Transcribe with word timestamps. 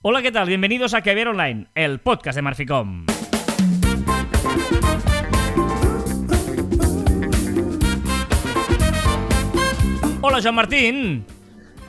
Hola, 0.00 0.22
¿qué 0.22 0.30
tal? 0.30 0.46
Bienvenidos 0.46 0.94
a 0.94 1.02
Que 1.02 1.12
Ver 1.12 1.26
Online, 1.26 1.66
el 1.74 1.98
podcast 1.98 2.36
de 2.36 2.42
Marficom. 2.42 3.04
Hola, 10.20 10.40
Joan 10.40 10.54
Martín. 10.54 11.24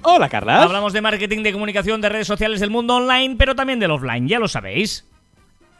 Hola, 0.01 0.27
Carlas. 0.27 0.63
Hablamos 0.63 0.91
de 0.91 1.01
marketing, 1.01 1.43
de 1.43 1.53
comunicación, 1.53 2.01
de 2.01 2.09
redes 2.09 2.25
sociales 2.25 2.59
del 2.59 2.71
mundo 2.71 2.95
online, 2.95 3.35
pero 3.37 3.53
también 3.53 3.79
del 3.79 3.91
offline, 3.91 4.27
ya 4.27 4.39
lo 4.39 4.47
sabéis. 4.47 5.07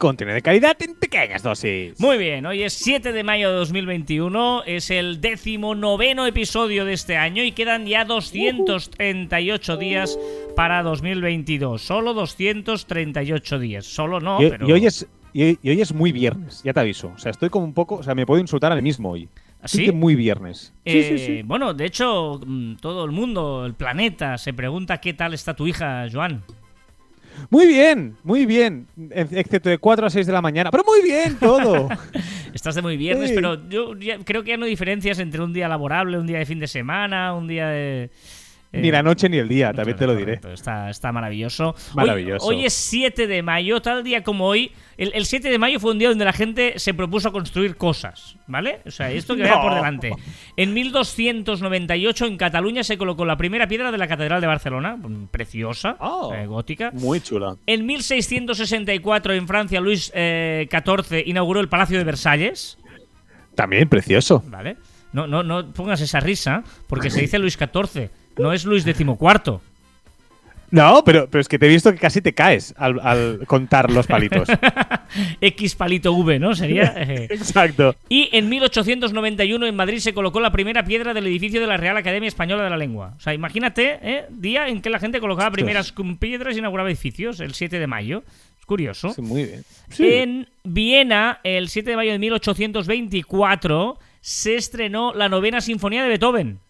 Contenido 0.00 0.34
de 0.34 0.40
calidad 0.40 0.80
en 0.80 0.94
pequeñas 0.94 1.42
dosis. 1.42 2.00
Muy 2.00 2.16
bien, 2.16 2.46
hoy 2.46 2.62
es 2.62 2.72
7 2.72 3.12
de 3.12 3.22
mayo 3.22 3.50
de 3.50 3.56
2021, 3.56 4.62
es 4.64 4.90
el 4.90 5.20
décimo 5.20 5.74
noveno 5.74 6.24
episodio 6.24 6.86
de 6.86 6.94
este 6.94 7.18
año 7.18 7.42
y 7.42 7.52
quedan 7.52 7.84
ya 7.86 8.06
238 8.06 9.76
días 9.76 10.18
para 10.60 10.82
2022. 10.82 11.80
Solo 11.80 12.12
238 12.12 13.58
días, 13.58 13.86
solo 13.86 14.20
no, 14.20 14.42
y, 14.42 14.50
pero... 14.50 14.68
y 14.68 14.72
hoy 14.72 14.84
es, 14.84 15.06
y, 15.32 15.58
y 15.62 15.70
hoy 15.70 15.80
es 15.80 15.94
muy 15.94 16.12
viernes, 16.12 16.60
ya 16.62 16.74
te 16.74 16.80
aviso. 16.80 17.12
O 17.14 17.18
sea, 17.18 17.30
estoy 17.30 17.48
como 17.48 17.64
un 17.64 17.72
poco. 17.72 17.94
O 17.94 18.02
sea, 18.02 18.14
me 18.14 18.26
puedo 18.26 18.40
insultar 18.42 18.70
a 18.70 18.76
mí 18.76 18.82
mismo 18.82 19.10
hoy. 19.12 19.26
¿Sí? 19.64 19.86
que 19.86 19.92
muy 19.92 20.14
viernes. 20.16 20.74
Sí, 20.84 21.02
sí, 21.02 21.14
Eh, 21.14 21.18
sí. 21.18 21.42
Bueno, 21.44 21.72
de 21.72 21.86
hecho, 21.86 22.40
mm, 22.46 22.74
todo 22.76 23.04
el 23.06 23.10
mundo, 23.10 23.64
el 23.64 23.72
planeta, 23.72 24.36
se 24.36 24.52
pregunta 24.52 24.98
qué 24.98 25.14
tal 25.14 25.32
está 25.32 25.54
tu 25.54 25.66
hija, 25.66 26.06
Joan. 26.12 26.42
Muy 27.48 27.66
bien, 27.66 28.16
muy 28.22 28.44
bien. 28.44 28.86
Ex- 29.10 29.32
Excepto 29.32 29.70
de 29.70 29.78
4 29.78 30.06
a 30.06 30.10
6 30.10 30.26
de 30.26 30.32
la 30.32 30.42
mañana. 30.42 30.70
Pero 30.70 30.84
muy 30.86 31.00
bien 31.02 31.38
todo. 31.38 31.88
Estás 32.52 32.74
de 32.74 32.82
muy 32.82 32.98
viernes, 32.98 33.30
Sí. 33.30 33.34
pero 33.34 33.66
yo 33.68 33.92
creo 34.26 34.42
que 34.44 34.50
ya 34.50 34.56
no 34.58 34.64
hay 34.64 34.70
diferencias 34.70 35.18
entre 35.20 35.40
un 35.42 35.54
día 35.54 35.68
laborable, 35.68 36.18
un 36.18 36.26
día 36.26 36.38
de 36.38 36.44
fin 36.46 36.58
de 36.60 36.66
semana, 36.66 37.32
un 37.34 37.46
día 37.48 37.68
de... 37.68 38.10
eh, 38.72 38.80
ni 38.80 38.90
la 38.90 39.02
noche 39.02 39.28
ni 39.28 39.38
el 39.38 39.48
día, 39.48 39.72
también 39.72 39.96
te 39.96 40.06
lo 40.06 40.14
diré. 40.14 40.40
Está, 40.52 40.90
está 40.90 41.10
maravilloso. 41.12 41.70
Hoy- 41.70 41.94
Maravilloso. 41.96 42.46
Hoy, 42.46 42.64
es 42.66 42.72
7 42.72 43.26
de 43.26 43.42
mayo, 43.42 43.80
tal 43.82 44.04
día 44.04 44.22
como 44.22 44.46
hoy. 44.46 44.70
El, 44.96 45.12
el 45.14 45.24
7 45.26 45.48
de 45.50 45.58
mayo 45.58 45.80
fue 45.80 45.92
un 45.92 45.98
día 45.98 46.08
donde 46.10 46.24
la 46.26 46.32
gente 46.32 46.78
se 46.78 46.92
propuso 46.94 47.32
construir 47.32 47.76
cosas, 47.76 48.36
¿vale? 48.46 48.80
O 48.86 48.90
sea, 48.90 49.10
esto 49.10 49.34
que 49.34 49.44
No. 49.44 49.60
por 49.62 49.74
delante. 49.74 50.12
En 50.56 50.74
1298 50.74 52.26
en 52.26 52.36
Cataluña 52.36 52.84
se 52.84 52.98
colocó 52.98 53.24
la 53.24 53.36
primera 53.36 53.66
piedra 53.66 53.90
de 53.90 53.98
la 53.98 54.06
Catedral 54.06 54.40
de 54.40 54.46
Barcelona, 54.46 54.98
preciosa, 55.30 55.96
Oh. 56.00 56.32
eh, 56.34 56.46
gótica. 56.46 56.90
Muy 56.92 57.20
chula. 57.20 57.56
En 57.66 57.86
1664 57.86 59.34
en 59.34 59.46
Francia 59.48 59.80
Luis 59.80 60.12
eh, 60.14 60.68
XIV 60.70 61.22
inauguró 61.26 61.60
el 61.60 61.68
Palacio 61.68 61.98
de 61.98 62.04
Versalles, 62.04 62.78
También 63.54 63.88
precioso. 63.88 64.42
¿vale? 64.46 64.76
No, 65.12 65.26
no, 65.26 65.42
no 65.42 65.72
pongas 65.72 66.00
esa 66.00 66.20
risa, 66.20 66.62
porque 66.86 67.10
se 67.10 67.20
dice 67.22 67.38
Luis 67.38 67.56
XIV, 67.58 68.10
no 68.36 68.52
es 68.52 68.64
Luis 68.64 68.84
XIV. 68.84 69.60
No, 70.70 71.02
pero, 71.04 71.28
pero 71.28 71.40
es 71.40 71.48
que 71.48 71.58
te 71.58 71.66
he 71.66 71.68
visto 71.68 71.92
que 71.92 71.98
casi 71.98 72.20
te 72.20 72.32
caes 72.32 72.74
al, 72.76 73.00
al 73.00 73.40
contar 73.46 73.90
los 73.90 74.06
palitos. 74.06 74.48
X 75.40 75.74
palito 75.74 76.12
V, 76.12 76.38
¿no? 76.38 76.54
Sería. 76.54 76.94
eh. 76.96 77.26
Exacto. 77.30 77.96
Y 78.08 78.28
en 78.32 78.48
1891 78.48 79.66
en 79.66 79.74
Madrid 79.74 79.98
se 79.98 80.14
colocó 80.14 80.40
la 80.40 80.52
primera 80.52 80.84
piedra 80.84 81.12
del 81.12 81.26
edificio 81.26 81.60
de 81.60 81.66
la 81.66 81.76
Real 81.76 81.96
Academia 81.96 82.28
Española 82.28 82.62
de 82.62 82.70
la 82.70 82.76
Lengua. 82.76 83.14
O 83.16 83.20
sea, 83.20 83.34
imagínate, 83.34 83.98
¿eh? 84.02 84.26
Día 84.30 84.68
en 84.68 84.80
que 84.80 84.90
la 84.90 85.00
gente 85.00 85.18
colocaba 85.18 85.50
primeras 85.50 85.92
piedras 86.20 86.54
y 86.54 86.60
inauguraba 86.60 86.88
edificios, 86.88 87.40
el 87.40 87.54
7 87.54 87.80
de 87.80 87.86
mayo. 87.88 88.22
Es 88.58 88.66
curioso. 88.66 89.12
Sí, 89.12 89.22
muy 89.22 89.44
bien. 89.44 89.64
Sí. 89.88 90.06
En 90.06 90.48
Viena, 90.62 91.40
el 91.42 91.68
7 91.68 91.90
de 91.90 91.96
mayo 91.96 92.12
de 92.12 92.20
1824, 92.20 93.98
se 94.20 94.54
estrenó 94.54 95.14
la 95.14 95.28
novena 95.28 95.60
sinfonía 95.60 96.04
de 96.04 96.10
Beethoven. 96.10 96.60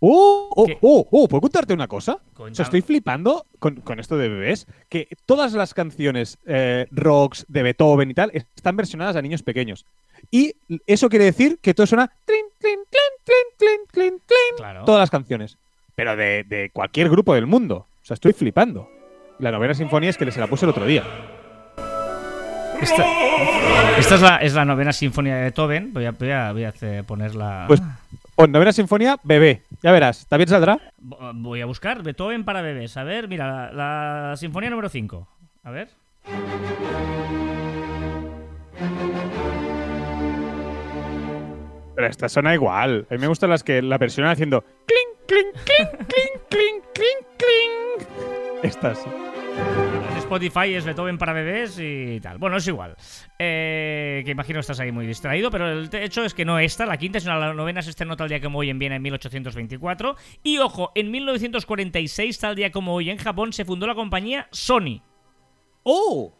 Oh, 0.00 0.48
oh, 0.54 0.66
oh, 0.80 1.08
oh, 1.10 1.28
¿puedo 1.28 1.40
contarte 1.40 1.74
una 1.74 1.88
cosa? 1.88 2.18
O 2.36 2.54
sea, 2.54 2.64
estoy 2.64 2.82
flipando 2.82 3.46
con, 3.58 3.76
con 3.80 3.98
esto 3.98 4.16
de 4.16 4.28
bebés, 4.28 4.66
que 4.88 5.08
todas 5.26 5.52
las 5.54 5.74
canciones 5.74 6.38
eh, 6.46 6.86
rocks 6.92 7.44
de 7.48 7.62
Beethoven 7.64 8.10
y 8.10 8.14
tal 8.14 8.30
están 8.32 8.76
versionadas 8.76 9.16
a 9.16 9.22
niños 9.22 9.42
pequeños. 9.42 9.84
Y 10.30 10.54
eso 10.86 11.08
quiere 11.08 11.24
decir 11.24 11.58
que 11.60 11.74
todo 11.74 11.86
suena 11.86 12.10
tlin, 12.24 12.44
tlin, 12.60 12.78
tlin, 13.92 14.14
Claro. 14.56 14.84
todas 14.84 15.00
las 15.00 15.10
canciones. 15.10 15.56
Pero 15.94 16.14
de, 16.16 16.44
de 16.44 16.70
cualquier 16.72 17.08
grupo 17.08 17.34
del 17.34 17.46
mundo. 17.46 17.86
O 18.02 18.04
sea, 18.04 18.14
estoy 18.14 18.32
flipando. 18.32 18.88
La 19.40 19.50
novena 19.50 19.74
sinfonía 19.74 20.10
es 20.10 20.16
que 20.16 20.30
se 20.30 20.40
la 20.40 20.46
puse 20.46 20.64
el 20.64 20.70
otro 20.70 20.86
día. 20.86 21.02
Esta, 22.80 23.04
esta 23.98 24.14
es, 24.14 24.20
la, 24.20 24.36
es 24.36 24.54
la 24.54 24.64
novena 24.64 24.92
sinfonía 24.92 25.34
de 25.36 25.42
Beethoven. 25.42 25.92
Voy 25.92 26.04
a, 26.04 26.12
voy 26.12 26.30
a, 26.30 26.52
voy 26.52 26.64
a 26.64 26.68
hacer- 26.68 27.04
ponerla. 27.04 27.64
Pues, 27.66 27.82
pon 28.38 28.52
novena 28.52 28.70
sinfonía, 28.72 29.18
bebé. 29.24 29.64
Ya 29.82 29.90
verás, 29.90 30.26
también 30.28 30.48
saldrá. 30.48 30.78
Vo- 31.02 31.18
Voy 31.34 31.60
a 31.60 31.66
buscar 31.66 32.04
Beethoven 32.04 32.44
para 32.44 32.62
bebés. 32.62 32.96
A 32.96 33.02
ver, 33.02 33.26
mira, 33.26 33.72
la, 33.72 34.30
la 34.30 34.36
sinfonía 34.36 34.70
número 34.70 34.88
5. 34.88 35.28
A 35.64 35.70
ver. 35.72 35.88
Pero 41.94 42.06
esta 42.06 42.28
suena 42.28 42.54
igual. 42.54 43.06
A 43.10 43.14
mí 43.14 43.20
me 43.20 43.26
gustan 43.26 43.50
las 43.50 43.64
que 43.64 43.82
la 43.82 43.98
versionan 43.98 44.32
haciendo 44.32 44.62
clink, 44.62 45.26
clink, 45.26 45.52
clink, 45.64 45.90
clink, 46.06 46.42
clink, 46.48 46.84
clink, 46.94 47.26
clink. 47.36 48.08
Estas. 48.62 49.04
Spotify 50.28 50.74
es 50.74 50.84
Beethoven 50.84 51.16
para 51.16 51.32
bebés 51.32 51.78
y 51.80 52.20
tal. 52.20 52.36
Bueno, 52.36 52.58
es 52.58 52.68
igual. 52.68 52.94
Eh, 53.38 54.20
que 54.26 54.32
imagino 54.32 54.60
estás 54.60 54.78
ahí 54.78 54.92
muy 54.92 55.06
distraído, 55.06 55.50
pero 55.50 55.72
el 55.72 55.88
hecho 55.90 56.22
es 56.22 56.34
que 56.34 56.44
no 56.44 56.58
esta, 56.58 56.84
la 56.84 56.98
quinta, 56.98 57.18
sino 57.18 57.38
la 57.38 57.54
novena 57.54 57.80
se 57.80 57.88
estrenó 57.88 58.14
tal 58.14 58.28
día 58.28 58.38
como 58.38 58.58
hoy 58.58 58.68
en 58.68 58.78
Viena 58.78 58.96
en 58.96 59.02
1824. 59.02 60.16
Y 60.42 60.58
ojo, 60.58 60.92
en 60.94 61.10
1946, 61.10 62.38
tal 62.40 62.56
día 62.56 62.70
como 62.70 62.92
hoy 62.92 63.08
en 63.08 63.16
Japón, 63.16 63.54
se 63.54 63.64
fundó 63.64 63.86
la 63.86 63.94
compañía 63.94 64.48
Sony. 64.52 65.00
¡Oh! 65.82 66.34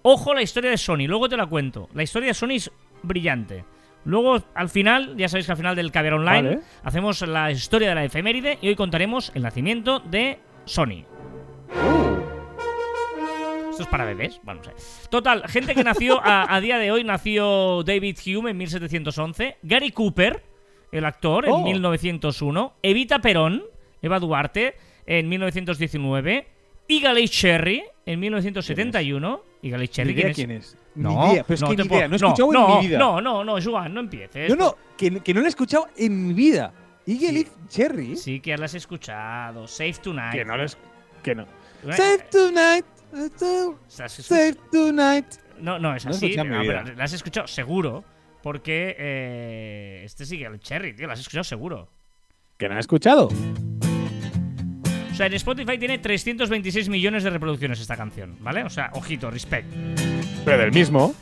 Ojo 0.00 0.32
la 0.32 0.40
historia 0.40 0.70
de 0.70 0.78
Sony, 0.78 1.06
luego 1.06 1.28
te 1.28 1.36
la 1.36 1.44
cuento. 1.44 1.90
La 1.92 2.02
historia 2.02 2.28
de 2.28 2.34
Sony 2.34 2.52
es 2.52 2.72
brillante. 3.02 3.66
Luego, 4.06 4.42
al 4.54 4.70
final, 4.70 5.18
ya 5.18 5.28
sabéis 5.28 5.44
que 5.44 5.52
al 5.52 5.58
final 5.58 5.76
del 5.76 5.92
Caber 5.92 6.14
Online 6.14 6.48
Vale. 6.48 6.60
hacemos 6.82 7.20
la 7.20 7.50
historia 7.50 7.90
de 7.90 7.94
la 7.94 8.04
efeméride 8.04 8.58
y 8.62 8.68
hoy 8.68 8.74
contaremos 8.74 9.30
el 9.34 9.42
nacimiento 9.42 10.00
de 10.00 10.38
Sony. 10.64 11.04
Esto 13.74 13.82
es 13.84 13.88
para 13.88 14.04
bebés, 14.04 14.40
bueno, 14.42 14.60
no 14.64 14.78
sé. 14.78 15.08
Total, 15.10 15.42
gente 15.48 15.74
que 15.74 15.84
nació 15.84 16.20
a, 16.24 16.54
a 16.54 16.60
día 16.60 16.78
de 16.78 16.90
hoy, 16.92 17.04
nació 17.04 17.82
David 17.84 18.16
Hume 18.26 18.50
en 18.50 18.56
1711, 18.58 19.56
Gary 19.62 19.90
Cooper, 19.92 20.42
el 20.92 21.04
actor, 21.04 21.44
en 21.46 21.52
Oh. 21.52 21.62
1901, 21.64 22.74
Evita 22.82 23.18
Perón, 23.20 23.62
Eva 24.02 24.18
Duarte, 24.20 24.74
en 25.06 25.28
1919, 25.28 26.46
Igalei 26.88 27.28
Cherry, 27.28 27.82
en 28.06 28.20
1971. 28.20 29.40
Igalei 29.62 29.88
Cherry, 29.88 30.14
Ni 30.14 30.20
idea 30.20 30.32
¿quién 30.34 30.50
es? 30.50 30.66
quién 30.74 30.78
es. 30.78 30.78
No, 30.94 31.26
ni 31.26 31.32
idea, 31.32 31.44
pero 31.44 31.54
es 31.54 31.60
no 31.62 31.68
que 31.70 31.76
ni 31.76 31.82
idea. 31.86 32.08
No 32.08 32.14
he 32.14 32.16
escuchado 32.16 32.52
no, 32.52 32.68
en 32.68 32.80
mi 32.80 32.86
vida. 32.86 32.98
No, 32.98 33.20
no, 33.20 33.42
no, 33.44 33.56
Joan, 33.62 33.94
no 33.94 34.00
empieces. 34.00 34.50
no, 34.50 34.56
no, 34.56 34.76
que, 34.96 35.20
que 35.20 35.34
no 35.34 35.40
lo 35.40 35.46
he 35.46 35.48
escuchado 35.48 35.88
en 35.96 36.28
mi 36.28 36.34
vida. 36.34 36.72
Eagle 37.06 37.46
Cherry. 37.68 38.16
Sí 38.16 38.40
que 38.40 38.52
las 38.56 38.70
has 38.70 38.74
escuchado. 38.76 39.66
Safe 39.66 39.94
Tonight. 40.02 40.32
Que 40.32 40.44
no 40.44 40.56
lo 40.56 40.64
es. 40.64 40.76
Que 41.22 41.34
no. 41.34 41.46
Save 41.90 42.18
tonight. 42.30 42.84
¿Las 43.14 44.00
has 44.00 44.12
Save 44.12 44.56
tonight. 44.70 45.26
No, 45.58 45.78
no, 45.78 45.94
es 45.94 46.04
así. 46.06 46.28
mi 46.28 46.36
no, 46.36 46.60
pero 46.62 46.94
la 46.94 47.04
has 47.04 47.12
escuchado 47.12 47.46
seguro. 47.46 48.04
Porque 48.42 48.94
eh, 48.98 50.02
este 50.04 50.26
sí 50.26 50.36
que 50.36 50.44
el 50.44 50.60
Cherry, 50.60 50.94
tío, 50.94 51.06
la 51.06 51.14
has 51.14 51.20
escuchado 51.20 51.44
seguro. 51.44 51.88
Que 52.58 52.68
no 52.68 52.76
he 52.76 52.80
escuchado. 52.80 53.28
O 55.10 55.14
sea, 55.14 55.26
en 55.26 55.34
Spotify 55.34 55.78
tiene 55.78 55.98
326 55.98 56.90
millones 56.90 57.22
de 57.24 57.30
reproducciones 57.30 57.80
esta 57.80 57.96
canción, 57.96 58.36
¿vale? 58.40 58.64
O 58.64 58.68
sea, 58.68 58.90
ojito, 58.94 59.30
respect. 59.30 59.72
Pero 60.44 60.58
del 60.58 60.72
mismo. 60.72 61.14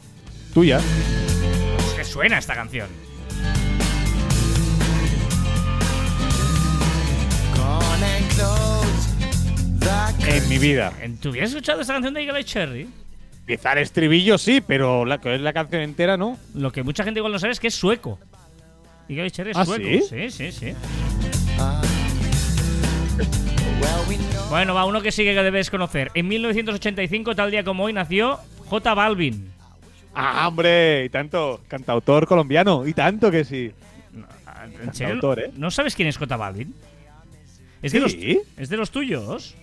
Tuya. 0.52 0.78
Es 0.78 1.92
que 1.94 2.04
suena 2.04 2.38
esta 2.38 2.54
canción. 2.54 2.88
En 10.26 10.48
mi 10.48 10.58
vida. 10.58 10.92
¿En- 11.00 11.16
¿Tú 11.18 11.30
hubieras 11.30 11.50
escuchado 11.50 11.80
esta 11.80 11.92
canción 11.94 12.14
de 12.14 12.22
Eagle 12.22 12.44
Cherry? 12.44 12.88
Quizá 13.46 13.72
el 13.72 13.78
estribillo 13.78 14.38
sí, 14.38 14.60
pero 14.60 15.04
la, 15.04 15.20
que 15.20 15.34
es 15.34 15.40
la 15.40 15.52
canción 15.52 15.82
entera 15.82 16.16
no. 16.16 16.38
Lo 16.54 16.70
que 16.70 16.82
mucha 16.82 17.02
gente 17.04 17.18
igual 17.18 17.32
no 17.32 17.38
sabe 17.38 17.52
es 17.52 17.60
que 17.60 17.68
es 17.68 17.74
sueco. 17.74 18.18
Eagle 19.08 19.30
Cherry 19.30 19.50
es 19.50 19.56
¿Ah, 19.56 19.64
sueco. 19.64 19.84
sí? 19.84 20.00
sí, 20.08 20.30
sí. 20.30 20.52
sí. 20.52 20.74
Bueno, 24.48 24.74
va, 24.74 24.84
uno 24.84 25.00
que 25.00 25.10
sí 25.10 25.24
que 25.24 25.32
debes 25.34 25.70
conocer. 25.70 26.10
En 26.14 26.28
1985, 26.28 27.34
tal 27.34 27.50
día 27.50 27.64
como 27.64 27.84
hoy, 27.84 27.92
nació 27.92 28.38
J 28.66 28.94
Balvin. 28.94 29.50
Ah, 30.14 30.46
hombre, 30.46 31.06
y 31.06 31.08
tanto. 31.08 31.60
Cantautor 31.68 32.26
colombiano, 32.26 32.86
y 32.86 32.92
tanto 32.92 33.30
que 33.30 33.44
sí. 33.44 33.72
¿En 34.84 34.94
serio? 34.94 35.14
Autor, 35.14 35.40
¿eh? 35.40 35.50
¿No 35.56 35.70
sabes 35.70 35.94
quién 35.96 36.06
es 36.08 36.16
J 36.18 36.36
Balvin? 36.36 36.74
¿Es 37.80 37.92
de, 37.92 38.00
los. 38.00 38.14
¿Es 38.14 38.68
de 38.68 38.76
los 38.76 38.90
tuyos? 38.90 39.56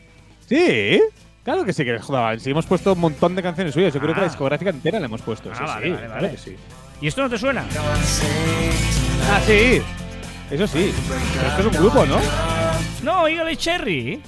Sí. 0.50 1.00
Claro 1.44 1.64
que 1.64 1.72
sí 1.74 1.86
que 1.86 1.98
joder, 2.00 2.40
sí 2.40 2.50
hemos 2.52 2.66
puesto 2.66 2.94
un 2.94 3.00
montón 3.00 3.36
de 3.36 3.42
canciones 3.42 3.74
suyas. 3.74 3.94
Yo 3.94 4.00
creo 4.00 4.14
que 4.14 4.20
Ah. 4.20 4.24
la 4.24 4.30
discográfica 4.30 4.72
entera 4.72 5.00
la 5.00 5.06
hemos 5.06 5.22
puesto. 5.22 5.50
Ah, 5.52 5.56
sí, 5.56 5.64
vale, 5.64 5.86
sí, 5.86 5.90
vale, 5.92 6.06
claro 6.06 6.22
vale. 6.22 6.32
que 6.32 6.38
sí. 6.38 6.56
¿Y 7.02 7.08
esto 7.08 7.22
no 7.22 7.30
te 7.30 7.38
suena? 7.38 7.66
Ah, 9.32 9.40
sí. 9.46 9.82
Eso 10.52 10.68
sí. 10.68 10.94
Pero 11.08 11.48
esto 11.48 11.60
es 11.62 11.66
un 11.68 11.74
grupo, 11.74 12.06
¿no? 12.06 12.18
No, 13.04 13.28
Eagle 13.28 13.56
Cherry. 13.56 14.22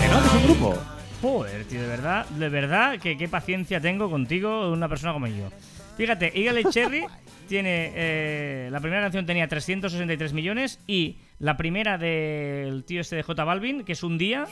Que 0.00 0.08
no, 0.08 0.20
que 0.20 0.26
es 0.28 0.34
un 0.34 0.44
grupo. 0.44 0.78
Joder, 1.22 1.64
tío, 1.64 1.80
de 1.82 1.88
verdad, 1.88 2.26
de 2.26 2.48
verdad, 2.48 2.98
que 3.00 3.16
qué 3.16 3.28
paciencia 3.28 3.80
tengo 3.80 4.08
contigo, 4.08 4.70
una 4.70 4.88
persona 4.88 5.12
como 5.12 5.26
yo. 5.26 5.50
Fíjate, 5.96 6.32
Eagle 6.40 6.64
Cherry 6.70 7.04
tiene. 7.48 7.92
eh, 7.94 8.68
la 8.70 8.78
primera 8.80 9.02
canción 9.02 9.26
tenía 9.26 9.48
363 9.48 10.32
millones 10.32 10.78
y 10.86 11.16
la 11.38 11.56
primera 11.56 11.98
del 11.98 12.84
tío 12.84 13.00
este 13.00 13.16
de 13.16 13.22
J 13.22 13.44
Balvin, 13.44 13.84
que 13.84 13.92
es 13.92 14.02
un 14.02 14.18
día, 14.18 14.46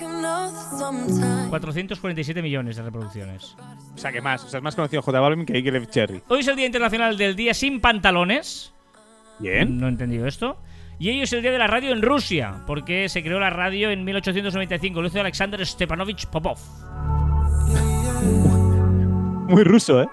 447 1.51 2.43
millones 2.43 2.77
de 2.77 2.83
reproducciones. 2.83 3.57
O 3.95 3.99
sea, 3.99 4.13
que 4.13 4.21
más. 4.21 4.45
O 4.45 4.49
sea, 4.49 4.59
es 4.59 4.65
más 4.65 4.77
conocido 4.77 5.03
J 5.03 5.21
Balvin 5.21 5.47
que 5.47 5.55
Eagle 5.59 5.87
Cherry. 5.87 6.23
Hoy 6.29 6.41
es 6.41 6.49
el 6.49 6.57
Día 6.57 6.67
Internacional 6.67 7.17
del 7.17 7.35
Día 7.35 7.55
Sin 7.55 7.81
Pantalones. 7.81 8.73
Bien. 9.39 9.79
No 9.79 9.87
he 9.87 9.91
entendido 9.91 10.27
esto. 10.27 10.59
Y 10.99 11.11
hoy 11.11 11.21
es 11.21 11.33
el 11.35 11.43
día 11.43 11.51
de 11.51 11.59
la 11.59 11.67
radio 11.67 11.93
en 11.93 12.01
Rusia, 12.01 12.63
porque 12.67 13.11
se 13.11 13.23
creó 13.23 13.39
la 13.39 13.51
radio 13.51 13.91
en 13.91 14.03
1895. 14.05 15.03
Lo 15.03 15.09
hizo 15.09 15.21
Alexander 15.21 15.67
Stepanovich 15.67 16.27
Popov. 16.27 16.59
Muy 19.49 19.63
ruso, 19.63 20.03
¿eh? 20.03 20.09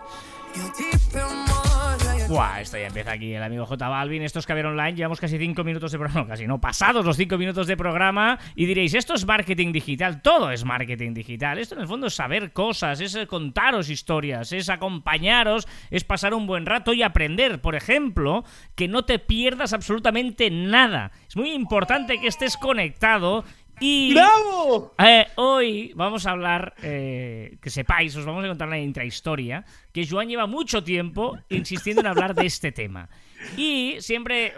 Esto 2.34 2.78
ya 2.78 2.88
empieza 2.88 3.12
aquí 3.12 3.36
el 3.36 3.44
amigo 3.44 3.66
J 3.68 3.88
Balvin. 3.88 4.24
Esto 4.24 4.40
es 4.40 4.48
Caber 4.48 4.66
Online. 4.66 4.96
Llevamos 4.96 5.20
casi 5.20 5.38
5 5.38 5.64
minutos 5.64 5.92
de 5.92 6.00
programa. 6.00 6.22
No, 6.22 6.28
casi 6.30 6.48
no, 6.48 6.60
pasados 6.60 7.06
los 7.06 7.16
5 7.16 7.38
minutos 7.38 7.68
de 7.68 7.78
programa. 7.78 8.40
Y 8.56 8.66
diréis, 8.66 8.96
esto 8.96 9.14
es 9.14 9.26
marketing 9.26 9.72
digital. 9.72 10.24
Todo 10.24 10.50
es 10.50 10.66
marketing 10.66 11.14
digital. 11.14 11.60
Esto 11.60 11.76
en 11.76 11.82
el 11.82 11.88
fondo 11.88 12.08
es 12.08 12.16
saber 12.16 12.52
cosas, 12.52 13.02
es 13.02 13.14
eh, 13.14 13.28
contaros 13.28 13.90
historias, 13.90 14.52
es 14.52 14.70
acompañaros, 14.70 15.68
es 15.92 16.04
pasar 16.04 16.34
un 16.34 16.48
buen 16.48 16.66
rato 16.66 16.94
y 16.94 17.04
aprender. 17.04 17.62
Por 17.62 17.76
ejemplo, 17.76 18.44
que 18.74 18.88
no 18.88 19.06
te 19.06 19.20
pierdas 19.20 19.74
absolutamente 19.74 20.50
nada. 20.50 21.12
Es 21.28 21.36
muy 21.36 21.52
importante 21.52 22.20
que 22.20 22.28
estés 22.28 22.58
conectado. 22.58 23.44
Y 23.80 24.14
¡Bravo! 24.14 24.94
eh, 25.00 25.26
hoy 25.36 25.92
vamos 25.96 26.26
a 26.26 26.32
hablar, 26.32 26.74
eh, 26.82 27.58
que 27.62 27.70
sepáis, 27.70 28.16
os 28.16 28.26
vamos 28.26 28.46
a 28.46 28.48
contar 28.48 28.68
una 28.68 28.80
intrahistoria, 28.80 29.66
que 29.92 30.08
Joan 30.08 30.30
lleva 30.30 30.48
mucho 30.48 30.84
tiempo 30.84 31.38
insistiendo 31.50 32.02
en 32.02 32.08
hablar 32.08 32.34
de 32.36 32.46
este 32.46 32.72
tema. 32.72 33.10
Y 33.58 33.96
siempre 34.00 34.54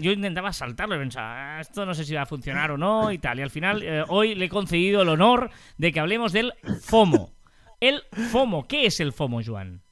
yo 0.00 0.12
intentaba 0.12 0.52
saltarlo 0.52 0.96
y 0.96 0.98
pensaba, 0.98 1.58
"Ah, 1.58 1.60
esto 1.60 1.84
no 1.84 1.92
sé 1.94 2.04
si 2.04 2.14
va 2.14 2.22
a 2.22 2.26
funcionar 2.26 2.70
o 2.70 2.78
no 2.78 3.12
y 3.12 3.18
tal. 3.18 3.38
Y 3.38 3.42
al 3.42 3.50
final, 3.50 3.82
eh, 3.82 4.04
hoy 4.08 4.34
le 4.34 4.46
he 4.46 4.48
concedido 4.48 5.02
el 5.02 5.08
honor 5.10 5.50
de 5.76 5.92
que 5.92 6.00
hablemos 6.00 6.32
del 6.32 6.54
FOMO. 6.80 7.32
El 7.80 8.02
FOMO, 8.30 8.66
¿qué 8.66 8.86
es 8.86 9.00
el 9.00 9.12
FOMO, 9.12 9.40
Joan? 9.44 9.82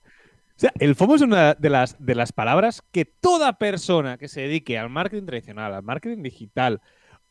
O 0.59 0.61
sea, 0.61 0.73
el 0.81 0.95
FOMO 0.95 1.15
es 1.17 1.23
una 1.23 1.55
de 1.55 1.71
las, 1.71 1.97
de 2.05 2.15
las 2.15 2.33
palabras 2.33 2.83
que 2.91 3.05
toda 3.05 3.59
persona 3.59 4.19
que 4.19 4.29
se 4.29 4.41
dedique 4.43 4.79
al 4.79 4.89
marketing 4.89 5.27
tradicional, 5.27 5.73
al 5.75 5.83
marketing 5.83 6.23
digital, 6.23 6.81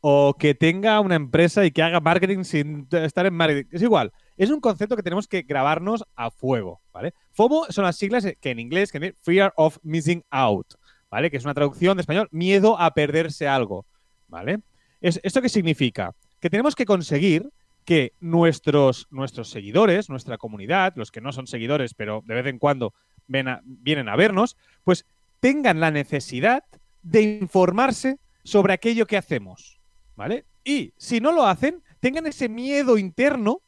o 0.09 0.35
que 0.39 0.55
tenga 0.55 1.01
una 1.01 1.15
empresa 1.15 1.65
y 1.65 1.71
que 1.71 1.83
haga 1.83 1.99
marketing 1.99 2.45
sin 2.45 2.87
estar 2.91 3.25
en 3.25 3.33
marketing, 3.33 3.67
es 3.73 3.81
igual. 3.81 4.13
Es 4.37 4.49
un 4.49 4.61
concepto 4.61 4.95
que 4.95 5.03
tenemos 5.03 5.27
que 5.27 5.41
grabarnos 5.41 6.05
a 6.15 6.31
fuego, 6.31 6.79
¿vale? 6.93 7.13
FOMO 7.33 7.65
son 7.69 7.83
las 7.83 7.97
siglas 7.97 8.25
que 8.39 8.49
en 8.51 8.59
inglés, 8.59 8.89
que 8.89 8.99
es 9.05 9.13
Fear 9.21 9.51
of 9.57 9.79
Missing 9.83 10.23
Out, 10.29 10.75
¿vale? 11.11 11.29
Que 11.29 11.35
es 11.35 11.43
una 11.43 11.53
traducción 11.53 11.97
de 11.97 12.01
español, 12.01 12.29
miedo 12.31 12.79
a 12.79 12.93
perderse 12.93 13.49
algo, 13.49 13.85
¿vale? 14.29 14.59
Es- 15.01 15.19
¿Esto 15.23 15.41
qué 15.41 15.49
significa? 15.49 16.13
Que 16.39 16.49
tenemos 16.49 16.73
que 16.73 16.85
conseguir 16.85 17.49
que 17.83 18.13
nuestros, 18.21 19.07
nuestros 19.09 19.49
seguidores, 19.49 20.09
nuestra 20.09 20.37
comunidad, 20.37 20.93
los 20.95 21.11
que 21.11 21.19
no 21.19 21.33
son 21.33 21.47
seguidores, 21.47 21.93
pero 21.93 22.23
de 22.25 22.33
vez 22.33 22.45
en 22.45 22.59
cuando 22.59 22.93
vienen 23.27 24.07
a 24.07 24.15
vernos, 24.15 24.55
pues 24.85 25.05
tengan 25.41 25.81
la 25.81 25.91
necesidad 25.91 26.63
de 27.01 27.23
informarse 27.41 28.19
sobre 28.45 28.71
aquello 28.71 29.05
que 29.05 29.17
hacemos, 29.17 29.76
¿vale? 30.17 30.45
Y 30.65 30.93
si 30.97 31.21
no 31.21 31.31
lo 31.31 31.45
hacen, 31.45 31.81
tengan 32.01 32.27
ese 32.27 32.49
miedo 32.49 32.97
interno 32.97 33.61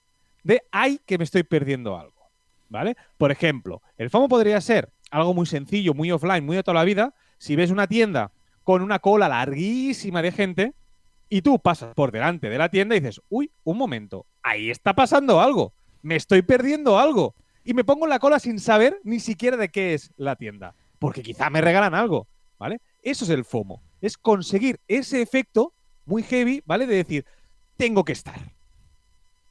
de, 0.44 0.64
ay, 0.72 1.00
que 1.06 1.18
me 1.18 1.24
estoy 1.24 1.44
perdiendo 1.44 1.98
algo, 1.98 2.30
¿vale? 2.68 2.98
Por 3.18 3.32
ejemplo, 3.32 3.82
el 3.98 4.10
FOMO 4.10 4.28
podría 4.28 4.60
ser 4.60 4.92
algo 5.12 5.34
muy 5.34 5.46
sencillo, 5.46 5.94
muy 5.94 6.12
offline, 6.12 6.46
muy 6.46 6.58
de 6.58 6.64
toda 6.64 6.76
la 6.76 6.84
vida. 6.84 7.14
Si 7.38 7.56
ves 7.56 7.72
una 7.72 7.88
tienda 7.88 8.32
con 8.64 8.82
una 8.82 9.00
cola 9.00 9.30
larguísima 9.30 10.22
de 10.22 10.32
gente 10.32 10.74
y 11.30 11.42
tú 11.42 11.60
pasas 11.60 11.94
por 11.94 12.12
delante 12.12 12.50
de 12.50 12.58
la 12.58 12.70
tienda 12.70 12.96
y 12.96 13.00
dices, 13.00 13.22
uy, 13.30 13.52
un 13.64 13.78
momento, 13.78 14.26
ahí 14.42 14.70
está 14.70 14.94
pasando 14.94 15.40
algo, 15.40 15.74
me 16.02 16.16
estoy 16.16 16.42
perdiendo 16.42 17.00
algo. 17.00 17.36
Y 17.64 17.74
me 17.74 17.84
pongo 17.84 18.06
en 18.06 18.10
la 18.10 18.20
cola 18.20 18.40
sin 18.40 18.60
saber 18.60 19.00
ni 19.04 19.20
siquiera 19.20 19.56
de 19.56 19.70
qué 19.70 19.94
es 19.94 20.12
la 20.18 20.36
tienda, 20.36 20.76
porque 20.98 21.22
quizá 21.22 21.50
me 21.52 21.62
regalan 21.62 21.94
algo, 21.94 22.28
¿vale? 22.58 22.80
Eso 23.04 23.26
es 23.26 23.30
el 23.30 23.46
FOMO, 23.46 23.84
es 24.02 24.18
conseguir 24.18 24.80
ese 24.88 25.22
efecto 25.22 25.74
muy 26.10 26.24
heavy, 26.24 26.62
¿vale? 26.66 26.86
De 26.88 26.96
decir, 26.96 27.26
tengo 27.78 28.04
que 28.04 28.12
estar, 28.14 28.40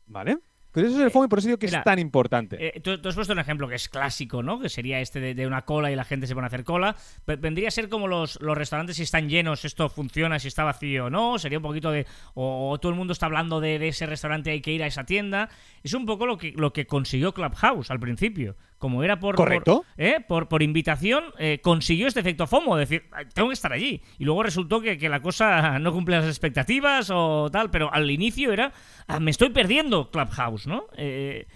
¿vale? 0.07 0.39
Pero 0.71 0.87
eso 0.87 0.97
es 0.99 1.03
el 1.05 1.11
FOMO 1.11 1.25
y 1.25 1.29
por 1.29 1.39
eso 1.39 1.49
digo 1.49 1.59
que 1.59 1.67
mira, 1.67 1.79
es 1.79 1.85
tan 1.85 1.99
importante. 1.99 2.57
Eh, 2.61 2.81
tú, 2.81 3.01
tú 3.01 3.09
has 3.09 3.15
puesto 3.15 3.33
un 3.33 3.39
ejemplo 3.39 3.67
que 3.69 3.75
es 3.75 3.89
clásico, 3.89 4.43
¿no? 4.43 4.61
Que 4.61 4.69
sería 4.69 5.01
este 5.01 5.19
de, 5.19 5.35
de 5.35 5.47
una 5.47 5.63
cola 5.65 5.91
y 5.91 5.97
la 5.97 6.05
gente 6.05 6.27
se 6.27 6.35
pone 6.35 6.45
a 6.45 6.49
hacer 6.49 6.63
cola. 6.63 6.95
Ve- 7.27 7.37
Vendría 7.37 7.69
a 7.69 7.71
ser 7.71 7.89
como 7.89 8.07
los, 8.07 8.39
los 8.43 8.57
restaurantes 8.57 8.97
si 8.97 9.03
están 9.03 9.29
llenos, 9.31 9.65
esto 9.65 9.89
funciona, 9.89 10.39
si 10.39 10.47
está 10.49 10.65
vacío 10.65 11.07
o 11.07 11.11
no. 11.11 11.39
Sería 11.39 11.59
un 11.59 11.63
poquito 11.63 11.91
de. 11.91 12.07
O, 12.35 12.71
o 12.71 12.79
todo 12.79 12.93
el 12.93 12.99
mundo 12.99 13.13
está 13.15 13.27
hablando 13.27 13.61
de, 13.61 13.79
de 13.79 13.89
ese 13.89 14.05
restaurante, 14.07 14.51
hay 14.51 14.61
que 14.61 14.73
ir 14.73 14.83
a 14.83 14.87
esa 14.87 15.05
tienda. 15.05 15.49
Es 15.83 15.95
un 15.95 16.05
poco 16.05 16.27
lo 16.27 16.37
que, 16.37 16.53
lo 16.55 16.73
que 16.73 16.87
consiguió 16.87 17.33
Clubhouse 17.33 17.91
al 17.91 17.99
principio. 17.99 18.55
Como 18.79 19.03
era 19.03 19.19
por. 19.19 19.35
Correcto. 19.35 19.85
Por, 19.97 20.05
¿eh? 20.05 20.25
por, 20.27 20.49
por 20.49 20.63
invitación, 20.63 21.25
eh, 21.39 21.61
consiguió 21.61 22.07
este 22.07 22.21
efecto 22.21 22.47
FOMO, 22.47 22.77
decir, 22.77 23.03
"Ay, 23.11 23.27
tengo 23.35 23.49
que 23.49 23.55
estar 23.55 23.73
allí. 23.73 24.01
Y 24.19 24.25
luego 24.25 24.45
resultó 24.45 24.81
que, 24.81 24.97
que 24.97 25.09
la 25.09 25.21
cosa 25.21 25.79
no 25.81 25.93
cumple 25.93 26.17
las 26.17 26.27
expectativas 26.27 27.11
o 27.13 27.49
tal, 27.51 27.71
pero 27.71 27.93
al 27.93 28.09
inicio 28.11 28.53
era. 28.53 28.73
"Ah, 29.09 29.19
me 29.19 29.33
estoy 29.33 29.51
perdiendo 29.51 30.11
Clubhouse, 30.11 30.67
¿no? 30.69 30.87
Eh, 30.97 31.47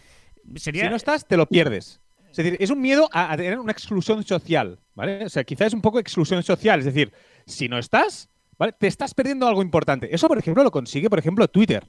sería. 0.57 0.85
Si 0.85 0.91
no 0.91 0.97
estás, 0.97 1.27
te 1.27 1.37
lo 1.37 1.47
pierdes. 1.47 2.01
Es 2.31 2.37
decir, 2.39 2.57
es 2.59 2.71
un 2.71 2.81
miedo 2.81 3.09
a, 3.13 3.31
a 3.33 3.37
tener 3.37 3.59
una 3.59 3.73
exclusión 3.73 4.25
social, 4.25 4.81
¿vale? 4.95 5.25
O 5.25 5.29
sea, 5.29 5.45
quizás 5.45 5.69
es 5.69 5.75
un 5.75 5.83
poco 5.83 5.99
exclusión 5.99 6.43
social. 6.43 6.79
Es 6.81 6.87
decir, 6.87 7.13
si 7.47 7.69
no 7.69 7.79
estás, 7.79 8.31
¿vale? 8.59 8.73
Te 8.73 8.87
estás 8.87 9.15
perdiendo 9.15 9.47
algo 9.47 9.63
importante. 9.63 10.13
Eso, 10.15 10.29
por 10.29 10.39
ejemplo, 10.39 10.65
lo 10.65 10.71
consigue, 10.71 11.11
por 11.11 11.19
ejemplo, 11.19 11.47
Twitter, 11.47 11.89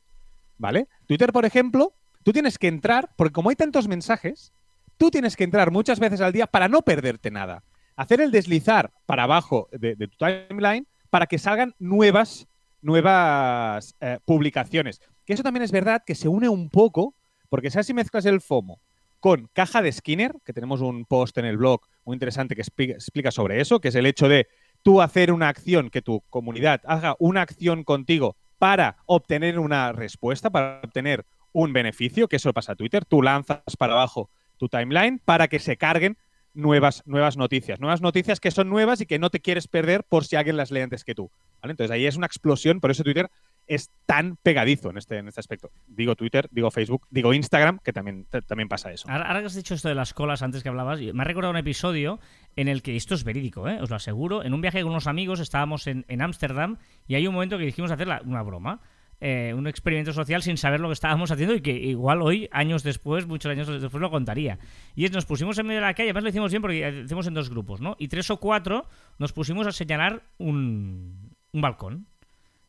¿vale? 0.58 0.88
Twitter, 1.08 1.32
por 1.32 1.46
ejemplo, 1.46 1.96
tú 2.24 2.34
tienes 2.34 2.60
que 2.60 2.68
entrar, 2.68 3.12
porque 3.16 3.32
como 3.32 3.50
hay 3.50 3.56
tantos 3.56 3.88
mensajes, 3.88 4.54
tú 4.98 5.12
tienes 5.12 5.36
que 5.36 5.44
entrar 5.44 5.72
muchas 5.72 6.00
veces 6.00 6.22
al 6.22 6.34
día 6.34 6.48
para 6.48 6.68
no 6.68 6.82
perderte 6.82 7.32
nada. 7.32 7.64
Hacer 7.96 8.22
el 8.22 8.32
deslizar 8.32 8.92
para 9.06 9.24
abajo 9.24 9.70
de, 9.72 9.96
tu 9.96 10.18
timeline 10.18 10.88
para 11.10 11.28
que 11.28 11.38
salgan 11.38 11.76
nuevas, 11.78 12.48
nuevas 12.82 13.96
eh, 14.00 14.20
publicaciones. 14.26 15.00
Que 15.26 15.34
eso 15.34 15.44
también 15.44 15.64
es 15.64 15.72
verdad 15.72 16.04
que 16.06 16.16
se 16.16 16.28
une 16.28 16.50
un 16.50 16.70
poco, 16.70 17.16
porque 17.50 17.70
sabes 17.70 17.88
si 17.88 17.94
mezclas 17.94 18.26
el 18.26 18.42
FOMO 18.42 18.82
con 19.24 19.50
caja 19.54 19.82
de 19.82 19.90
Skinner, 19.90 20.36
que 20.44 20.52
tenemos 20.52 20.82
un 20.82 21.06
post 21.06 21.38
en 21.38 21.46
el 21.46 21.56
blog 21.56 21.80
muy 22.04 22.16
interesante 22.16 22.56
que 22.56 22.62
explica, 22.62 22.96
explica 22.96 23.32
sobre 23.32 23.62
eso, 23.62 23.80
que 23.80 23.88
es 23.88 23.96
el 23.96 24.06
hecho 24.06 24.28
de 24.28 24.48
tú 24.82 25.02
hacer 25.02 25.32
una 25.32 25.48
acción, 25.48 25.90
que 25.90 26.02
tu 26.02 26.20
comunidad 26.30 26.82
haga 26.84 27.16
una 27.20 27.42
acción 27.42 27.86
contigo 27.86 28.36
para 28.58 28.98
obtener 29.06 29.60
una 29.60 29.94
respuesta, 29.94 30.50
para 30.50 30.82
obtener 30.84 31.26
un 31.54 31.72
beneficio, 31.72 32.28
que 32.28 32.36
eso 32.36 32.52
pasa 32.52 32.74
a 32.74 32.76
Twitter, 32.76 33.06
tú 33.06 33.22
lanzas 33.22 33.62
para 33.78 33.94
abajo 33.94 34.30
tu 34.58 34.70
timeline 34.70 35.20
para 35.24 35.48
que 35.48 35.60
se 35.60 35.78
carguen 35.78 36.18
nuevas, 36.54 37.04
nuevas 37.06 37.38
noticias, 37.38 37.80
nuevas 37.80 38.02
noticias 38.02 38.40
que 38.40 38.52
son 38.52 38.70
nuevas 38.70 39.02
y 39.02 39.06
que 39.06 39.20
no 39.20 39.30
te 39.30 39.40
quieres 39.40 39.68
perder 39.68 40.04
por 40.04 40.26
si 40.26 40.36
alguien 40.36 40.58
las 40.58 40.72
lee 40.72 40.82
antes 40.82 41.04
que 41.04 41.16
tú. 41.16 41.32
¿vale? 41.62 41.72
Entonces 41.72 41.92
ahí 41.92 42.06
es 42.06 42.16
una 42.16 42.28
explosión, 42.28 42.80
por 42.80 42.92
eso 42.92 43.04
Twitter 43.04 43.30
es 43.66 43.92
tan 44.06 44.36
pegadizo 44.36 44.90
en 44.90 44.98
este, 44.98 45.18
en 45.18 45.28
este 45.28 45.40
aspecto. 45.40 45.72
Digo 45.88 46.16
Twitter, 46.16 46.48
digo 46.52 46.70
Facebook, 46.70 47.08
digo 47.10 47.34
Instagram, 47.34 47.80
que 47.80 47.94
también, 47.94 48.28
también 48.46 48.68
pasa 48.68 48.92
eso. 48.92 49.10
Ahora, 49.10 49.40
que 49.40 49.46
has 49.46 49.56
dicho 49.56 49.74
esto 49.74 49.88
de 49.88 49.96
las 49.96 50.14
colas 50.14 50.42
antes 50.42 50.64
que 50.64 50.70
hablabas, 50.70 51.00
me 51.00 51.22
ha 51.22 51.26
recordado 51.26 51.52
un 51.52 51.58
episodio 51.58 52.20
en 52.56 52.68
el 52.68 52.82
que 52.82 52.96
esto 52.96 53.16
es 53.16 53.24
verídico, 53.24 53.68
¿eh? 53.70 53.80
os 53.82 53.90
lo 53.90 53.96
aseguro. 53.96 54.44
En 54.44 54.54
un 54.54 54.62
viaje 54.62 54.82
con 54.82 54.92
unos 54.92 55.08
amigos 55.08 55.40
estábamos 55.40 55.88
en 55.88 56.06
en 56.10 56.22
Ámsterdam 56.22 56.78
y 57.08 57.16
hay 57.16 57.26
un 57.26 57.34
momento 57.34 57.58
que 57.58 57.66
dijimos 57.66 57.92
hacer 57.92 58.08
una 58.26 58.44
broma. 58.44 58.82
Eh, 59.26 59.54
un 59.56 59.68
experimento 59.68 60.12
social 60.12 60.44
sin 60.44 60.58
saber 60.58 60.82
lo 60.82 60.90
que 60.90 60.94
estábamos 60.94 61.32
haciendo 61.32 61.56
y 61.56 61.62
que 61.62 61.72
igual 61.72 62.22
hoy, 62.22 62.50
años 62.52 62.84
después, 62.84 63.26
muchos 63.26 63.50
años 63.52 63.68
después, 63.68 64.02
lo 64.02 64.12
contaría. 64.12 64.60
Y 64.96 65.06
es, 65.06 65.12
nos 65.14 65.26
pusimos 65.26 65.58
en 65.58 65.66
medio 65.66 65.80
de 65.80 65.88
la 65.88 65.94
calle, 65.94 66.10
además 66.10 66.24
lo 66.24 66.30
hicimos 66.30 66.52
bien 66.52 66.62
porque 66.62 66.80
eh, 66.86 67.04
hacemos 67.06 67.26
en 67.28 67.34
dos 67.34 67.50
grupos, 67.50 67.80
¿no? 67.80 67.96
Y 68.00 68.10
tres 68.10 68.30
o 68.30 68.38
cuatro 68.38 68.86
nos 69.20 69.32
pusimos 69.32 69.66
a 69.66 69.72
señalar 69.72 70.24
un, 70.38 71.32
un 71.54 71.62
balcón. 71.62 72.08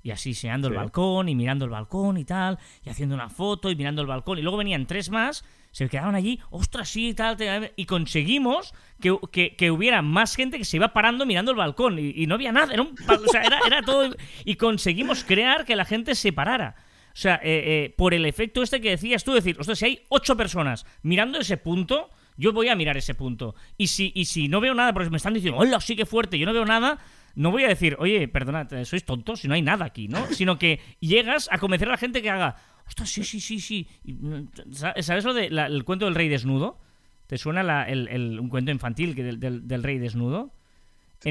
Y 0.03 0.11
así 0.11 0.35
señalando 0.35 0.69
el 0.69 0.75
Sí. 0.75 0.79
balcón 0.79 1.29
y 1.31 1.35
mirando 1.35 1.65
el 1.65 1.71
balcón 1.71 2.19
y 2.19 2.25
tal, 2.27 2.59
y 2.85 2.91
haciendo 2.91 3.15
una 3.15 3.31
foto 3.31 3.71
y 3.71 3.75
mirando 3.75 4.03
el 4.03 4.07
balcón. 4.07 4.39
Y 4.39 4.43
luego 4.43 4.59
venían 4.59 4.87
tres 4.87 5.11
más, 5.11 5.45
se 5.75 5.89
quedaban 5.89 6.15
allí, 6.15 6.39
ostras, 6.51 6.89
sí, 6.89 7.15
tal, 7.15 7.37
tal, 7.37 7.73
y 7.75 7.85
conseguimos 7.87 8.73
que, 9.01 9.19
que- 9.33 9.57
que 9.57 9.73
hubiera 9.73 10.03
más 10.03 10.37
gente 10.37 10.57
que 10.57 10.65
se 10.65 10.77
iba 10.77 10.93
parando 10.93 11.27
mirando 11.27 11.51
el 11.51 11.57
balcón. 11.57 11.99
Y, 11.99 12.27
no 12.29 12.37
había 12.37 12.53
nada, 12.53 12.73
era, 12.73 12.83
un, 12.83 12.95
o 13.09 13.29
sea, 13.29 13.43
era, 13.43 13.83
todo. 13.83 14.15
Y 14.45 14.55
conseguimos 14.55 15.25
crear 15.25 15.65
que 15.65 15.75
la 15.75 15.85
gente 15.85 16.15
se 16.15 16.33
parara. 16.33 16.77
O 17.09 17.17
sea, 17.17 17.41
eh, 17.43 17.63
eh, 17.87 17.95
por 17.97 18.15
el 18.15 18.25
efecto 18.25 18.63
este 18.63 18.81
que 18.81 18.91
decías 18.91 19.25
tú, 19.25 19.33
decir, 19.33 19.57
ostras, 19.59 19.81
si 19.81 19.85
hay 19.87 20.03
ocho 20.11 20.37
personas 20.37 20.87
mirando 21.03 21.41
ese 21.41 21.57
punto, 21.57 22.09
yo 22.37 22.53
voy 22.53 22.69
a 22.69 22.77
mirar 22.77 22.97
ese 22.97 23.17
punto. 23.17 23.57
Y 23.77 23.89
si, 23.89 24.13
y 24.15 24.27
si 24.27 24.47
no 24.47 24.61
veo 24.61 24.75
nada, 24.75 24.93
porque 24.93 25.11
me 25.11 25.17
están 25.17 25.35
diciendo, 25.35 25.59
hola, 25.59 25.81
sí 25.81 25.97
que 25.97 26.07
fuerte, 26.07 26.39
yo 26.39 26.47
no 26.47 26.53
veo 26.53 26.65
nada, 26.65 26.99
no 27.35 27.51
voy 27.51 27.65
a 27.65 27.69
decir, 27.69 27.97
oye, 27.99 28.29
perdonad, 28.29 28.73
eh, 28.75 28.85
sois 28.85 29.05
tontos, 29.05 29.41
si 29.41 29.49
no 29.49 29.55
hay 29.55 29.63
nada 29.63 29.85
aquí, 29.87 30.07
¿no? 30.07 30.25
Sino 30.29 30.57
que 30.57 30.79
llegas 31.01 31.49
a 31.51 31.59
convencer 31.59 31.89
a 31.89 31.93
la 31.93 31.99
gente 31.99 32.23
que 32.23 32.31
haga, 32.31 32.55
ostras, 32.87 33.09
sí, 33.11 33.25
sí, 33.25 33.41
sí, 33.41 33.61
sí. 33.61 33.89
Mm, 34.05 34.43
sa- 34.73 34.95
¿Sabes 35.03 35.25
lo 35.25 35.35
del 35.35 35.85
cuento 35.85 36.05
del 36.05 36.15
rey 36.15 36.29
desnudo? 36.29 36.79
¿Te 37.27 37.39
suena 37.39 37.63
la- 37.63 37.85
el- 37.85 38.09
el- 38.09 38.39
un 38.39 38.49
cuento 38.49 38.71
infantil 38.71 39.15
que 39.15 39.23
del, 39.23 39.41
del- 39.41 39.67
del 39.67 39.83
rey 39.83 39.99
desnudo? 39.99 40.53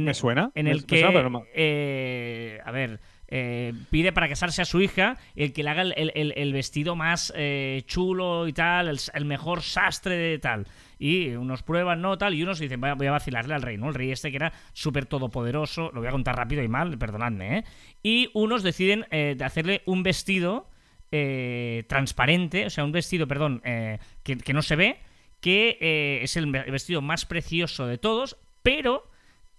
¿Me 0.06 0.14
suena? 0.16 0.52
En 0.56 0.68
el 0.68 0.86
que, 0.88 1.02
suena, 1.02 1.30
no- 1.30 1.44
eh, 1.54 2.60
a 2.66 2.72
ver, 2.72 3.00
eh, 3.28 3.74
pide 3.92 4.12
para 4.12 4.28
casarse 4.28 4.62
a 4.64 4.66
su 4.66 4.82
hija 4.82 5.18
el 5.36 5.54
que 5.54 5.62
le 5.64 5.70
haga 5.70 5.84
el, 5.84 5.94
el- 6.16 6.34
el- 6.36 6.54
vestido 6.54 6.96
más 6.96 7.32
eh, 7.36 7.84
chulo 7.86 8.48
y 8.48 8.54
tal, 8.54 8.88
el, 9.14 9.26
mejor 9.26 9.62
sastre 9.62 10.16
de 10.16 10.40
tal. 10.40 10.66
Y 10.98 11.30
unos 11.36 11.62
prueban, 11.62 12.02
no, 12.02 12.18
tal, 12.18 12.34
y 12.34 12.42
unos 12.42 12.58
dicen, 12.60 12.82
voy 12.82 12.90
a, 12.90 12.94
voy 12.96 13.06
a 13.08 13.12
vacilarle 13.12 13.54
al 13.54 13.62
rey, 13.62 13.78
¿no? 13.78 13.90
El 13.90 13.94
rey 13.94 14.10
este 14.12 14.32
que 14.32 14.38
era 14.38 14.52
súper 14.74 15.06
todopoderoso, 15.06 15.92
lo 15.94 16.00
voy 16.00 16.08
a 16.08 16.12
contar 16.12 16.36
rápido 16.38 16.64
y 16.64 16.68
mal, 16.68 16.98
perdonadme, 16.98 17.60
¿eh? 17.60 17.64
Y 18.02 18.32
unos 18.34 18.64
deciden 18.64 19.06
de 19.12 19.44
hacerle 19.44 19.84
un 19.86 20.02
vestido 20.02 20.70
eh, 21.16 21.84
transparente, 21.88 22.66
o 22.66 22.72
sea, 22.72 22.84
un 22.84 22.92
vestido, 22.92 23.28
perdón, 23.28 23.62
eh, 23.66 24.00
que, 24.24 24.52
no 24.52 24.64
se 24.64 24.76
ve, 24.76 24.98
que 25.42 25.78
eh, 25.80 26.22
es 26.24 26.36
el 26.38 26.48
vestido 26.48 27.04
más 27.04 27.28
precioso 27.28 27.86
de 27.86 28.00
todos, 28.00 28.36
pero 28.64 29.08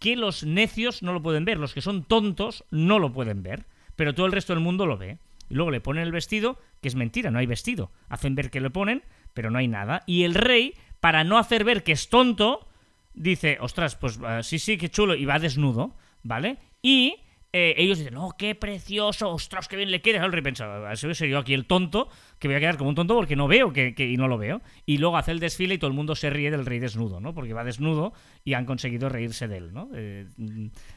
que 0.00 0.16
los 0.16 0.42
necios 0.42 1.04
no 1.04 1.12
lo 1.12 1.23
pueden 1.23 1.44
ver, 1.44 1.58
los 1.58 1.73
que 1.73 1.80
son 1.80 2.02
tontos 2.02 2.64
no 2.73 2.99
lo 2.99 3.12
pueden 3.12 3.44
ver, 3.44 3.66
pero 3.94 4.16
todo 4.16 4.26
el 4.26 4.32
resto 4.32 4.52
del 4.52 4.64
mundo 4.64 4.84
lo 4.84 4.96
ve. 4.96 5.18
Y 5.49 5.54
luego 5.54 5.70
le 5.70 5.80
ponen 5.80 6.02
el 6.02 6.11
vestido, 6.11 6.58
que 6.82 6.88
es 6.88 6.96
mentira, 6.96 7.30
no 7.30 7.38
hay 7.38 7.46
vestido. 7.46 7.92
Hacen 8.08 8.34
ver 8.34 8.50
que 8.50 8.61
le 8.61 8.70
ponen, 8.70 9.04
pero 9.32 9.52
no 9.52 9.58
hay 9.58 9.68
nada. 9.68 10.02
Y 10.06 10.25
el 10.25 10.34
rey, 10.34 10.75
para 10.99 11.23
no 11.23 11.38
hacer 11.38 11.62
ver 11.62 11.84
que 11.84 11.92
es 11.92 12.08
tonto, 12.08 12.66
dice, 13.12 13.58
ostras, 13.61 13.94
pues 13.94 14.18
ah, 14.25 14.42
sí, 14.42 14.58
sí, 14.58 14.76
qué 14.76 14.88
chulo, 14.88 15.14
y 15.14 15.25
va 15.25 15.38
desnudo, 15.38 15.94
¿vale? 16.25 16.58
Y 16.82 17.14
eh, 17.56 17.73
ellos 17.76 17.99
dicen, 17.99 18.16
oh, 18.16 18.34
qué 18.37 18.56
precioso, 18.56 19.30
ostras, 19.30 19.68
qué 19.68 19.76
bien 19.76 19.92
le 19.92 20.02
queda. 20.02 20.26
Rey 20.26 20.42
pensaba, 20.42 20.90
a 20.90 20.96
ser 20.96 21.14
yo 21.14 21.38
aquí 21.38 21.54
el 21.54 21.66
tonto, 21.66 22.08
que 22.40 22.49
voy 22.49 22.56
a 22.56 22.58
quedar 22.58 22.76
como 22.76 22.90
un 22.90 22.96
tonto 22.96 23.14
porque 23.14 23.37
no 23.37 23.46
veo 23.46 23.73
que, 23.73 23.94
y 23.96 24.16
no 24.16 24.26
lo 24.26 24.38
veo. 24.38 24.61
Y 24.87 24.99
luego 24.99 25.16
hace 25.16 25.30
el 25.30 25.38
desfile 25.38 25.75
y 25.75 25.78
todo 25.78 25.87
el 25.87 25.94
mundo 25.94 26.16
se 26.16 26.30
ríe 26.30 26.50
del 26.50 26.66
rey 26.66 26.80
desnudo, 26.80 27.20
¿no? 27.20 27.32
Porque 27.32 27.52
va 27.52 27.62
desnudo 27.62 28.12
y 28.42 28.54
han 28.54 28.66
conseguido 28.66 29.08
reírse 29.08 29.46
de 29.46 29.58
él, 29.58 29.73
¿no? 29.73 29.88
Eh, 29.94 30.26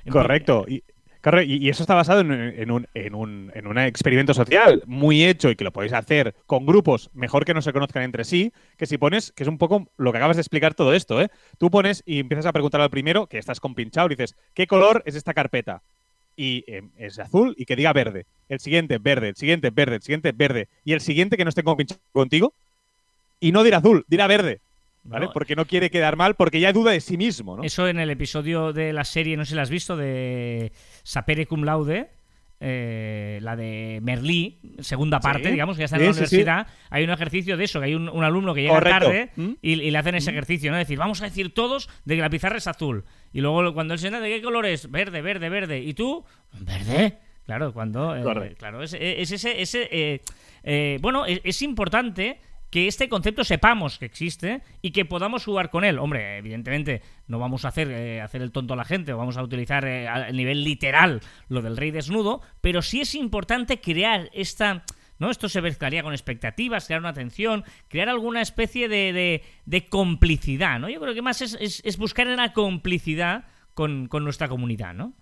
Correcto. 0.10 0.66
Y, 0.68 0.84
y 1.46 1.70
eso 1.70 1.84
está 1.84 1.94
basado 1.94 2.22
en, 2.22 2.32
en 2.32 2.72
un, 2.72 2.88
en, 2.96 3.14
un, 3.14 3.52
en 3.54 3.68
un 3.68 3.78
experimento 3.78 4.34
social 4.34 4.82
muy 4.88 5.26
hecho 5.26 5.52
y 5.52 5.56
que 5.56 5.64
lo 5.64 5.72
podéis 5.72 5.94
hacer 5.94 6.34
con 6.48 6.66
grupos 6.66 7.12
mejor 7.14 7.46
que 7.46 7.54
no 7.54 7.62
se 7.62 7.72
conozcan 7.72 8.02
entre 8.02 8.24
sí, 8.24 8.52
que 8.78 8.88
si 8.88 8.98
pones, 8.98 9.32
que 9.32 9.44
es 9.44 9.50
un 9.50 9.60
poco 9.60 9.92
lo 9.98 10.12
que 10.12 10.18
acabas 10.18 10.38
de 10.38 10.42
explicar 10.42 10.74
todo 10.74 10.96
esto, 10.96 11.22
¿eh? 11.22 11.30
Tú 11.60 11.70
pones 11.70 12.02
y 12.04 12.18
empiezas 12.20 12.48
a 12.48 12.54
preguntar 12.54 12.82
al 12.82 12.90
primero, 12.90 13.28
que 13.28 13.38
estás 13.38 13.60
compinchado, 13.60 14.08
y 14.08 14.16
dices, 14.16 14.36
¿qué 14.56 14.66
color 14.66 15.04
es 15.06 15.14
esta 15.14 15.36
carpeta? 15.36 15.84
Y 16.38 16.64
eh, 16.68 16.84
es 16.98 17.20
azul 17.20 17.56
y 17.58 17.66
que 17.66 17.76
diga 17.76 17.92
verde. 17.92 18.26
El 18.48 18.60
siguiente, 18.60 19.00
verde. 19.00 19.30
El 19.30 19.36
siguiente, 19.36 19.72
verde. 19.72 19.96
El 19.96 20.02
siguiente, 20.04 20.32
verde. 20.32 20.70
Y 20.86 20.94
el 20.94 21.02
siguiente 21.02 21.36
que 21.36 21.44
no 21.44 21.50
esté 21.50 21.64
contigo. 22.14 22.54
Y 23.40 23.52
no 23.52 23.64
dirá 23.64 23.78
azul, 23.78 24.06
dirá 24.08 24.28
verde. 24.28 24.62
¿Vale? 25.04 25.26
No, 25.28 25.34
Porque 25.34 25.56
no 25.56 25.66
quiere 25.66 25.90
quedar 25.90 26.16
mal, 26.16 26.36
porque 26.36 26.60
ya 26.60 26.74
duda 26.74 26.92
de 26.92 27.02
sí 27.02 27.18
mismo, 27.18 27.58
¿no? 27.58 27.64
Eso 27.64 27.88
en 27.88 27.98
el 28.00 28.10
episodio 28.10 28.74
de 28.74 28.92
la 28.94 29.06
serie, 29.06 29.38
no 29.38 29.46
sé 29.46 29.50
si 29.50 29.56
la 29.56 29.62
has 29.62 29.70
visto, 29.70 29.96
de 29.96 30.72
Sapere 31.04 31.46
Cum 31.46 31.64
Laude, 31.64 32.10
eh, 32.60 33.40
la 33.42 33.56
de 33.56 34.00
Merlí, 34.02 34.60
segunda 34.80 35.20
parte, 35.20 35.46
Sí. 35.46 35.52
digamos, 35.52 35.76
que 35.78 35.82
ya 35.82 35.86
está 35.86 35.98
en 35.98 36.04
la 36.08 36.14
sí, 36.14 36.18
universidad. 36.20 36.68
Hay 36.90 37.04
un 37.04 37.10
ejercicio 37.12 37.56
de 37.58 37.64
eso, 37.66 37.80
que 37.80 37.86
hay 37.86 37.96
un, 37.96 38.10
un 38.10 38.24
alumno 38.24 38.54
que 38.54 38.62
llega 38.64 38.74
Correcto. 38.76 39.00
tarde 39.06 39.30
¿Mm? 39.36 39.52
y, 39.62 39.74
y 39.74 39.92
le 39.92 39.98
hacen 39.98 40.16
ese 40.16 40.32
ejercicio, 40.32 40.72
¿no? 40.72 40.78
Es 40.78 40.88
decir, 40.88 40.98
vamos 40.98 41.22
a 41.22 41.26
decir 41.26 41.54
todos 41.54 41.90
de 42.06 42.16
que 42.16 42.22
la 42.22 42.30
pizarra 42.30 42.58
es 42.58 42.68
azul. 42.68 43.04
Y 43.34 43.42
luego 43.42 43.74
cuando 43.74 43.94
él 43.94 44.00
se 44.00 44.10
¿de 44.10 44.30
qué 44.30 44.42
color 44.42 44.66
es? 44.66 44.90
Verde, 44.90 45.22
verde, 45.22 45.50
verde. 45.50 45.80
¿Y 45.80 45.94
tú? 45.94 46.26
¿Verde? 46.60 47.18
Claro, 47.46 47.72
cuando. 47.74 48.16
eh, 48.16 48.56
claro, 48.58 48.82
es, 48.84 48.94
es 48.94 49.32
ese. 49.32 49.62
ese 49.62 49.88
eh, 49.92 50.22
eh, 50.64 50.98
bueno, 51.02 51.26
es, 51.26 51.40
es 51.44 51.62
importante 51.62 52.40
que 52.70 52.88
este 52.88 53.08
concepto 53.10 53.44
sepamos 53.44 53.98
que 53.98 54.06
existe 54.06 54.62
y 54.82 54.92
que 54.92 55.06
podamos 55.06 55.46
jugar 55.46 55.70
con 55.70 55.84
él. 55.86 56.00
Hombre, 56.00 56.38
evidentemente 56.38 57.02
no 57.28 57.40
vamos 57.40 57.64
a 57.66 57.70
hacer, 57.70 57.90
eh, 57.92 58.22
hacer 58.22 58.42
el 58.42 58.52
tonto 58.52 58.74
a 58.74 58.78
la 58.78 58.84
gente, 58.86 59.14
o 59.14 59.18
vamos 59.18 59.38
a 59.38 59.44
utilizar 59.44 59.86
eh, 59.86 60.08
a 60.08 60.32
nivel 60.32 60.64
literal 60.64 61.22
lo 61.48 61.62
del 61.62 61.78
rey 61.78 61.92
desnudo, 61.92 62.42
pero 62.62 62.82
sí 62.82 63.02
es 63.02 63.16
importante 63.16 63.80
crear 63.80 64.30
esta... 64.34 64.84
¿no? 65.20 65.32
Esto 65.32 65.50
se 65.50 65.62
mezclaría 65.64 66.04
con 66.04 66.14
expectativas, 66.14 66.86
crear 66.86 67.00
una 67.02 67.10
atención, 67.10 67.64
crear 67.88 68.08
alguna 68.08 68.40
especie 68.42 68.88
de, 68.88 69.42
de- 69.66 69.86
complicidad, 69.86 70.80
¿no? 70.80 70.90
Yo 70.90 71.00
creo 71.02 71.16
que 71.16 71.24
más 71.24 71.42
es, 71.42 71.58
es- 71.60 71.98
buscar 71.98 72.28
una 72.28 72.54
complicidad 72.54 73.46
con, 73.74 74.08
con 74.10 74.24
nuestra 74.24 74.48
comunidad, 74.48 74.94
¿no? 74.94 75.14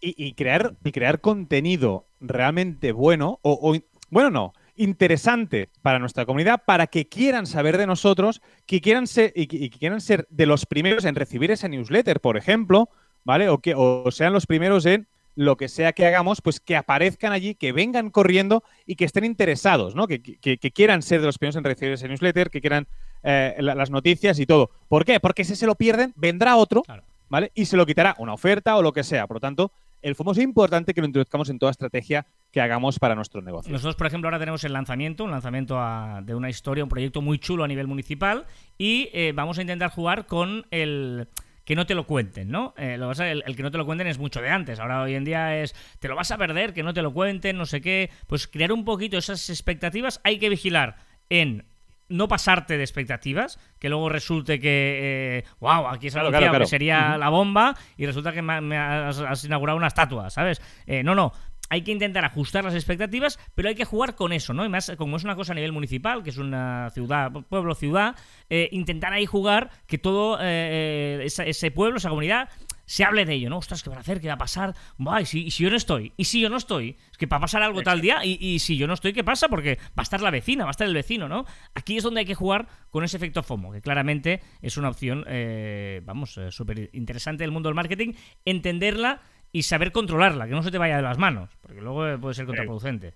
y, 0.00 0.14
y 0.16 0.32
crear, 0.32 0.74
y 0.82 0.92
crear 0.92 1.20
contenido 1.20 2.06
realmente 2.20 2.90
bueno, 2.92 3.38
o, 3.42 3.52
o 3.70 3.78
bueno, 4.08 4.30
no, 4.30 4.52
interesante 4.82 5.68
para 5.82 5.98
nuestra 5.98 6.26
comunidad, 6.26 6.62
para 6.64 6.86
que 6.86 7.08
quieran 7.08 7.46
saber 7.46 7.78
de 7.78 7.86
nosotros, 7.86 8.40
que 8.66 8.80
quieran 8.80 9.06
ser, 9.06 9.32
y, 9.36 9.46
que- 9.46 9.56
y 9.56 9.70
que 9.70 9.78
quieran 9.78 10.00
ser 10.00 10.26
de 10.30 10.46
los 10.46 10.66
primeros 10.66 11.04
en 11.04 11.14
recibir 11.14 11.50
esa 11.50 11.68
newsletter, 11.68 12.20
por 12.20 12.36
ejemplo, 12.36 12.88
¿vale? 13.24 13.48
O 13.48 13.58
que 13.58 13.74
o 13.76 14.10
sean 14.10 14.32
los 14.32 14.46
primeros 14.46 14.86
en 14.86 15.06
lo 15.36 15.56
que 15.56 15.68
sea 15.68 15.92
que 15.92 16.04
hagamos, 16.06 16.40
pues 16.42 16.58
que 16.60 16.76
aparezcan 16.76 17.32
allí, 17.32 17.54
que 17.54 17.72
vengan 17.72 18.10
corriendo 18.10 18.64
y 18.84 18.96
que 18.96 19.04
estén 19.04 19.24
interesados, 19.24 19.94
¿no? 19.94 20.06
Que, 20.06 20.20
que- 20.22 20.58
que 20.58 20.70
quieran 20.72 21.02
ser 21.02 21.20
de 21.20 21.26
los 21.26 21.38
primeros 21.38 21.56
en 21.56 21.64
recibir 21.64 21.92
esa 21.94 22.08
newsletter, 22.08 22.50
que 22.50 22.60
quieran 22.60 22.86
eh, 23.22 23.54
la- 23.58 23.74
las 23.74 23.90
noticias 23.90 24.38
y 24.38 24.46
todo. 24.46 24.70
¿Por 24.88 25.04
qué? 25.04 25.20
Porque 25.20 25.44
si 25.44 25.54
se 25.54 25.66
lo 25.66 25.74
pierden, 25.74 26.12
vendrá 26.16 26.56
otro 26.56 26.82
Claro. 26.82 27.04
¿vale? 27.28 27.52
Y 27.54 27.66
se 27.66 27.76
lo 27.76 27.84
quitará 27.84 28.14
una 28.18 28.32
oferta 28.32 28.76
o 28.76 28.82
lo 28.82 28.92
que 28.94 29.04
sea. 29.04 29.26
Por 29.26 29.36
lo 29.36 29.40
tanto, 29.40 29.72
el 30.02 30.14
FOMO 30.14 30.32
es 30.32 30.38
importante 30.38 30.94
que 30.94 31.00
lo 31.00 31.06
introduzcamos 31.06 31.48
en 31.50 31.58
toda 31.58 31.70
estrategia 31.72 32.26
que 32.50 32.60
hagamos 32.60 32.98
para 32.98 33.14
nuestro 33.14 33.42
negocio. 33.42 33.70
Nosotros, 33.72 33.96
por 33.96 34.06
ejemplo, 34.06 34.28
ahora 34.28 34.38
tenemos 34.38 34.64
el 34.64 34.72
lanzamiento, 34.72 35.24
un 35.24 35.30
lanzamiento 35.30 35.78
a- 35.78 36.20
de 36.22 36.34
una 36.34 36.48
historia, 36.50 36.82
un 36.84 36.90
proyecto 36.90 37.20
muy 37.22 37.38
chulo 37.38 37.64
a 37.64 37.68
nivel 37.68 37.86
municipal 37.86 38.46
y 38.78 39.08
eh, 39.12 39.32
vamos 39.34 39.58
a 39.58 39.60
intentar 39.62 39.90
jugar 39.90 40.26
con 40.26 40.66
el 40.70 41.28
que 41.64 41.76
no 41.76 41.86
te 41.86 41.94
lo 41.94 42.04
cuenten, 42.06 42.50
¿no? 42.50 42.74
Eh, 42.76 42.96
lo 42.98 43.12
es 43.12 43.18
que 43.18 43.30
el, 43.30 43.44
el 43.46 43.54
que 43.54 43.62
no 43.62 43.70
te 43.70 43.78
lo 43.78 43.86
cuenten 43.86 44.08
es 44.08 44.18
mucho 44.18 44.40
de 44.40 44.48
antes. 44.50 44.80
Ahora 44.80 45.02
hoy 45.02 45.14
en 45.14 45.24
día 45.24 45.56
es 45.62 45.74
te 46.00 46.08
lo 46.08 46.16
vas 46.16 46.30
a 46.32 46.38
perder, 46.38 46.72
que 46.74 46.82
no 46.82 46.92
te 46.94 47.02
lo 47.02 47.12
cuenten, 47.12 47.56
no 47.56 47.66
sé 47.66 47.80
qué. 47.80 48.10
Pues 48.26 48.48
crear 48.48 48.72
un 48.72 48.84
poquito 48.84 49.18
esas 49.18 49.48
expectativas 49.50 50.20
hay 50.24 50.38
que 50.38 50.48
vigilar 50.48 50.96
en 51.28 51.64
no 52.10 52.28
pasarte 52.28 52.76
de 52.76 52.82
expectativas, 52.84 53.58
que 53.78 53.88
luego 53.88 54.08
resulte 54.10 54.60
que, 54.60 55.44
wow, 55.60 55.86
aquí 55.88 56.10
se 56.10 56.18
ha 56.18 56.20
Claro, 56.20 56.28
anunciado 56.28 56.30
claro, 56.30 56.50
claro. 56.50 56.64
que 56.64 56.68
sería 56.68 57.16
la 57.16 57.28
bomba 57.30 57.74
y 57.96 58.04
resulta 58.06 58.32
que 58.32 58.42
me, 58.42 58.76
has, 58.76 59.18
has 59.20 59.44
inaugurado 59.44 59.78
una 59.78 59.86
estatua, 59.86 60.28
¿sabes? 60.30 60.60
Eh, 60.86 61.02
no, 61.02 61.14
no. 61.14 61.32
Hay 61.72 61.82
que 61.82 61.92
intentar 61.92 62.24
ajustar 62.24 62.64
las 62.64 62.74
expectativas, 62.74 63.38
pero 63.54 63.68
hay 63.68 63.76
que 63.76 63.84
jugar 63.84 64.16
con 64.16 64.32
eso, 64.32 64.52
¿no? 64.52 64.64
Y 64.64 64.68
más, 64.68 64.92
como 64.98 65.16
es 65.16 65.22
una 65.22 65.36
cosa 65.36 65.52
a 65.52 65.54
nivel 65.54 65.70
municipal, 65.70 66.24
que 66.24 66.30
es 66.30 66.36
una 66.38 66.90
ciudad, 66.90 67.30
pueblo, 67.48 67.76
ciudad, 67.76 68.16
eh, 68.48 68.68
intentar 68.72 69.12
ahí 69.12 69.24
jugar 69.24 69.70
que 69.86 69.96
todo 69.96 70.36
eh, 70.40 71.20
esa- 71.22 71.44
ese 71.44 71.70
pueblo, 71.70 71.98
esa 71.98 72.08
comunidad, 72.08 72.48
se 72.90 73.04
hable 73.04 73.24
de 73.24 73.34
ello, 73.34 73.48
¿no? 73.50 73.58
Ostras, 73.58 73.84
¿qué 73.84 73.88
van 73.88 73.98
a 73.98 74.00
hacer? 74.00 74.20
¿Qué 74.20 74.26
va 74.26 74.34
a 74.34 74.38
pasar? 74.38 74.74
Buah, 74.98 75.20
¿y 75.20 75.24
si, 75.24 75.44
y 75.44 75.52
si 75.52 75.62
yo 75.62 75.70
no 75.70 75.76
estoy? 75.76 76.12
¿Y 76.16 76.24
si 76.24 76.40
yo 76.40 76.50
no 76.50 76.56
estoy? 76.56 76.96
Es 77.12 77.18
que 77.18 77.26
va 77.26 77.36
a 77.36 77.40
pasar 77.40 77.62
algo 77.62 77.82
tal 77.82 78.00
día 78.00 78.24
y, 78.24 78.36
y 78.40 78.58
si 78.58 78.76
yo 78.76 78.88
no 78.88 78.94
estoy, 78.94 79.12
¿qué 79.12 79.22
pasa? 79.22 79.48
Porque 79.48 79.76
va 79.90 79.98
a 79.98 80.02
estar 80.02 80.20
la 80.20 80.32
vecina, 80.32 80.64
va 80.64 80.70
a 80.70 80.72
estar 80.72 80.88
el 80.88 80.94
vecino, 80.94 81.28
¿no? 81.28 81.44
Aquí 81.72 81.98
es 81.98 82.02
donde 82.02 82.18
hay 82.18 82.26
que 82.26 82.34
jugar 82.34 82.66
con 82.90 83.04
ese 83.04 83.16
efecto 83.16 83.44
FOMO, 83.44 83.70
que 83.70 83.80
claramente 83.80 84.40
es 84.60 84.76
una 84.76 84.88
opción, 84.88 85.24
eh, 85.28 86.02
vamos, 86.04 86.36
eh, 86.36 86.50
súper 86.50 86.90
interesante 86.92 87.44
del 87.44 87.52
mundo 87.52 87.68
del 87.68 87.76
marketing, 87.76 88.14
entenderla 88.44 89.22
y 89.52 89.62
saber 89.62 89.92
controlarla, 89.92 90.48
que 90.48 90.54
no 90.54 90.64
se 90.64 90.72
te 90.72 90.78
vaya 90.78 90.96
de 90.96 91.02
las 91.02 91.16
manos, 91.16 91.50
porque 91.60 91.80
luego 91.80 92.08
eh, 92.08 92.18
puede 92.18 92.34
ser 92.34 92.46
contraproducente. 92.46 93.14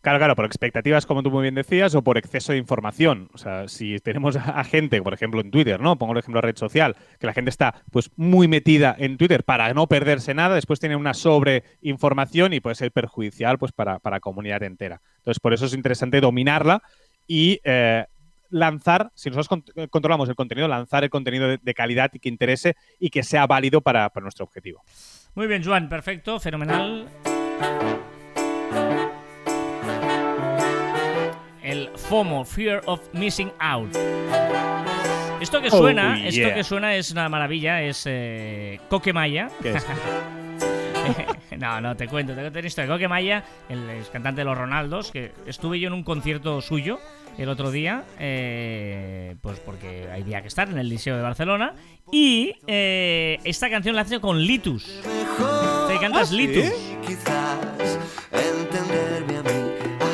Claro, 0.00 0.18
claro, 0.20 0.36
por 0.36 0.44
expectativas, 0.44 1.06
como 1.06 1.24
tú 1.24 1.30
muy 1.30 1.42
bien 1.42 1.56
decías, 1.56 1.94
o 1.96 2.02
por 2.02 2.18
exceso 2.18 2.52
de 2.52 2.58
información. 2.58 3.28
O 3.34 3.38
sea, 3.38 3.66
si 3.66 3.98
tenemos 3.98 4.36
a, 4.36 4.62
gente, 4.62 5.02
por 5.02 5.12
ejemplo, 5.12 5.40
en 5.40 5.50
Twitter, 5.50 5.80
¿no? 5.80 5.96
Pongo 5.96 6.12
el 6.12 6.20
ejemplo 6.20 6.40
de 6.40 6.46
red 6.46 6.56
social, 6.56 6.96
que 7.18 7.26
la 7.26 7.32
gente 7.32 7.50
está 7.50 7.82
pues 7.90 8.10
muy 8.16 8.46
metida 8.46 8.94
en 8.96 9.16
Twitter 9.18 9.42
para 9.42 9.74
no 9.74 9.88
perderse 9.88 10.34
nada, 10.34 10.54
después 10.54 10.78
tiene 10.78 10.94
una 10.94 11.14
sobreinformación 11.14 12.52
y 12.52 12.60
puede 12.60 12.76
ser 12.76 12.92
perjudicial 12.92 13.58
pues 13.58 13.72
para, 13.72 13.98
para 13.98 14.16
la 14.16 14.20
comunidad 14.20 14.62
entera. 14.62 15.00
Entonces, 15.16 15.40
por 15.40 15.52
eso 15.52 15.66
es 15.66 15.74
interesante 15.74 16.20
dominarla 16.20 16.80
y 17.26 17.60
eh, 17.64 18.06
lanzar, 18.50 19.10
si 19.14 19.30
nosotros 19.30 19.48
con- 19.48 19.88
controlamos 19.88 20.28
el 20.28 20.36
contenido, 20.36 20.68
lanzar 20.68 21.02
el 21.02 21.10
contenido 21.10 21.48
de, 21.48 21.58
de 21.60 21.74
calidad 21.74 22.10
y 22.14 22.20
que 22.20 22.28
interese 22.28 22.76
y 23.00 23.10
que 23.10 23.24
sea 23.24 23.48
válido 23.48 23.80
para, 23.80 24.08
para 24.10 24.22
nuestro 24.22 24.44
objetivo. 24.44 24.84
Muy 25.34 25.48
bien, 25.48 25.62
Joan, 25.64 25.88
perfecto, 25.88 26.38
fenomenal. 26.38 27.08
FOMO, 32.08 32.44
Fear 32.44 32.82
of 32.86 33.00
Missing 33.12 33.52
Out. 33.60 33.94
Esto 35.40 35.60
que 35.60 35.68
Oh, 35.70 35.78
suena, 35.78 36.26
esto 36.26 36.54
que 36.54 36.64
suena 36.64 36.94
es 36.96 37.10
una 37.10 37.28
maravilla, 37.28 37.82
es 37.82 38.04
eh, 38.06 38.80
Coquemaya. 38.88 39.50
¿Qué 39.62 39.72
es? 39.72 39.86
no, 41.58 41.80
no, 41.82 41.96
te 41.96 42.08
cuento, 42.08 42.34
te 42.34 42.40
cuento 42.40 42.58
una 42.58 42.66
historia. 42.68 42.90
Coquemaya, 42.90 43.44
el 43.68 44.04
cantante 44.10 44.40
de 44.40 44.46
los 44.46 44.56
Ronaldos, 44.56 45.10
que 45.12 45.32
estuve 45.46 45.78
yo 45.80 45.88
en 45.88 45.92
un 45.94 46.02
concierto 46.02 46.62
suyo 46.62 46.98
el 47.36 47.50
otro 47.50 47.70
día, 47.70 48.04
eh, 48.18 49.36
pues 49.42 49.60
porque 49.60 50.08
había 50.10 50.40
que 50.40 50.48
estar 50.48 50.68
en 50.68 50.78
el 50.78 50.88
Liceo 50.88 51.14
de 51.14 51.22
Barcelona. 51.22 51.74
Y 52.10 52.54
eh, 52.66 53.38
esta 53.44 53.68
canción 53.68 53.94
la 53.94 54.02
hace 54.02 54.18
con 54.18 54.40
Litus. 54.40 54.84
Te 55.88 55.98
cantas 56.00 56.22
¿Ah, 56.22 56.30
sí? 56.30 56.36
Litus. 56.38 56.72
Quizás. 57.06 57.98
La 58.32 59.37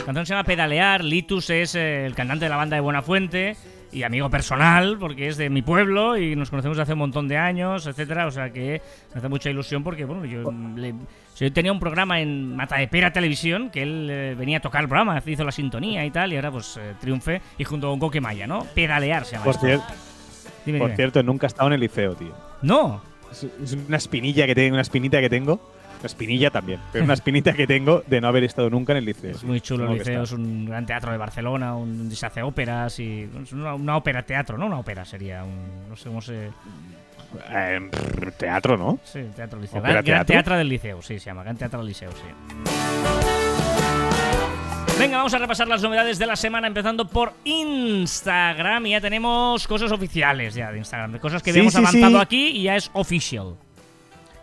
canción 0.05 0.27
se 0.27 0.35
llama 0.35 0.45
Pedalear. 0.45 1.03
Litus 1.05 1.51
es 1.51 1.75
eh, 1.75 2.07
el 2.07 2.15
cantante 2.15 2.45
de 2.45 2.49
la 2.51 2.57
banda 2.57 2.77
de 2.77 2.81
Buenafuente 2.81 3.57
y 3.93 4.03
amigo 4.03 4.29
personal, 4.29 4.97
porque 4.99 5.29
es 5.29 5.37
de 5.37 5.49
mi 5.51 5.63
pueblo 5.63 6.17
y 6.19 6.35
nos 6.35 6.51
conocemos 6.51 6.79
hace 6.79 6.93
un 6.95 6.99
montón 6.99 7.29
de 7.29 7.37
años, 7.37 7.87
etcétera. 7.87 8.27
O 8.27 8.31
sea 8.31 8.51
que 8.53 8.83
me 9.13 9.19
hace 9.19 9.29
mucha 9.29 9.51
ilusión 9.51 9.85
porque, 9.85 10.05
bueno, 10.05 10.25
yo, 10.25 10.53
le- 10.77 10.95
yo 11.37 11.53
tenía 11.53 11.73
un 11.73 11.79
programa 11.81 12.21
en 12.21 12.55
Mata 12.57 12.77
de 12.77 12.89
Pera 12.89 13.13
Televisión 13.13 13.71
que 13.71 13.83
él 13.83 14.09
eh, 14.11 14.35
venía 14.37 14.59
a 14.59 14.61
tocar 14.61 14.83
el 14.83 14.89
programa, 14.89 15.23
hizo 15.25 15.45
la 15.45 15.53
sintonía 15.53 16.05
y 16.05 16.11
tal, 16.11 16.33
y 16.33 16.37
ahora 16.37 16.51
pues 16.51 16.77
eh, 16.77 16.95
triunfe 17.01 17.41
y 17.57 17.65
junto 17.65 17.89
con 17.89 18.01
Coquemaya, 18.01 18.47
¿no? 18.47 18.65
Pedalear 18.75 19.25
se 19.25 19.33
llama. 19.33 19.45
Por, 19.45 19.57
cier- 19.57 19.83
Dime, 20.67 20.79
por 20.79 20.89
dime. 20.89 20.97
cierto, 20.97 21.23
nunca 21.23 21.47
he 21.47 21.49
estado 21.49 21.69
en 21.69 21.75
el 21.75 21.81
liceo, 21.81 22.15
tío. 22.17 22.35
No, 22.63 23.01
es 23.31 23.47
una 23.87 23.97
espinilla 23.99 24.47
que 24.47 24.55
tengo, 24.55 24.75
una 24.75 24.83
espinita 24.83 25.21
que 25.21 25.29
tengo. 25.31 25.73
Una 26.01 26.07
espinilla 26.07 26.51
también, 26.51 26.81
pero 26.93 27.05
una 27.05 27.15
espinita 27.15 27.53
que 27.55 27.67
tengo 27.67 28.03
de 28.07 28.21
no 28.21 28.29
haber 28.29 28.45
estado 28.45 28.69
nunca 28.71 28.93
en 28.93 28.99
el 28.99 29.05
liceo. 29.07 29.31
es 29.31 29.45
muy 29.45 29.61
chulo 29.61 29.91
el 29.91 29.99
liceo, 29.99 30.23
es 30.25 30.33
un 30.33 30.67
gran 30.67 30.85
teatro 30.87 31.11
de 31.13 31.19
Barcelona, 31.19 31.75
un, 31.77 31.97
donde 31.99 32.15
se 32.17 32.27
hace 32.27 32.43
óperas 32.43 32.99
y. 33.01 33.29
Una, 33.53 33.75
una 33.75 33.97
ópera 33.97 34.23
teatro, 34.23 34.59
¿no? 34.59 34.67
Una 34.67 34.79
ópera 34.79 35.05
sería, 35.05 35.45
un, 35.45 35.89
no 35.89 35.97
sé 35.97 36.09
cómo 36.09 36.21
se. 36.21 36.51
Eh, 37.51 37.91
teatro, 38.39 38.77
¿no? 38.77 38.99
Sí, 39.03 39.21
Teatro 39.35 39.59
Liceo. 39.59 39.81
¿Ópera 39.81 39.95
Gran, 39.95 40.05
Gran 40.05 40.19
teatro? 40.27 40.35
Teatro 40.35 40.57
del 40.59 40.69
Liceo, 40.69 41.03
sí, 41.03 41.19
se 41.19 41.27
llama. 41.27 41.43
Gran 41.43 41.57
Teatro 41.57 41.81
del 41.81 41.89
Liceo, 41.89 42.11
sí. 42.13 43.35
Venga, 44.99 45.17
vamos 45.17 45.35
a 45.35 45.39
repasar 45.39 45.67
las 45.67 45.83
novedades 45.83 46.19
de 46.19 46.27
la 46.27 46.37
semana, 46.37 46.69
empezando 46.69 47.09
por 47.09 47.33
Instagram. 47.45 48.87
Y 48.87 48.91
ya 48.91 49.01
tenemos 49.01 49.67
cosas 49.67 49.91
oficiales 49.91 50.55
ya 50.55 50.71
de 50.71 50.79
Instagram, 50.79 51.13
de 51.13 51.19
cosas 51.19 51.43
que 51.43 51.51
Sí, 51.53 51.59
habíamos 51.59 51.73
sí, 51.75 51.79
avanzado 51.81 52.19
sí. 52.19 52.23
aquí 52.23 52.47
y 52.51 52.63
ya 52.65 52.77
es 52.77 52.91
official. 52.93 53.57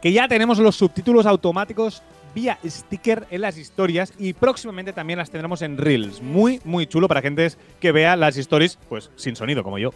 Que 0.01 0.12
ya 0.12 0.27
tenemos 0.27 0.58
los 0.60 0.75
subtítulos 0.75 1.25
automáticos 1.25 2.01
vía 2.34 2.58
sticker 2.65 3.27
en 3.29 3.41
las 3.41 3.58
historias 3.58 4.13
y 4.17 4.34
próximamente 4.34 4.93
también 4.93 5.20
las 5.20 5.29
tendremos 5.29 5.62
en 5.62 5.77
Reels. 5.77 6.22
Muy, 6.22 6.62
muy 6.63 6.88
chulo 6.88 7.08
para 7.08 7.22
gente 7.22 7.51
que 7.79 7.91
vea 7.91 8.15
las 8.15 8.38
stories 8.38 8.77
pues 8.89 9.12
sin 9.15 9.36
sonido, 9.36 9.63
como 9.63 9.77
yo. 9.77 9.91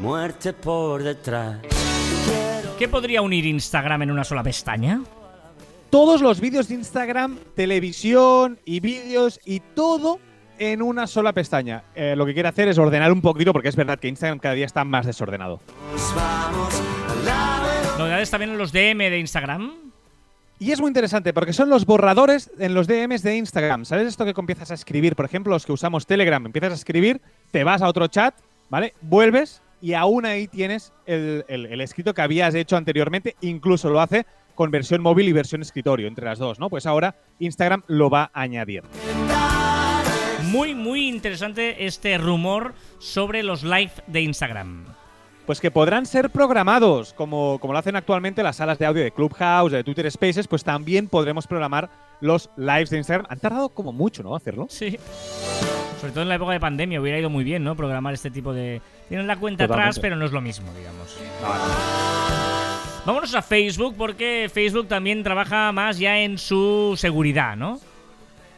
Muerte 0.00 0.52
por 0.52 1.02
detrás. 1.02 1.58
¿Qué 2.78 2.88
podría 2.88 3.20
unir 3.20 3.44
Instagram 3.44 4.02
en 4.02 4.10
una 4.10 4.24
sola 4.24 4.42
pestaña? 4.42 5.02
Todos 5.90 6.22
los 6.22 6.40
vídeos 6.40 6.68
de 6.68 6.76
Instagram, 6.76 7.38
televisión 7.54 8.58
y 8.64 8.80
vídeos 8.80 9.40
y 9.44 9.60
todo 9.60 10.20
en 10.58 10.80
una 10.82 11.06
sola 11.06 11.32
pestaña. 11.32 11.84
Eh, 11.94 12.14
lo 12.16 12.24
que 12.24 12.32
quiere 12.32 12.48
hacer 12.48 12.68
es 12.68 12.78
ordenar 12.78 13.12
un 13.12 13.20
poquito 13.20 13.52
porque 13.52 13.68
es 13.68 13.76
verdad 13.76 13.98
que 13.98 14.08
Instagram 14.08 14.38
cada 14.38 14.54
día 14.54 14.66
está 14.66 14.84
más 14.84 15.04
desordenado. 15.04 15.60
Vamos 16.14 16.80
a 17.08 17.24
la. 17.24 17.59
Novedades 18.00 18.30
también 18.30 18.52
en 18.52 18.56
los 18.58 18.72
DM 18.72 18.96
de 19.10 19.18
Instagram. 19.18 19.72
Y 20.58 20.72
es 20.72 20.80
muy 20.80 20.88
interesante 20.88 21.34
porque 21.34 21.52
son 21.52 21.68
los 21.68 21.84
borradores 21.84 22.50
en 22.58 22.72
los 22.74 22.86
DMs 22.86 23.22
de 23.22 23.36
Instagram. 23.36 23.84
¿Sabes 23.84 24.06
esto 24.08 24.24
que 24.24 24.32
empiezas 24.38 24.70
a 24.70 24.74
escribir? 24.74 25.14
Por 25.14 25.26
ejemplo, 25.26 25.52
los 25.52 25.66
que 25.66 25.72
usamos 25.72 26.06
Telegram, 26.06 26.44
empiezas 26.46 26.72
a 26.72 26.76
escribir, 26.76 27.20
te 27.50 27.62
vas 27.62 27.82
a 27.82 27.88
otro 27.88 28.06
chat, 28.06 28.34
¿vale? 28.70 28.94
Vuelves 29.02 29.60
y 29.82 29.92
aún 29.92 30.24
ahí 30.24 30.48
tienes 30.48 30.92
el, 31.04 31.44
el- 31.48 31.66
el 31.66 31.80
escrito 31.82 32.14
que 32.14 32.22
habías 32.22 32.54
hecho 32.54 32.78
anteriormente. 32.78 33.36
Incluso 33.42 33.90
lo 33.90 34.00
hace 34.00 34.24
con 34.54 34.70
versión 34.70 35.02
móvil 35.02 35.28
y 35.28 35.32
versión 35.32 35.60
escritorio, 35.60 36.08
entre 36.08 36.24
las 36.24 36.38
dos, 36.38 36.58
¿no? 36.58 36.70
Pues 36.70 36.86
ahora 36.86 37.16
Instagram 37.38 37.82
lo 37.86 38.08
va 38.08 38.30
a 38.32 38.40
añadir. 38.42 38.82
Muy, 40.44 40.74
muy 40.74 41.06
interesante 41.08 41.84
este 41.84 42.16
rumor 42.16 42.72
sobre 42.98 43.42
los 43.42 43.62
live 43.62 43.92
de 44.06 44.22
Instagram. 44.22 44.86
Pues 45.50 45.60
que 45.60 45.72
podrán 45.72 46.06
ser 46.06 46.30
programados, 46.30 47.12
como, 47.12 47.58
como 47.58 47.72
lo 47.72 47.80
hacen 47.80 47.96
actualmente 47.96 48.40
las 48.40 48.54
salas 48.54 48.78
de 48.78 48.86
audio 48.86 49.02
de 49.02 49.10
Clubhouse, 49.10 49.72
de 49.72 49.82
Twitter 49.82 50.08
Spaces, 50.08 50.46
pues 50.46 50.62
también 50.62 51.08
podremos 51.08 51.48
programar 51.48 51.90
los 52.20 52.50
lives 52.56 52.88
de 52.90 52.98
Instagram. 52.98 53.26
Han 53.28 53.40
tardado 53.40 53.68
como 53.70 53.92
mucho, 53.92 54.22
¿no? 54.22 54.36
Hacerlo. 54.36 54.68
Sí. 54.70 54.96
Sobre 56.00 56.12
todo 56.12 56.22
en 56.22 56.28
la 56.28 56.36
época 56.36 56.52
de 56.52 56.60
pandemia 56.60 57.00
hubiera 57.00 57.18
ido 57.18 57.30
muy 57.30 57.42
bien, 57.42 57.64
¿no? 57.64 57.74
Programar 57.74 58.14
este 58.14 58.30
tipo 58.30 58.54
de... 58.54 58.80
Tienen 59.08 59.26
la 59.26 59.40
cuenta 59.40 59.64
atrás, 59.64 59.98
pero 59.98 60.14
no 60.14 60.24
es 60.24 60.30
lo 60.30 60.40
mismo, 60.40 60.72
digamos. 60.72 61.18
Vámonos 63.04 63.34
a 63.34 63.42
Facebook 63.42 63.96
porque 63.98 64.48
Facebook 64.54 64.86
también 64.86 65.24
trabaja 65.24 65.72
más 65.72 65.98
ya 65.98 66.20
en 66.20 66.38
su 66.38 66.94
seguridad, 66.96 67.56
¿no? 67.56 67.80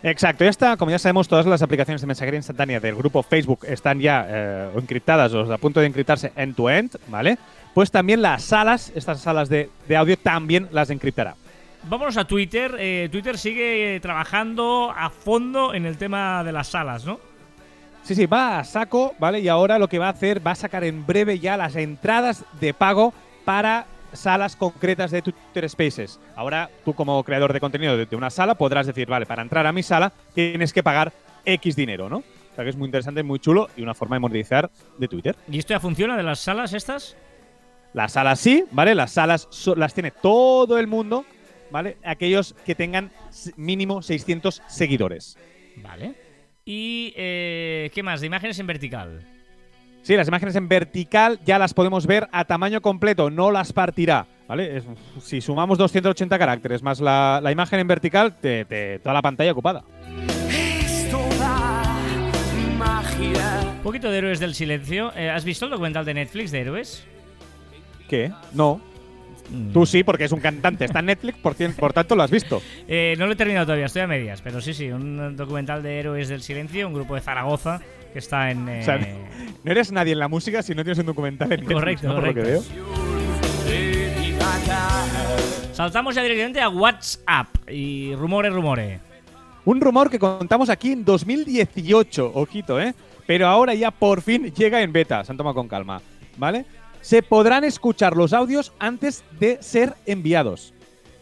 Exacto, 0.02 0.42
ya 0.42 0.50
está, 0.50 0.76
como 0.76 0.90
ya 0.90 0.98
sabemos, 0.98 1.28
todas 1.28 1.46
las 1.46 1.62
aplicaciones 1.62 2.00
de 2.00 2.06
mensajería 2.08 2.38
instantánea 2.38 2.80
del 2.80 2.96
grupo 2.96 3.22
Facebook 3.22 3.60
están 3.68 4.00
ya 4.00 4.26
eh, 4.28 4.70
encriptadas 4.76 5.32
o 5.32 5.52
a 5.52 5.58
punto 5.58 5.78
de 5.78 5.86
encriptarse 5.86 6.32
end-to-end, 6.34 6.96
¿vale? 7.06 7.38
Pues 7.72 7.90
también 7.90 8.20
las 8.20 8.42
salas, 8.42 8.92
estas 8.96 9.20
salas 9.20 9.48
de, 9.48 9.70
de 9.86 9.96
audio, 9.96 10.16
también 10.18 10.68
las 10.72 10.90
encriptará. 10.90 11.36
Vámonos 11.84 12.16
a 12.16 12.24
Twitter. 12.24 12.76
Eh, 12.78 13.08
Twitter 13.10 13.38
sigue 13.38 13.98
trabajando 14.00 14.92
a 14.96 15.10
fondo 15.10 15.74
en 15.74 15.86
el 15.86 15.96
tema 15.96 16.44
de 16.44 16.52
las 16.52 16.68
salas, 16.68 17.04
¿no? 17.04 17.18
Sí, 18.02 18.14
sí, 18.14 18.26
va 18.26 18.58
a 18.58 18.64
saco, 18.64 19.14
¿vale? 19.18 19.40
Y 19.40 19.48
ahora 19.48 19.78
lo 19.78 19.88
que 19.88 19.98
va 19.98 20.06
a 20.06 20.10
hacer, 20.10 20.44
va 20.44 20.52
a 20.52 20.56
sacar 20.56 20.82
en 20.84 21.06
breve 21.06 21.38
ya 21.38 21.56
las 21.56 21.76
entradas 21.76 22.44
de 22.60 22.74
pago 22.74 23.14
para 23.44 23.86
salas 24.12 24.56
concretas 24.56 25.10
de 25.10 25.22
Twitter 25.22 25.68
Spaces. 25.68 26.20
Ahora 26.36 26.70
tú 26.84 26.94
como 26.94 27.22
creador 27.24 27.52
de 27.52 27.60
contenido 27.60 27.96
de, 27.96 28.16
una 28.16 28.30
sala 28.30 28.54
podrás 28.54 28.86
decir, 28.86 29.08
vale, 29.08 29.26
para 29.26 29.42
entrar 29.42 29.66
a 29.66 29.72
mi 29.72 29.82
sala 29.82 30.12
tienes 30.34 30.72
que 30.72 30.82
pagar 30.82 31.12
X 31.44 31.76
dinero, 31.76 32.08
¿no? 32.08 32.18
O 32.18 32.54
sea 32.54 32.64
que 32.64 32.70
es 32.70 32.76
muy 32.76 32.86
interesante, 32.86 33.22
muy 33.22 33.38
chulo 33.38 33.68
y 33.76 33.82
una 33.82 33.94
forma 33.94 34.16
de 34.16 34.20
monetizar 34.20 34.70
de 34.98 35.08
Twitter. 35.08 35.36
¿Y 35.50 35.58
esto 35.58 35.72
ya 35.74 35.80
funciona 35.80 36.16
de 36.16 36.22
las 36.22 36.40
salas 36.40 36.72
estas? 36.74 37.16
Las 37.94 38.12
salas 38.12 38.40
sí, 38.40 38.64
¿vale? 38.70 38.94
Las 38.94 39.12
salas 39.12 39.48
so- 39.50 39.74
las 39.74 39.94
tiene 39.94 40.10
todo 40.10 40.78
el 40.78 40.86
mundo, 40.86 41.24
¿vale? 41.70 41.96
Aquellos 42.04 42.54
que 42.64 42.74
tengan 42.74 43.10
mínimo 43.56 44.02
600 44.02 44.62
seguidores. 44.68 45.38
Vale. 45.76 46.14
¿Y 46.64 47.12
eh, 47.16 47.90
qué 47.94 48.02
más? 48.02 48.20
De 48.20 48.26
imágenes 48.26 48.58
en 48.58 48.66
vertical. 48.66 49.26
Sí, 50.02 50.16
las 50.16 50.26
imágenes 50.28 50.56
en 50.56 50.68
vertical 50.68 51.38
ya 51.44 51.58
las 51.58 51.74
podemos 51.74 52.06
ver 52.06 52.28
a 52.32 52.44
tamaño 52.44 52.80
completo, 52.80 53.30
no 53.30 53.52
las 53.52 53.72
partirá, 53.72 54.26
¿vale? 54.48 54.78
Es- 54.78 54.84
si 55.22 55.40
sumamos 55.40 55.78
280 55.78 56.38
caracteres 56.38 56.82
más 56.82 57.00
la, 57.00 57.40
la 57.42 57.52
imagen 57.52 57.78
en 57.80 57.86
vertical, 57.86 58.34
te, 58.40 58.64
te- 58.64 58.98
toda 58.98 59.12
la 59.14 59.22
pantalla 59.22 59.52
ocupada. 59.52 59.84
Un 63.76 63.82
poquito 63.82 64.10
de 64.10 64.18
Héroes 64.18 64.40
del 64.40 64.54
Silencio. 64.54 65.12
Eh, 65.16 65.28
¿Has 65.30 65.44
visto 65.44 65.64
el 65.66 65.70
documental 65.70 66.04
de 66.04 66.14
Netflix 66.14 66.50
de 66.50 66.60
Héroes? 66.60 67.04
¿Qué? 68.08 68.32
No. 68.54 68.80
Mm. 69.50 69.72
Tú 69.72 69.84
sí, 69.86 70.02
porque 70.04 70.24
es 70.24 70.32
un 70.32 70.40
cantante. 70.40 70.84
Está 70.84 71.00
en 71.00 71.06
Netflix, 71.06 71.38
por, 71.38 71.54
cien- 71.54 71.74
por 71.74 71.92
tanto 71.92 72.14
lo 72.16 72.22
has 72.22 72.30
visto. 72.30 72.62
Eh, 72.88 73.14
no 73.18 73.26
lo 73.26 73.32
he 73.32 73.36
terminado 73.36 73.66
todavía, 73.66 73.86
estoy 73.86 74.02
a 74.02 74.06
medias, 74.06 74.40
pero 74.42 74.60
sí, 74.60 74.72
sí, 74.74 74.90
un 74.90 75.36
documental 75.36 75.82
de 75.82 75.98
Héroes 75.98 76.28
del 76.28 76.42
Silencio, 76.42 76.86
un 76.88 76.94
grupo 76.94 77.14
de 77.14 77.20
Zaragoza 77.20 77.80
que 78.12 78.18
está 78.18 78.50
en... 78.50 78.68
eh, 78.68 78.80
O 78.80 78.84
sea, 78.84 78.98
No 79.64 79.70
eres 79.72 79.90
nadie 79.92 80.12
en 80.12 80.18
la 80.18 80.28
música 80.28 80.62
si 80.62 80.74
no 80.74 80.82
tienes 80.84 80.98
un 80.98 81.06
documental 81.06 81.50
en 81.52 81.60
Netflix, 81.60 81.74
Correcto, 81.80 82.08
¿no? 82.08 82.14
Por 82.16 82.24
lo 82.28 82.34
que 82.34 82.40
correcto. 82.40 82.64
veo. 82.74 83.02
Saltamos 85.72 86.14
ya 86.14 86.22
directamente 86.22 86.60
a 86.60 86.68
WhatsApp 86.68 87.48
y 87.68 88.14
rumores, 88.14 88.52
rumores. 88.52 89.00
Un 89.64 89.80
rumor 89.80 90.10
que 90.10 90.18
contamos 90.18 90.68
aquí 90.68 90.92
en 90.92 91.04
2018, 91.04 92.32
ojito, 92.34 92.80
¿eh? 92.80 92.94
Pero 93.26 93.46
ahora 93.46 93.74
ya 93.74 93.90
por 93.90 94.20
fin 94.20 94.52
llega 94.52 94.82
en 94.82 94.92
beta, 94.92 95.24
se 95.24 95.32
han 95.32 95.38
tomado 95.38 95.54
con 95.54 95.68
calma, 95.68 96.02
¿vale? 96.36 96.64
Se 97.02 97.22
podrán 97.22 97.64
escuchar 97.64 98.16
los 98.16 98.32
audios 98.32 98.72
antes 98.78 99.24
de 99.38 99.60
ser 99.60 99.94
enviados. 100.06 100.72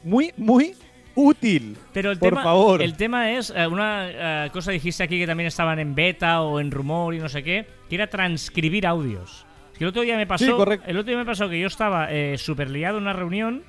Muy, 0.05 0.33
muy 0.37 0.75
útil. 1.15 1.77
Pero 1.93 2.11
el 2.11 2.19
Por 2.19 2.29
tema, 2.29 2.43
favor. 2.43 2.83
el 2.83 2.97
tema 2.97 3.33
es, 3.33 3.53
eh, 3.55 3.67
una 3.67 4.45
eh, 4.47 4.51
cosa 4.51 4.71
dijiste 4.71 5.03
aquí 5.03 5.19
que 5.19 5.27
también 5.27 5.47
estaban 5.47 5.79
en 5.79 5.95
beta 5.95 6.43
o 6.43 6.61
en 6.61 6.71
rumor 6.71 7.15
y 7.15 7.19
no 7.19 7.29
sé 7.29 7.43
qué, 7.43 7.67
que 7.89 7.95
era 7.95 8.09
transcribir 8.09 8.87
audios. 8.87 9.47
Es 9.73 9.79
que 9.79 9.85
el 9.85 9.89
otro 9.89 10.03
día 10.03 10.17
me 10.17 10.27
pasó, 10.27 10.45
Sí, 10.45 10.79
el 10.87 10.97
otro 10.99 11.11
día 11.11 11.17
me 11.17 11.25
pasó 11.27 11.49
que 11.49 11.59
yo 11.59 11.67
estaba 11.67 12.13
eh, 12.13 12.37
súper 12.37 12.71
liado 12.71 12.99
en 12.99 13.05
una 13.05 13.15
reunión 13.15 13.63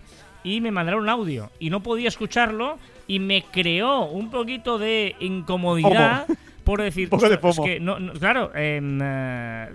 y 0.43 0.60
me 0.60 0.71
mandaron 0.71 1.04
un 1.04 1.10
audio 1.10 1.50
y 1.60 1.69
no 1.69 1.82
podía 1.82 2.10
escucharlo 2.10 2.78
y 3.08 3.19
me 3.19 3.43
creó 3.43 4.06
un 4.06 4.30
poquito 4.30 4.78
de 4.78 5.15
incomodidad 5.19 6.28
por 6.63 6.82
decir, 6.82 7.06
Un 7.06 7.10
poco 7.12 7.28
de 7.30 7.36
"Ostras, 7.36 7.50
es 7.52 7.56
FOMO. 7.58 7.67
que 7.67 7.80
no, 7.80 8.00
no- 8.00 8.13
claro, 8.13 8.52
em, 8.56 9.00
eh, 9.02 9.69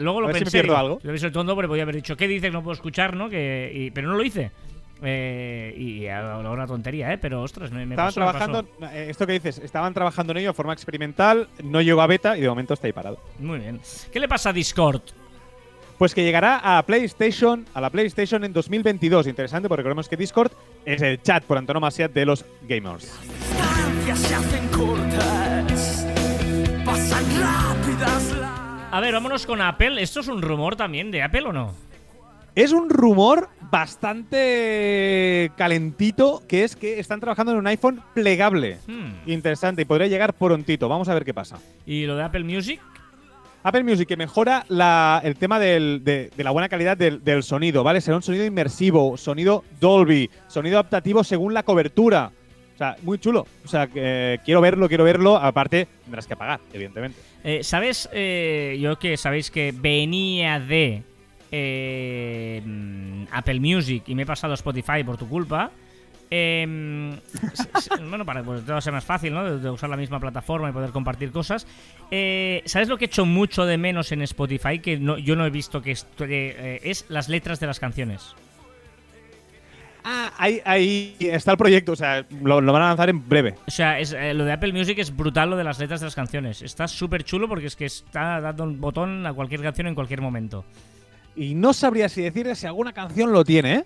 luego 0.00 0.20
lo 0.20 0.26
A 0.26 0.28
ver 0.28 0.36
si 0.36 0.40
me 0.40 0.44
pensé, 0.46 0.58
pierdo 0.62 0.76
algo. 0.76 1.00
Yo 1.02 1.10
el 1.10 1.32
tonto, 1.32 1.54
pero 1.56 1.68
podía 1.68 1.82
haber 1.84 1.96
dicho, 1.96 2.16
¿qué 2.16 2.26
dices? 2.28 2.52
No 2.52 2.62
puedo 2.62 2.74
escuchar, 2.74 3.14
¿no? 3.16 3.28
Que, 3.28 3.70
y- 3.74 3.90
pero 3.90 4.08
no 4.08 4.14
lo 4.16 4.22
hice. 4.24 4.50
Eh, 5.02 5.74
y 5.78 6.06
ahora 6.08 6.50
una 6.50 6.66
tontería, 6.66 7.10
¿eh? 7.12 7.16
Pero 7.18 7.42
ostras, 7.42 7.70
me, 7.70 7.86
me 7.86 7.94
Estaban 7.94 8.08
pasó, 8.08 8.20
me 8.20 8.26
trabajando, 8.26 8.64
pasó. 8.78 8.92
eh, 8.94 9.06
esto 9.08 9.26
que 9.26 9.32
dices, 9.32 9.58
estaban 9.58 9.94
trabajando 9.94 10.32
en 10.32 10.38
ello 10.38 10.48
de 10.48 10.54
forma 10.54 10.74
experimental, 10.74 11.48
no 11.64 11.80
llegó 11.80 12.02
a 12.02 12.06
beta 12.06 12.36
y 12.36 12.42
de 12.42 12.48
momento 12.50 12.74
está 12.74 12.86
ahí 12.86 12.92
parado. 12.92 13.18
Muy 13.38 13.58
bien. 13.60 13.80
¿Qué 14.12 14.20
le 14.20 14.28
pasa 14.28 14.50
a 14.50 14.52
Discord? 14.52 15.00
Pues 15.96 16.14
que 16.14 16.22
llegará 16.22 16.78
a 16.78 16.82
PlayStation, 16.84 17.66
a 17.74 17.80
la 17.80 17.90
PlayStation 17.90 18.42
en 18.44 18.52
2022. 18.52 19.26
Interesante 19.26 19.68
porque 19.68 19.82
recordemos 19.82 20.08
que 20.08 20.16
Discord 20.16 20.52
es 20.84 21.00
el 21.02 21.20
chat 21.22 21.44
por 21.44 21.56
antonomasia 21.58 22.08
de 22.08 22.24
los 22.26 22.44
gamers. 22.68 23.12
Distancias 23.22 24.18
se 24.18 24.34
hacen 24.34 24.68
cortas. 24.68 25.69
A 28.92 29.00
ver, 29.00 29.12
vámonos 29.12 29.44
con 29.46 29.60
Apple. 29.60 30.00
¿Esto 30.02 30.20
es 30.20 30.28
un 30.28 30.40
rumor 30.42 30.74
también 30.76 31.10
de 31.10 31.22
Apple 31.22 31.42
o 31.42 31.52
no? 31.52 31.74
Es 32.54 32.72
un 32.72 32.88
rumor 32.90 33.48
bastante 33.70 35.52
calentito 35.56 36.42
que 36.48 36.64
es 36.64 36.74
que 36.76 36.98
están 36.98 37.20
trabajando 37.20 37.52
en 37.52 37.58
un 37.58 37.66
iPhone 37.66 38.02
plegable. 38.14 38.78
Hmm. 38.86 39.12
Interesante 39.30 39.82
y 39.82 39.84
podría 39.84 40.08
llegar 40.08 40.32
prontito. 40.34 40.88
Vamos 40.88 41.08
a 41.08 41.14
ver 41.14 41.24
qué 41.24 41.34
pasa. 41.34 41.58
¿Y 41.86 42.06
lo 42.06 42.16
de 42.16 42.22
Apple 42.24 42.42
Music? 42.44 42.80
Apple 43.62 43.84
Music 43.84 44.08
que 44.08 44.16
mejora 44.16 44.64
la- 44.68 45.20
el 45.22 45.36
tema 45.36 45.58
del- 45.60 46.00
de, 46.02 46.30
de 46.34 46.44
la 46.44 46.50
buena 46.50 46.68
calidad 46.70 46.96
del, 46.96 47.22
del 47.22 47.42
sonido, 47.42 47.84
¿vale? 47.84 48.00
Será 48.00 48.16
un 48.16 48.22
sonido 48.22 48.44
inmersivo, 48.46 49.16
sonido 49.18 49.62
Dolby, 49.78 50.30
sonido 50.48 50.78
adaptativo 50.78 51.22
según 51.22 51.52
la 51.54 51.62
cobertura. 51.62 52.32
O 52.74 52.78
sea, 52.78 52.96
muy 53.02 53.18
chulo. 53.18 53.46
O 53.64 53.68
sea, 53.68 53.86
eh, 53.94 54.38
quiero 54.44 54.62
verlo, 54.62 54.88
quiero 54.88 55.04
verlo. 55.04 55.36
Aparte, 55.36 55.86
tendrás 56.04 56.26
que 56.26 56.34
pagar, 56.34 56.60
evidentemente. 56.72 57.20
Eh, 57.44 57.62
¿Sabes? 57.62 58.08
eh, 58.12 58.78
yo 58.80 58.98
que 58.98 59.16
sabéis 59.16 59.50
que 59.50 59.72
venía 59.72 60.60
de 60.60 61.02
eh, 61.50 62.62
mm, 62.64 63.24
Apple 63.32 63.60
Music 63.60 64.04
y 64.06 64.14
me 64.14 64.22
he 64.22 64.26
pasado 64.26 64.52
a 64.52 64.54
Spotify 64.54 65.02
por 65.04 65.16
tu 65.16 65.28
culpa. 65.28 65.70
Em, 66.32 67.10
bueno, 68.08 68.24
para 68.24 68.42
que 68.42 68.60
todo 68.60 68.80
sea 68.80 68.92
más 68.92 69.04
fácil, 69.04 69.34
¿no? 69.34 69.58
De, 69.58 69.68
usar 69.68 69.90
la 69.90 69.96
misma 69.96 70.20
plataforma 70.20 70.70
y 70.70 70.72
poder 70.72 70.90
compartir 70.90 71.32
cosas. 71.32 71.66
Eh, 72.10 72.62
¿Sabes 72.66 72.88
lo 72.88 72.98
que 72.98 73.06
he 73.06 73.08
hecho 73.08 73.26
mucho 73.26 73.66
de 73.66 73.76
menos 73.78 74.12
en 74.12 74.22
Spotify? 74.22 74.78
Que 74.78 75.00
yo 75.22 75.36
no 75.36 75.44
he 75.44 75.50
visto 75.50 75.82
que 75.82 75.90
esto, 75.90 76.24
eh, 76.28 76.80
es 76.84 77.06
las 77.08 77.28
letras 77.28 77.58
de 77.58 77.66
las 77.66 77.80
canciones. 77.80 78.36
Ah, 80.12 80.32
ahí, 80.38 80.60
ahí 80.64 81.16
está 81.20 81.52
el 81.52 81.56
proyecto. 81.58 81.92
O 81.92 81.96
sea, 81.96 82.26
lo, 82.42 82.60
lo 82.60 82.72
van 82.72 82.82
a 82.82 82.88
lanzar 82.88 83.08
en 83.10 83.28
breve. 83.28 83.54
O 83.68 83.70
sea, 83.70 84.00
es, 84.00 84.12
eh, 84.12 84.34
lo 84.34 84.44
de 84.44 84.52
Apple 84.52 84.72
Music 84.72 84.98
es 84.98 85.14
brutal 85.14 85.50
lo 85.50 85.56
de 85.56 85.62
las 85.62 85.78
letras 85.78 86.00
de 86.00 86.06
las 86.06 86.16
canciones. 86.16 86.62
Está 86.62 86.88
súper 86.88 87.22
chulo 87.22 87.48
porque 87.48 87.66
es 87.66 87.76
que 87.76 87.84
está 87.84 88.40
dando 88.40 88.64
un 88.64 88.80
botón 88.80 89.24
a 89.24 89.32
cualquier 89.32 89.62
canción 89.62 89.86
en 89.86 89.94
cualquier 89.94 90.20
momento. 90.20 90.64
Y 91.36 91.54
no 91.54 91.72
sabría 91.72 92.08
si 92.08 92.22
decirle 92.22 92.56
si 92.56 92.66
alguna 92.66 92.92
canción 92.92 93.30
lo 93.32 93.44
tiene, 93.44 93.74
¿eh? 93.76 93.84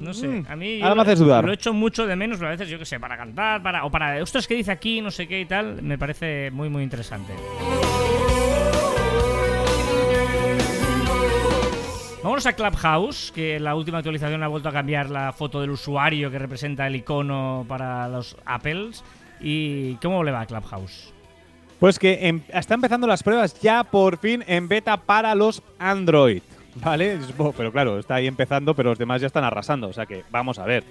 No 0.00 0.12
sé, 0.14 0.26
Mm, 0.28 0.46
a 0.48 0.56
mí 0.56 0.82
ahora 0.82 0.94
me 0.96 1.02
haces 1.02 1.18
dudar. 1.18 1.44
lo 1.44 1.50
he 1.50 1.54
hecho 1.54 1.72
mucho 1.72 2.06
de 2.06 2.14
menos, 2.16 2.38
pero 2.38 2.48
a 2.48 2.52
veces 2.52 2.68
yo 2.68 2.78
que 2.78 2.84
sé, 2.84 2.98
para 3.00 3.16
cantar, 3.16 3.62
para 3.62 3.84
o 3.84 3.90
para, 3.90 4.22
ostras, 4.22 4.46
¿qué 4.46 4.54
dice 4.54 4.70
aquí? 4.70 5.00
No 5.00 5.10
sé 5.10 5.26
qué 5.26 5.40
y 5.40 5.46
tal, 5.46 5.82
me 5.82 5.96
parece 5.98 6.50
muy 6.50 6.68
muy 6.68 6.82
interesante. 6.82 7.32
Vámonos 12.22 12.46
a 12.46 12.52
Clubhouse, 12.52 13.32
que 13.32 13.60
la 13.60 13.74
última 13.76 13.98
actualización 13.98 14.42
ha 14.42 14.48
vuelto 14.48 14.68
a 14.68 14.72
cambiar 14.72 15.08
la 15.08 15.32
foto 15.32 15.60
del 15.60 15.70
usuario 15.70 16.30
que 16.30 16.38
representa 16.38 16.86
el 16.86 16.96
icono 16.96 17.64
para 17.68 18.08
los 18.08 18.36
Apples. 18.44 19.04
¿Y 19.40 19.94
cómo 19.96 20.24
le 20.24 20.32
va 20.32 20.40
a 20.40 20.46
Clubhouse? 20.46 21.12
Pues 21.78 21.96
que 21.98 22.26
em- 22.26 22.42
está 22.48 22.74
empezando 22.74 23.06
las 23.06 23.22
pruebas 23.22 23.60
ya 23.60 23.84
por 23.84 24.18
fin 24.18 24.42
en 24.48 24.66
beta 24.66 24.96
para 24.96 25.34
los 25.36 25.62
Android. 25.78 26.42
¿Vale? 26.74 27.18
Pero 27.56 27.72
claro, 27.72 27.98
está 27.98 28.16
ahí 28.16 28.26
empezando, 28.26 28.74
pero 28.74 28.90
los 28.90 28.98
demás 28.98 29.20
ya 29.20 29.28
están 29.28 29.44
arrasando. 29.44 29.88
O 29.88 29.92
sea 29.92 30.06
que 30.06 30.24
vamos 30.30 30.58
a 30.58 30.64
ver. 30.64 30.82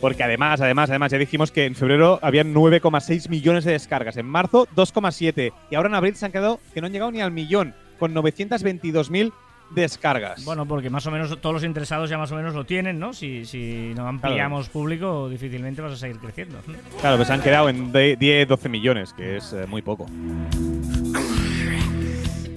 Porque 0.00 0.22
además, 0.22 0.60
además, 0.62 0.88
además, 0.88 1.12
ya 1.12 1.18
dijimos 1.18 1.52
que 1.52 1.66
en 1.66 1.74
febrero 1.74 2.18
habían 2.22 2.54
9,6 2.54 3.28
millones 3.28 3.64
de 3.64 3.72
descargas. 3.72 4.16
En 4.16 4.26
marzo, 4.26 4.66
2,7. 4.74 5.52
Y 5.70 5.74
ahora 5.74 5.90
en 5.90 5.94
abril 5.94 6.16
se 6.16 6.24
han 6.24 6.32
quedado 6.32 6.60
que 6.72 6.80
no 6.80 6.86
han 6.86 6.92
llegado 6.92 7.10
ni 7.12 7.20
al 7.20 7.30
millón, 7.30 7.74
con 7.98 8.14
922.000 8.14 9.32
descargas. 9.74 10.44
Bueno, 10.44 10.66
porque 10.66 10.90
más 10.90 11.06
o 11.06 11.10
menos 11.10 11.40
todos 11.40 11.54
los 11.54 11.64
interesados 11.64 12.08
ya 12.10 12.18
más 12.18 12.30
o 12.32 12.36
menos 12.36 12.54
lo 12.54 12.64
tienen, 12.64 12.98
¿no? 12.98 13.12
Si, 13.12 13.44
si 13.44 13.92
no 13.96 14.06
ampliamos 14.06 14.68
público, 14.68 15.28
difícilmente 15.28 15.80
vas 15.82 15.92
a 15.92 15.96
seguir 15.96 16.18
creciendo. 16.18 16.58
Claro, 17.00 17.16
pues 17.16 17.28
se 17.28 17.34
han 17.34 17.42
quedado 17.42 17.68
en 17.68 17.90
de- 17.92 18.16
10, 18.16 18.48
12 18.48 18.68
millones, 18.68 19.12
que 19.12 19.36
es 19.38 19.52
eh, 19.52 19.66
muy 19.66 19.82
poco. 19.82 20.06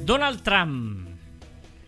Donald 0.04 0.42
Trump. 0.44 1.08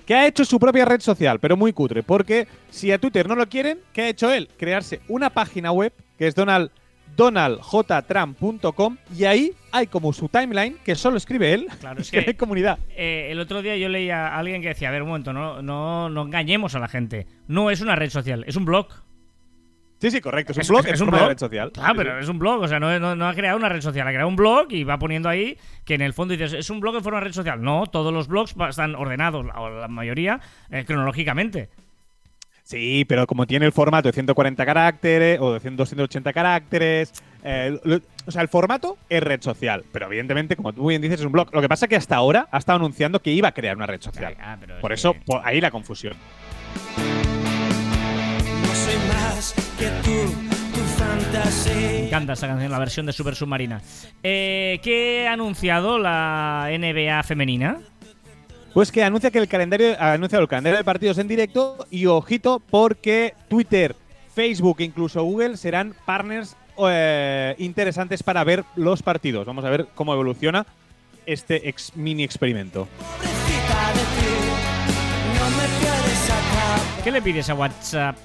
que 0.05 0.15
ha 0.15 0.25
hecho 0.25 0.45
su 0.45 0.57
propia 0.59 0.85
red 0.85 1.01
social, 1.01 1.37
pero 1.39 1.57
muy 1.57 1.73
cutre, 1.73 2.01
porque 2.01 2.47
si 2.69 2.91
a 2.93 2.97
Twitter 2.97 3.27
no 3.27 3.35
lo 3.35 3.47
quieren, 3.49 3.79
¿qué 3.91 4.03
ha 4.03 4.09
hecho 4.09 4.31
él? 4.31 4.47
Crearse 4.57 5.01
una 5.09 5.29
página 5.29 5.71
web 5.73 5.91
que 6.17 6.27
es 6.27 6.33
Donald, 6.33 6.71
donaldjtrump.com 7.17 8.97
y 9.15 9.25
ahí 9.25 9.53
hay 9.77 9.87
como 9.87 10.11
su 10.13 10.29
timeline 10.29 10.77
que 10.83 10.95
solo 10.95 11.17
escribe 11.17 11.53
él, 11.53 11.67
Claro, 11.79 12.01
es 12.01 12.11
que 12.11 12.19
hay 12.19 12.33
comunidad. 12.35 12.79
Eh, 12.95 13.27
el 13.31 13.39
otro 13.39 13.61
día 13.61 13.75
yo 13.77 13.89
leía 13.89 14.27
a 14.27 14.37
alguien 14.39 14.61
que 14.61 14.69
decía, 14.69 14.89
a 14.89 14.91
ver, 14.91 15.01
un 15.03 15.09
momento, 15.09 15.33
no, 15.33 15.61
no, 15.61 16.09
no 16.09 16.21
engañemos 16.23 16.75
a 16.75 16.79
la 16.79 16.87
gente. 16.87 17.27
No 17.47 17.71
es 17.71 17.81
una 17.81 17.95
red 17.95 18.09
social, 18.09 18.43
es 18.47 18.55
un 18.55 18.65
blog. 18.65 18.87
Sí, 19.99 20.11
sí, 20.11 20.21
correcto, 20.21 20.51
es 20.51 20.57
un 20.57 20.61
Es- 20.61 20.69
blog, 20.69 20.85
es 20.85 20.93
es 20.93 21.01
un 21.01 21.09
blog. 21.09 21.27
red 21.27 21.37
social. 21.39 21.71
Claro, 21.71 21.89
Sí, 21.93 21.97
pero 21.97 22.17
sí. 22.17 22.23
es 22.23 22.29
un 22.29 22.37
blog, 22.37 22.61
o 22.61 22.67
sea, 22.67 22.79
no, 22.79 22.99
no- 22.99 23.15
no 23.15 23.27
ha 23.27 23.33
creado 23.33 23.57
una 23.57 23.67
red 23.67 23.81
social, 23.81 24.07
ha 24.07 24.11
creado 24.11 24.27
un 24.27 24.35
blog 24.35 24.67
y 24.71 24.83
va 24.83 24.99
poniendo 24.99 25.27
ahí 25.27 25.57
que 25.85 25.95
en 25.95 26.01
el 26.01 26.13
fondo 26.13 26.33
dices, 26.33 26.53
¿es 26.53 26.69
un 26.69 26.79
blog 26.79 26.97
en 26.97 27.03
forma 27.03 27.19
de 27.19 27.25
red 27.25 27.33
social? 27.33 27.61
No, 27.63 27.87
todos 27.87 28.13
los 28.13 28.27
blogs 28.27 28.53
están 28.69 28.93
ordenados, 28.95 29.43
o 29.55 29.69
la 29.69 29.87
mayoría, 29.87 30.39
eh, 30.69 30.85
cronológicamente. 30.85 31.69
Sí, 32.61 33.05
pero 33.07 33.25
como 33.25 33.47
tiene 33.47 33.65
el 33.65 33.71
formato 33.71 34.09
de 34.09 34.13
140 34.13 34.65
caracteres 34.65 35.39
o 35.39 35.53
de 35.53 35.59
100 35.61 35.77
280 35.77 36.33
caracteres, 36.33 37.13
eh, 37.43 37.79
lo- 37.83 38.01
o 38.25 38.31
sea, 38.31 38.41
el 38.41 38.47
formato 38.49 38.97
es 39.09 39.23
red 39.23 39.41
social, 39.41 39.85
pero 39.91 40.07
evidentemente, 40.07 40.55
como 40.55 40.73
tú 40.73 40.87
bien 40.87 41.01
dices, 41.01 41.19
es 41.21 41.25
un 41.25 41.31
blog. 41.31 41.49
Lo 41.53 41.61
que 41.61 41.69
pasa 41.69 41.85
es 41.85 41.89
que 41.89 41.95
hasta 41.95 42.15
ahora 42.15 42.47
ha 42.51 42.57
estado 42.57 42.77
anunciando 42.77 43.21
que 43.21 43.31
iba 43.31 43.47
a 43.47 43.53
crear 43.53 43.75
una 43.77 43.85
red 43.85 44.01
social. 44.01 44.35
Ah, 44.39 44.57
pero 44.59 44.75
es 44.75 44.81
Por 44.81 44.89
que- 44.89 44.95
eso, 44.95 45.15
por 45.25 45.41
ahí 45.45 45.61
la 45.61 45.71
confusión. 45.71 46.13
No 48.61 48.75
soy 48.75 48.95
más 49.07 49.53
que 49.79 49.87
tú, 50.03 50.33
tu 50.73 51.79
Me 51.79 52.05
encanta 52.07 52.33
esta 52.33 52.47
canción, 52.47 52.71
la 52.71 52.79
versión 52.79 53.05
de 53.05 53.13
Super 53.13 53.35
Submarina. 53.35 53.81
Eh, 54.23 54.79
¿Qué 54.83 55.27
ha 55.27 55.33
anunciado 55.33 55.99
la 55.99 56.67
NBA 56.71 57.21
femenina? 57.23 57.79
Pues 58.73 58.91
que 58.91 59.03
anuncia 59.03 59.31
que 59.31 59.39
el 59.39 59.47
calendario 59.47 59.95
ha 59.99 60.13
anunciado 60.13 60.41
el 60.43 60.47
calendario 60.49 60.77
de 60.77 60.83
partidos 60.83 61.17
en 61.17 61.27
directo 61.27 61.87
y 61.89 62.05
ojito 62.05 62.59
porque 62.69 63.33
Twitter, 63.47 63.95
Facebook 64.35 64.77
e 64.79 64.83
incluso 64.85 65.23
Google 65.23 65.57
serán 65.57 65.95
partners 66.05 66.55
eh, 66.89 67.55
interesantes 67.57 68.23
para 68.23 68.43
ver 68.43 68.63
los 68.75 69.01
partidos. 69.03 69.45
Vamos 69.45 69.65
a 69.65 69.69
ver 69.69 69.87
cómo 69.95 70.13
evoluciona 70.13 70.65
este 71.25 71.67
ex- 71.69 71.95
mini 71.95 72.23
experimento. 72.23 72.87
¿Qué 77.03 77.11
le 77.11 77.21
pides 77.21 77.49
a 77.49 77.53
WhatsApp? 77.53 78.17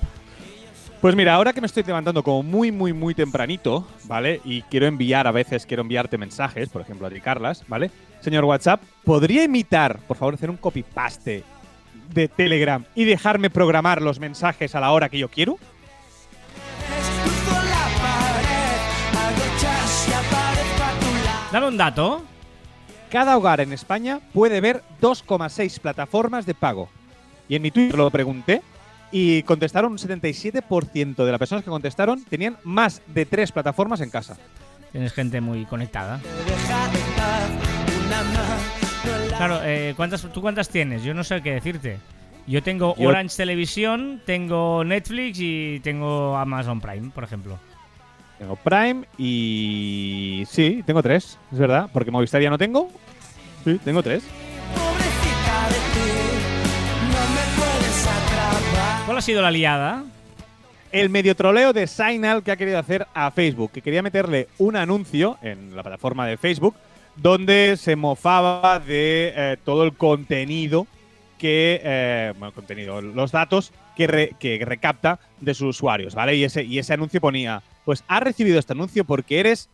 Pues 1.01 1.17
mira, 1.17 1.35
ahora 1.35 1.53
que 1.53 1.61
me 1.61 1.67
estoy 1.67 1.83
levantando 1.83 2.23
como 2.23 2.43
muy, 2.43 2.71
muy, 2.71 2.93
muy 2.93 3.15
tempranito, 3.15 3.87
¿vale? 4.05 4.41
Y 4.45 4.63
quiero 4.63 4.87
enviar, 4.87 5.27
a 5.27 5.33
veces 5.33 5.67
quiero 5.67 5.83
enviarte 5.83 6.17
mensajes, 6.17 6.69
por 6.69 6.83
ejemplo 6.83 7.07
a 7.07 7.11
ti, 7.11 7.21
Carlas, 7.21 7.65
¿vale? 7.67 7.91
Señor 8.21 8.45
WhatsApp, 8.45 8.81
¿podría 9.05 9.43
imitar, 9.45 9.99
por 10.07 10.17
favor, 10.17 10.35
hacer 10.35 10.49
un 10.51 10.57
copy-paste 10.57 11.43
de 12.15 12.29
Telegram 12.29 12.85
y 12.95 13.05
dejarme 13.05 13.51
programar 13.51 14.01
los 14.01 14.21
mensajes 14.21 14.75
a 14.77 14.81
la 14.81 14.93
hora 14.93 15.09
que 15.09 15.19
yo 15.19 15.29
quiero? 15.29 15.59
Dame 21.53 21.69
un 21.69 21.77
dato. 21.77 22.23
Cada 23.11 23.37
hogar 23.37 23.61
en 23.61 23.73
España 23.75 24.21
puede 24.33 24.61
ver 24.63 24.83
2,6 25.03 25.81
plataformas 25.81 26.47
de 26.47 26.55
pago. 26.55 26.89
Y 27.49 27.57
en 27.57 27.63
mi 27.63 27.71
Twitter 27.71 27.97
lo 27.97 28.11
pregunté 28.11 28.63
y 29.11 29.43
contestaron 29.43 29.93
un 29.93 29.99
77% 29.99 31.15
de 31.25 31.31
las 31.31 31.39
personas 31.39 31.63
que 31.63 31.69
contestaron 31.71 32.25
tenían 32.25 32.57
más 32.65 33.03
de 33.09 33.27
tres 33.27 33.53
plataformas 33.53 34.01
en 34.01 34.09
casa. 34.09 34.39
Tienes 34.93 35.13
gente 35.13 35.41
muy 35.43 35.67
conectada. 35.67 36.21
Claro, 39.37 39.61
eh, 39.65 39.93
¿cuántas, 39.97 40.23
¿tú 40.33 40.41
cuántas 40.41 40.69
tienes? 40.71 41.03
Yo 41.03 41.13
no 41.13 41.25
sé 41.25 41.43
qué 41.43 41.53
decirte. 41.53 41.99
Yo 42.47 42.63
tengo 42.63 42.95
Yo- 42.97 43.09
Orange 43.11 43.37
Televisión, 43.37 44.23
tengo 44.25 44.85
Netflix 44.85 45.39
y 45.41 45.81
tengo 45.83 46.37
Amazon 46.39 46.81
Prime, 46.81 47.11
por 47.11 47.25
ejemplo. 47.25 47.59
Tengo 48.43 48.57
Prime 48.57 49.05
y... 49.19 50.43
Sí, 50.49 50.83
tengo 50.85 51.01
tres, 51.01 51.39
es 51.53 51.59
verdad, 51.61 51.89
porque 51.93 52.11
Movistar 52.11 52.43
ya 52.43 52.51
no 52.51 52.59
tengo. 52.59 52.91
Sí, 53.63 53.79
tengo 53.85 54.03
tres. 54.03 54.25
Pobrecita 54.75 55.69
de 55.69 55.75
ti, 55.95 56.11
no 57.13 57.21
me 57.35 57.43
puedes 57.57 58.05
atrapar. 58.05 59.07
¿Cuál 59.07 59.19
ha 59.19 59.21
sido 59.21 59.43
la 59.43 59.51
liada? 59.53 60.03
El 60.91 61.09
medio 61.09 61.37
troleo 61.37 61.73
de 61.73 61.87
Signal 61.87 62.43
que 62.43 62.51
ha 62.51 62.57
querido 62.57 62.81
hacer 62.81 63.07
a 63.15 63.31
Facebook, 63.31 63.71
que 63.71 63.81
quería 63.81 64.03
meterle 64.03 64.49
un 64.59 64.75
anuncio 64.75 65.39
en 65.41 65.77
la 65.77 65.85
plataforma 65.85 66.27
de 66.27 66.37
Facebook 66.37 66.75
donde 67.15 67.77
se 67.77 67.95
mofaba 67.95 68.81
de 68.81 69.33
eh, 69.37 69.57
todo 69.65 69.85
el 69.85 69.93
contenido 69.93 70.89
que, 71.39 71.81
eh, 71.85 72.33
bueno, 72.41 72.53
contenido, 72.53 73.01
los 73.01 73.31
datos 73.31 73.73
que, 73.97 74.09
re- 74.09 74.33
que 74.41 74.65
recapta 74.65 75.21
de 75.41 75.55
sus 75.55 75.77
usuarios, 75.77 76.17
¿vale? 76.17 76.35
Y 76.35 76.43
ese, 76.43 76.65
y 76.65 76.81
ese 76.81 76.95
anuncio 76.95 77.21
ponía, 77.21 77.63
pues 77.85 78.05
has 78.09 78.23
recibido 78.23 78.59
este 78.59 78.73
anuncio 78.73 79.05
porque 79.05 79.41
eres 79.41 79.69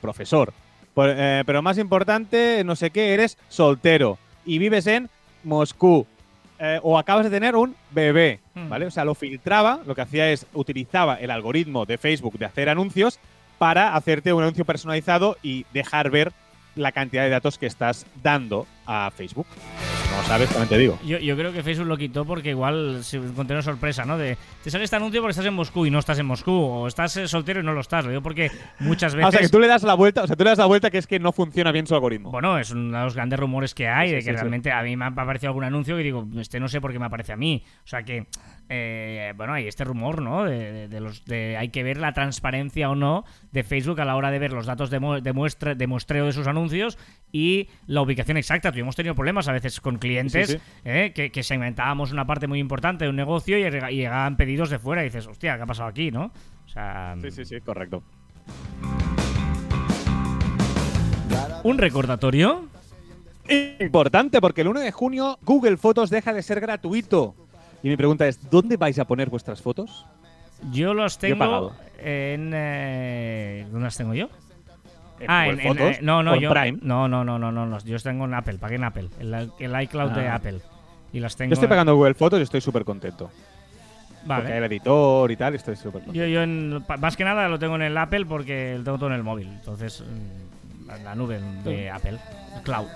profesor, 0.00 0.52
Por- 0.94 1.10
eh, 1.16 1.42
pero 1.46 1.62
más 1.62 1.78
importante, 1.78 2.62
no 2.64 2.76
sé 2.76 2.90
qué, 2.90 3.14
eres 3.14 3.36
soltero 3.48 4.18
y 4.44 4.58
vives 4.58 4.86
en 4.86 5.08
Moscú 5.42 6.06
eh, 6.58 6.78
o 6.82 6.98
acabas 6.98 7.24
de 7.24 7.30
tener 7.30 7.56
un 7.56 7.74
bebé, 7.90 8.40
Hmm. 8.54 8.68
¿vale? 8.68 8.86
O 8.86 8.90
sea, 8.90 9.04
lo 9.04 9.14
filtraba, 9.16 9.80
lo 9.86 9.94
que 9.96 10.02
hacía 10.02 10.30
es 10.30 10.46
utilizaba 10.52 11.16
el 11.16 11.30
algoritmo 11.32 11.84
de 11.86 11.98
Facebook 11.98 12.38
de 12.38 12.44
hacer 12.46 12.68
anuncios 12.68 13.18
para 13.58 13.96
hacerte 13.96 14.32
un 14.32 14.42
anuncio 14.42 14.64
personalizado 14.64 15.36
y 15.42 15.66
dejar 15.72 16.10
ver 16.10 16.32
la 16.76 16.92
cantidad 16.92 17.24
de 17.24 17.30
datos 17.30 17.58
que 17.58 17.66
estás 17.66 18.06
dando 18.22 18.66
a 18.86 19.10
Facebook. 19.10 19.46
no 20.10 20.16
lo 20.18 20.22
sabes, 20.28 20.48
también 20.48 20.68
te 20.68 20.78
digo. 20.78 20.98
Yo, 21.04 21.18
yo 21.18 21.36
creo 21.36 21.52
que 21.52 21.62
Facebook 21.62 21.88
lo 21.88 21.96
quitó 21.96 22.24
porque 22.24 22.50
igual 22.50 23.02
se 23.02 23.16
encontró 23.16 23.56
una 23.56 23.62
sorpresa, 23.62 24.04
¿no? 24.04 24.16
De 24.18 24.36
te 24.62 24.70
sale 24.70 24.84
este 24.84 24.96
anuncio 24.96 25.20
porque 25.20 25.30
estás 25.32 25.46
en 25.46 25.54
Moscú 25.54 25.86
y 25.86 25.90
no 25.90 25.98
estás 25.98 26.18
en 26.18 26.26
Moscú, 26.26 26.52
o 26.52 26.86
estás 26.86 27.16
eh, 27.16 27.26
soltero 27.28 27.60
y 27.60 27.62
no 27.64 27.72
lo 27.72 27.80
estás. 27.80 28.04
Lo 28.04 28.10
digo 28.10 28.22
porque 28.22 28.50
muchas 28.80 29.14
Ah, 29.14 29.16
veces. 29.16 29.28
o 29.28 29.32
sea, 29.32 29.40
que 29.40 29.48
tú 29.48 29.58
le 29.58 29.66
das 29.66 29.82
la 29.82 29.94
vuelta, 29.94 30.22
o 30.22 30.26
sea, 30.26 30.36
tú 30.36 30.44
le 30.44 30.50
das 30.50 30.58
la 30.58 30.66
vuelta 30.66 30.90
que 30.90 30.98
es 30.98 31.06
que 31.06 31.18
no 31.18 31.32
funciona 31.32 31.72
bien 31.72 31.86
su 31.86 31.94
algoritmo. 31.94 32.30
Bueno, 32.30 32.58
es 32.58 32.70
uno 32.70 32.96
de 32.98 33.04
los 33.04 33.14
grandes 33.14 33.38
rumores 33.38 33.74
que 33.74 33.88
hay, 33.88 34.08
Sí, 34.10 34.14
de 34.16 34.20
que 34.20 34.30
sí. 34.30 34.32
realmente 34.32 34.70
a 34.72 34.82
mí 34.82 34.96
me 34.96 35.04
ha 35.04 35.08
aparecido 35.08 35.50
algún 35.50 35.64
anuncio 35.64 35.96
que 35.96 36.02
digo, 36.02 36.26
este 36.38 36.60
no 36.60 36.68
sé 36.68 36.80
por 36.80 36.92
qué 36.92 36.98
me 36.98 37.06
aparece 37.06 37.32
a 37.32 37.36
mí. 37.36 37.62
O 37.84 37.86
sea 37.88 38.02
que, 38.02 38.26
eh, 38.68 39.32
bueno, 39.36 39.52
hay 39.54 39.66
este 39.66 39.84
rumor, 39.84 40.22
¿no? 40.22 40.44
De, 40.44 40.72
de- 40.72 40.88
de 40.88 41.00
los, 41.00 41.24
de 41.24 41.56
hay 41.56 41.68
que 41.70 41.82
ver 41.82 41.96
la 41.98 42.12
transparencia 42.12 42.88
o 42.90 42.94
no 42.94 43.24
de 43.52 43.62
Facebook 43.64 44.00
a 44.00 44.04
la 44.04 44.16
hora 44.16 44.30
de 44.30 44.38
ver 44.38 44.52
los 44.52 44.66
datos 44.66 44.90
de, 44.90 45.00
mu- 45.00 45.20
de 45.20 45.32
muestreo 45.86 46.26
de 46.26 46.32
sus 46.32 46.46
anuncios 46.46 46.98
y 47.32 47.68
la 47.86 48.00
ubicación 48.02 48.36
exacta. 48.36 48.70
Tuvimos 48.74 48.94
tenido 48.96 49.14
problemas 49.14 49.48
a 49.48 49.52
veces 49.52 49.80
con 49.80 49.96
clientes 49.98 50.50
Sí, 50.50 50.56
sí. 50.58 50.62
¿eh? 50.84 51.12
que, 51.14 51.30
que 51.32 51.42
segmentábamos 51.42 52.12
una 52.12 52.26
parte 52.26 52.46
muy 52.46 52.58
importante 52.58 53.04
de 53.04 53.10
un 53.10 53.16
negocio 53.16 53.56
y, 53.58 53.62
llega- 53.62 53.90
y 53.90 53.96
llegaban 53.96 54.36
pedidos 54.36 54.68
de 54.68 54.78
fuera 54.78 55.02
y 55.02 55.06
dices, 55.06 55.26
hostia, 55.26 55.56
¿qué 55.56 55.62
ha 55.62 55.66
pasado 55.66 55.88
aquí, 55.88 56.10
no? 56.10 56.32
O 56.66 56.68
sea, 56.68 57.14
Sí, 57.22 57.30
sí, 57.30 57.44
sí, 57.44 57.60
correcto. 57.60 58.02
un 61.62 61.78
recordatorio. 61.78 62.68
Importante, 63.80 64.40
porque 64.40 64.62
el 64.62 64.68
1 64.68 64.80
de 64.80 64.92
junio 64.92 65.38
Google 65.42 65.76
Fotos 65.76 66.10
deja 66.10 66.32
de 66.32 66.42
ser 66.42 66.60
gratuito. 66.60 67.34
Y 67.82 67.88
mi 67.88 67.96
pregunta 67.96 68.26
es, 68.26 68.50
¿dónde 68.50 68.76
vais 68.76 68.98
a 68.98 69.04
poner 69.06 69.28
vuestras 69.28 69.60
fotos? 69.60 70.06
Yo 70.72 70.94
los 70.94 71.18
tengo 71.18 71.72
en. 71.98 72.52
eh, 72.54 73.66
¿Dónde 73.70 73.84
las 73.84 73.96
tengo 73.96 74.14
yo? 74.14 74.28
¿En 75.20 75.30
ah, 75.30 75.46
en, 75.48 75.60
en, 75.60 75.68
Fotos? 75.68 75.96
eh, 75.96 75.98
no, 76.02 76.22
no, 76.22 76.32
¿O 76.32 76.34
en 76.34 76.40
yo. 76.40 76.50
Prime? 76.50 76.78
No, 76.82 77.06
no, 77.08 77.24
no, 77.24 77.38
no, 77.38 77.52
no, 77.52 77.66
no, 77.66 77.78
Yo 77.80 77.98
tengo 78.00 78.24
en 78.24 78.34
Apple, 78.34 78.58
pagué 78.58 78.74
en 78.76 78.84
Apple, 78.84 79.08
el, 79.20 79.50
el 79.58 79.82
iCloud 79.82 80.10
de 80.12 80.28
Ah. 80.28 80.34
Apple. 80.36 80.60
Y 81.12 81.20
las 81.20 81.36
tengo. 81.36 81.50
Yo 81.50 81.54
estoy 81.54 81.68
pagando 81.68 81.94
Google 81.94 82.14
Fotos 82.14 82.40
y 82.40 82.42
estoy 82.42 82.60
súper 82.60 82.84
contento. 82.84 83.30
Porque 84.26 84.42
Vale. 84.42 84.56
el 84.56 84.64
editor 84.64 85.30
y 85.30 85.36
tal, 85.36 85.54
estoy 85.54 85.76
súper 85.76 86.02
contento. 86.02 86.14
Yo, 86.14 86.26
yo 86.26 86.80
más 86.98 87.16
que 87.16 87.24
nada 87.24 87.48
lo 87.48 87.58
tengo 87.58 87.76
en 87.76 87.82
el 87.82 87.96
Apple 87.96 88.26
porque 88.26 88.74
lo 88.78 88.82
tengo 88.84 88.98
todo 88.98 89.10
en 89.10 89.16
el 89.16 89.22
móvil. 89.22 89.48
Entonces, 89.48 90.02
mm, 90.02 90.86
la, 91.04 91.14
nube 91.14 91.40
de 91.62 91.90
Apple, 91.90 92.18
cloud. 92.64 92.88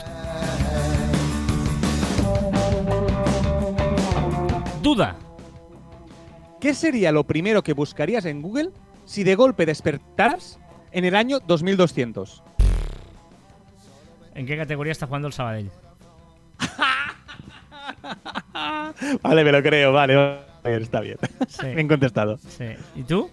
Duda. 4.83 5.17
¿Qué 6.61 6.75
sería 6.75 7.13
lo 7.13 7.25
primero 7.25 7.63
que 7.63 7.73
buscarías 7.73 8.25
en 8.25 8.43
Google 8.43 8.71
si 9.05 9.23
de 9.23 9.35
golpe 9.35 9.65
despertaras 9.67 10.59
en 10.93 11.05
el 11.05 11.15
año 11.15 11.39
2200? 11.47 12.43
¿En 14.35 14.47
qué 14.47 14.57
categoría 14.57 14.93
está 14.93 15.07
jugando 15.07 15.29
el 15.29 15.35
Sabadell? 15.35 15.71
Vale, 19.23 19.45
me 19.45 19.53
lo 19.53 19.63
creo, 19.63 19.93
vale. 19.93 20.17
vale, 20.17 20.83
Está 20.83 21.01
bien. 21.01 21.17
Sí. 21.49 21.67
Bien 21.75 21.89
contestado. 21.89 22.39
sí. 22.39 22.65
¿Y 22.97 23.03
tú? 23.05 23.31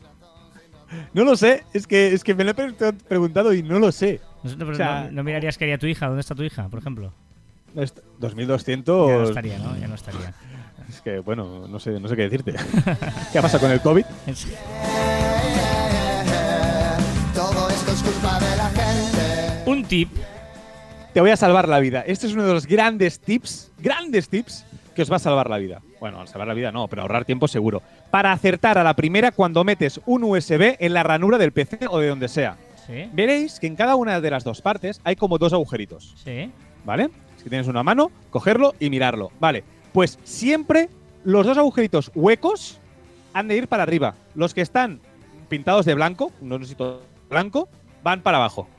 No 1.14 1.24
lo 1.24 1.36
sé, 1.36 1.64
es 1.74 1.88
que, 1.88 2.14
es 2.14 2.24
que 2.24 2.36
me 2.36 2.44
lo 2.44 2.52
he 2.52 2.54
pre- 2.54 2.94
preguntado 2.94 3.54
y 3.54 3.64
no 3.64 3.80
lo 3.80 3.92
sé. 3.92 4.22
No, 4.44 4.50
sé, 4.50 4.56
pero 4.58 4.72
O 4.72 4.76
sea- 4.76 5.06
no- 5.06 5.12
no 5.12 5.24
mirarías 5.24 5.58
que 5.58 5.66
haría 5.66 5.78
tu 5.78 5.88
hija? 5.88 6.06
¿Dónde 6.08 6.22
está 6.22 6.36
tu 6.36 6.44
hija, 6.44 6.70
por 6.70 6.80
ejemplo? 6.80 7.12
Est- 7.76 7.98
Ya 7.98 8.04
no 8.04 8.12
2200. 8.20 9.30
estaría, 9.30 9.58
¿no? 9.60 9.78
Ya 9.78 9.88
no 9.88 9.96
estaría. 9.96 10.34
Es 10.90 11.02
que, 11.02 11.18
bueno, 11.20 11.68
no 11.68 11.80
sé, 11.80 12.00
no 12.00 12.08
sé 12.08 12.16
qué 12.16 12.30
decirte. 12.30 12.54
¿Qué 13.32 13.40
ha 13.40 13.42
pasado 13.42 13.62
con 13.62 13.72
el 13.72 13.82
COVID? 13.82 14.06
Todo 18.22 18.38
esto 18.38 18.38
es 18.38 18.40
culpa 18.40 18.40
de 18.40 18.56
la 18.58 18.70
gente. 18.70 19.70
Un 19.70 19.84
tip. 19.86 20.10
Te 21.14 21.22
voy 21.22 21.30
a 21.30 21.38
salvar 21.38 21.68
la 21.68 21.80
vida. 21.80 22.04
Este 22.06 22.28
es 22.28 22.34
uno 22.34 22.46
de 22.46 22.54
los 22.54 22.68
grandes 22.68 23.20
tips, 23.20 23.72
grandes 23.80 24.28
tips 24.30 24.66
que 24.94 25.02
os 25.02 25.12
va 25.12 25.16
a 25.16 25.20
salvar 25.20 25.50
la 25.50 25.58
vida. 25.58 25.82
Bueno, 26.00 26.22
al 26.22 26.28
salvar 26.28 26.48
la 26.48 26.54
vida 26.54 26.72
no, 26.72 26.88
pero 26.88 27.04
ahorrar 27.04 27.26
tiempo 27.26 27.48
seguro. 27.48 27.82
Para 28.12 28.32
acertar 28.32 28.78
a 28.78 28.84
la 28.84 28.96
primera 28.96 29.32
cuando 29.32 29.64
metes 29.64 30.00
un 30.06 30.24
USB 30.24 30.76
en 30.80 30.94
la 30.94 31.04
ranura 31.04 31.38
del 31.38 31.52
PC 31.52 31.80
o 31.90 32.00
de 32.00 32.10
donde 32.10 32.28
sea. 32.28 32.58
Sí, 32.86 33.10
Veréis 33.14 33.60
que 33.60 33.68
en 33.68 33.76
cada 33.76 33.96
una 33.96 34.22
de 34.22 34.30
las 34.30 34.44
dos 34.44 34.62
partes 34.62 35.02
hay 35.04 35.16
como 35.16 35.38
dos 35.38 35.54
agujeritos, 35.54 36.14
sí. 36.24 36.52
¿vale? 36.86 37.10
Si 37.42 37.50
tienes 37.50 37.68
una 37.68 37.82
mano, 37.82 38.12
cogerlo 38.30 38.76
y 38.80 38.90
mirarlo. 38.90 39.32
Vale, 39.40 39.64
pues 39.92 40.20
siempre 40.24 40.90
los 41.24 41.48
dos 41.48 41.58
agujeritos 41.58 42.12
huecos 42.14 42.80
han 43.34 43.48
de 43.48 43.58
ir 43.58 43.68
para 43.68 43.84
arriba. 43.84 44.16
Los 44.36 44.54
que 44.54 44.62
están 44.62 45.00
pintados 45.50 45.86
de 45.86 45.96
blanco, 45.96 46.32
no 46.42 46.60
necesito 46.60 47.02
blanco, 47.30 47.68
van 48.06 48.22
para 48.22 48.38
abajo. 48.38 48.70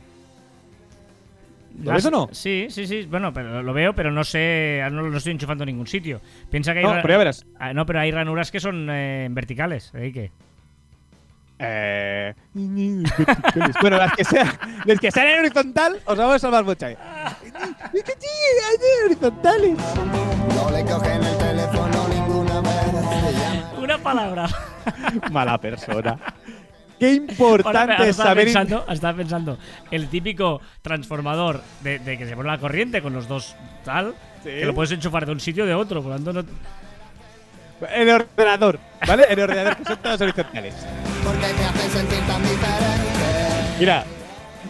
¿Lo 1.83 1.93
ves 1.93 2.07
o 2.07 2.11
no? 2.11 2.29
Sí, 2.33 2.69
sí, 2.71 2.87
sí. 2.87 3.05
Bueno, 3.05 3.35
pero 3.35 3.63
lo 3.63 3.75
veo, 3.75 3.93
pero 3.93 4.11
no 4.11 4.25
sé. 4.25 4.81
No 4.91 5.03
lo 5.03 5.19
estoy 5.19 5.33
enchufando 5.33 5.65
en 5.65 5.69
ningún 5.69 5.87
sitio. 5.87 6.21
Piensa 6.49 6.73
que 6.73 6.79
hay. 6.79 6.85
No, 6.85 6.93
pero 7.03 7.15
ya 7.15 7.19
verás. 7.19 7.45
Ah, 7.59 7.75
no, 7.75 7.85
pero 7.85 8.01
hay 8.01 8.11
ranuras 8.13 8.51
que 8.51 8.61
son 8.61 8.89
eh, 8.89 9.27
verticales. 9.31 9.93
¿eh? 9.95 10.13
¿Qué? 10.15 10.31
Eh, 11.59 12.35
bueno, 13.81 13.97
las 13.97 14.13
que 14.13 14.25
sean, 14.25 14.47
las 14.85 15.01
que 15.01 15.11
sean 15.11 15.27
en 15.29 15.39
horizontal, 15.39 16.03
os 16.05 16.19
vamos 16.19 16.35
a 16.35 16.39
salvar 16.39 16.65
mucho. 16.65 16.85
ahí. 16.85 16.95
horizontales. 19.07 19.79
No 20.55 20.71
le 20.71 20.85
cogen 20.85 21.25
el 21.25 21.39
teléfono 21.39 22.09
ninguna 22.09 22.61
vez. 22.61 23.79
Una 23.79 23.97
palabra. 23.97 24.47
Mala 25.33 25.59
persona. 25.59 26.19
Qué 26.99 27.13
importante 27.13 27.79
ahora 27.93 28.05
es 28.05 28.11
estaba, 28.11 28.31
saber. 28.31 28.45
pensando, 28.45 28.87
estaba 28.89 29.17
pensando 29.17 29.59
el 29.91 30.09
típico 30.09 30.61
transformador 30.83 31.61
de, 31.83 31.99
de 31.99 32.17
que 32.19 32.27
se 32.27 32.35
pone 32.35 32.49
la 32.49 32.59
corriente 32.59 33.03
con 33.03 33.13
los 33.13 33.29
dos 33.29 33.55
tal, 33.85 34.15
Sí. 34.43 34.51
que 34.51 34.65
lo 34.65 34.75
puedes 34.75 34.93
enchufar 34.93 35.27
de 35.27 35.33
un 35.33 35.41
sitio 35.41 35.65
o 35.65 35.67
de 35.67 35.75
otro. 35.75 36.01
Por 36.03 36.11
lo 36.13 36.17
tanto, 36.17 36.33
no- 36.33 36.45
En 37.93 38.09
el 38.09 38.15
ordenador, 38.15 38.79
¿vale? 39.07 39.25
En 39.29 39.39
el 39.39 39.45
ordenador, 39.45 39.77
que 39.77 39.85
son 39.85 39.97
todos 39.99 40.21
horizontales. 40.21 40.75
Porque 41.25 41.39
me 41.53 41.65
hacen 41.65 41.91
sentir 41.91 42.19
tan 42.27 42.43
diferente. 42.43 43.77
Mira, 43.79 44.05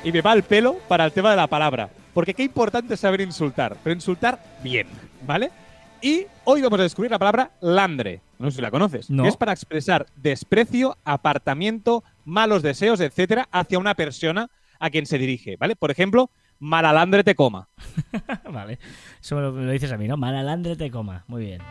y 0.03 0.11
me 0.13 0.21
va 0.23 0.33
el 0.33 0.43
pelo 0.43 0.75
para 0.89 1.05
el 1.05 1.13
tema 1.13 1.31
de 1.31 1.37
la 1.37 1.47
palabra. 1.47 1.89
Porque 2.15 2.35
qué 2.35 2.43
importante 2.43 2.95
es 2.95 3.01
saber 3.01 3.21
insultar, 3.21 3.77
pero 3.85 3.95
insultar 3.95 4.39
bien, 4.63 4.87
¿vale? 5.27 5.51
Y 6.01 6.27
hoy 6.45 6.63
vamos 6.63 6.81
a 6.81 6.83
descubrir 6.83 7.11
la 7.11 7.19
palabra 7.19 7.53
landre. 7.61 8.21
No 8.39 8.51
sé 8.51 8.57
si 8.57 8.63
la 8.63 8.71
conoces. 8.71 9.11
No. 9.11 9.23
Que 9.23 9.31
es 9.31 9.37
para 9.37 9.53
expresar 9.53 10.07
desprecio, 10.17 10.97
apartamiento, 11.05 12.05
malos 12.25 12.63
deseos, 12.63 13.01
etcétera, 13.01 13.49
hacia 13.51 13.79
una 13.79 13.95
persona 13.95 14.51
a 14.79 14.91
quien 14.91 15.07
se 15.07 15.19
dirige, 15.19 15.57
¿vale? 15.57 15.75
Por 15.75 15.91
ejemplo, 15.91 16.31
malalandre 16.59 17.25
te 17.25 17.35
coma. 17.35 17.69
vale. 18.53 18.79
Eso 19.21 19.37
me 19.37 19.43
lo, 19.43 19.53
me 19.53 19.65
lo 19.65 19.73
dices 19.73 19.91
a 19.91 19.97
mí, 19.97 20.07
¿no? 20.07 20.17
Malalandre 20.17 20.77
te 20.77 20.91
coma. 20.91 21.25
Muy 21.29 21.47
bien. 21.47 21.63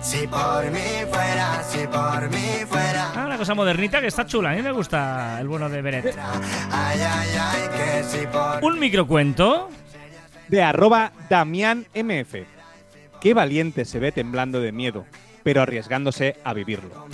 Si 0.00 0.26
por 0.26 0.70
mí 0.70 0.80
fuera, 1.10 1.62
si 1.62 1.86
por 1.86 2.30
mí 2.30 2.64
fuera. 2.66 3.12
Ah, 3.14 3.26
una 3.26 3.36
cosa 3.36 3.54
modernita 3.54 4.00
que 4.00 4.06
está 4.06 4.24
chula. 4.24 4.52
A 4.52 4.54
mí 4.54 4.62
me 4.62 4.72
gusta 4.72 5.38
el 5.38 5.46
bueno 5.46 5.68
de 5.68 5.82
Beret. 5.82 6.18
Ay, 6.72 7.00
ay, 7.00 7.28
ay, 7.38 7.68
que 7.76 8.04
si 8.04 8.26
por 8.26 8.64
Un 8.64 8.78
microcuento. 8.78 9.68
De 10.50 10.64
arroba 10.64 11.12
Damián 11.28 11.86
MF. 11.94 12.44
Qué 13.20 13.34
valiente 13.34 13.84
se 13.84 14.00
ve 14.00 14.10
temblando 14.10 14.60
de 14.60 14.72
miedo, 14.72 15.06
pero 15.44 15.62
arriesgándose 15.62 16.38
a 16.42 16.52
vivirlo. 16.52 17.06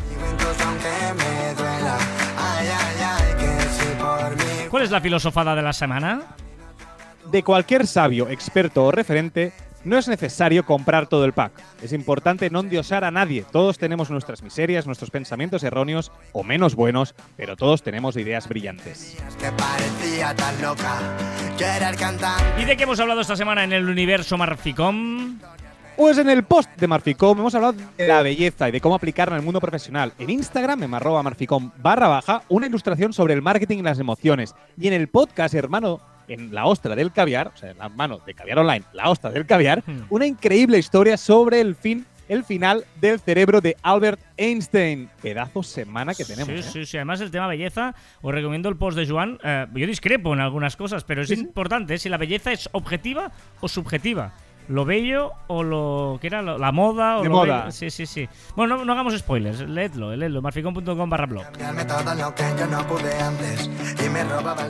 ¿Cuál 4.71 4.83
es 4.83 4.91
la 4.91 5.03
filosofada 5.03 5.55
de 5.55 5.61
la 5.61 5.75
semana? 5.75 6.23
De 7.31 7.43
cualquier 7.43 7.87
sabio, 7.87 8.31
experto 8.31 8.87
o 8.87 8.91
referente, 8.91 9.53
no 9.87 9.97
es 9.97 10.09
necesario 10.09 10.67
comprar 10.67 11.07
todo 11.07 11.25
el 11.25 11.33
pack. 11.33 11.53
Es 11.81 11.93
importante 11.93 12.51
no 12.51 12.61
endiosar 12.61 13.05
a 13.05 13.13
nadie. 13.13 13.45
Todos 13.53 13.79
tenemos 13.79 14.11
nuestras 14.11 14.43
miserias, 14.43 14.85
nuestros 14.85 15.11
pensamientos 15.11 15.63
erróneos 15.63 16.11
o 16.33 16.43
menos 16.43 16.75
buenos, 16.75 17.15
pero 17.37 17.57
todos 17.57 17.83
tenemos 17.83 18.17
ideas 18.17 18.49
brillantes. 18.49 19.17
¿Y 22.59 22.65
de 22.65 22.77
qué 22.77 22.83
hemos 22.83 22.99
hablado 22.99 23.21
esta 23.21 23.37
semana 23.37 23.63
en 23.63 23.73
el 23.73 23.89
universo 23.89 24.37
Marficom? 24.37 25.39
Pues 25.97 26.19
en 26.19 26.29
el 26.29 26.43
post 26.43 26.69
de 26.77 26.89
Marficom 26.89 27.39
hemos 27.39 27.55
hablado 27.55 27.75
de 27.97 28.09
la 28.09 28.23
belleza 28.23 28.69
y 28.69 28.73
de 28.73 28.81
cómo 28.81 28.97
aplicarla 28.97 29.37
en 29.37 29.41
el 29.41 29.45
mundo 29.45 29.61
profesional. 29.61 30.13
En 30.19 30.29
Instagram, 30.29 30.83
en 30.83 30.95
arroba 30.95 31.23
marficom 31.23 31.71
barra 31.79 32.09
baja, 32.09 32.43
una 32.49 32.67
ilustración 32.67 33.13
sobre 33.13 33.35
el 33.35 33.41
marketing 33.41 33.79
y 33.79 33.83
las 33.83 33.99
emociones. 33.99 34.55
Y 34.79 34.89
en 34.89 34.95
el 34.95 35.09
podcast, 35.09 35.55
hermano, 35.55 36.01
en 36.29 36.55
la 36.55 36.67
ostra 36.67 36.95
del 36.97 37.13
caviar, 37.13 37.53
o 37.55 37.57
sea, 37.57 37.71
en 37.71 37.79
la 37.79 37.89
mano 37.89 38.21
de 38.27 38.35
caviar 38.35 38.59
online, 38.59 38.85
la 38.93 39.09
ostra 39.11 39.31
del 39.31 39.47
caviar, 39.47 39.83
Hmm. 39.87 40.03
una 40.11 40.27
increíble 40.27 40.79
historia 40.79 41.17
sobre 41.17 41.61
el 41.61 41.75
fin, 41.77 42.05
el 42.29 42.43
final 42.45 42.85
del 43.01 43.21
cerebro 43.21 43.61
de 43.61 43.77
Albert 43.83 44.21
Einstein. 44.37 45.09
Pedazo 45.23 45.63
semana 45.63 46.13
que 46.15 46.25
tenemos. 46.25 46.49
Sí, 46.49 46.55
¿eh? 46.55 46.63
sí, 46.73 46.87
sí. 46.87 46.97
Además, 46.97 47.21
el 47.21 47.31
tema 47.31 47.47
belleza, 47.47 47.95
os 48.23 48.35
recomiendo 48.35 48.69
el 48.69 48.77
post 48.77 48.99
de 48.99 49.07
Joan. 49.07 49.39
Eh, 49.45 49.67
yo 49.75 49.87
discrepo 49.87 50.35
en 50.35 50.41
algunas 50.41 50.75
cosas, 50.77 51.05
pero 51.05 51.23
es 51.23 51.29
Sí, 51.29 51.37
sí. 51.37 51.43
importante 51.43 51.99
si 51.99 52.09
la 52.09 52.17
belleza 52.17 52.51
es 52.53 52.69
objetiva 52.73 53.31
o 53.61 53.69
subjetiva. 53.69 54.33
Lo 54.69 54.85
bello 54.85 55.33
o 55.49 55.63
lo 55.63 56.19
que 56.21 56.27
era 56.27 56.43
Lo- 56.43 56.59
la 56.59 56.73
moda 56.73 57.19
o 57.19 57.23
De 57.23 57.29
lo 57.29 57.35
moda. 57.35 57.59
bello. 57.61 57.73
Sí, 57.73 57.91
sí, 57.91 58.07
sí. 58.07 58.29
Bueno, 58.55 58.77
no, 58.79 58.85
no 58.85 58.93
hagamos 58.93 59.17
spoilers, 59.17 59.61
leedlo, 59.61 60.15
leedlo, 60.17 60.43
marficón.com 60.43 61.11
barra 61.11 61.27
blog. 61.27 61.45
No 61.59 61.73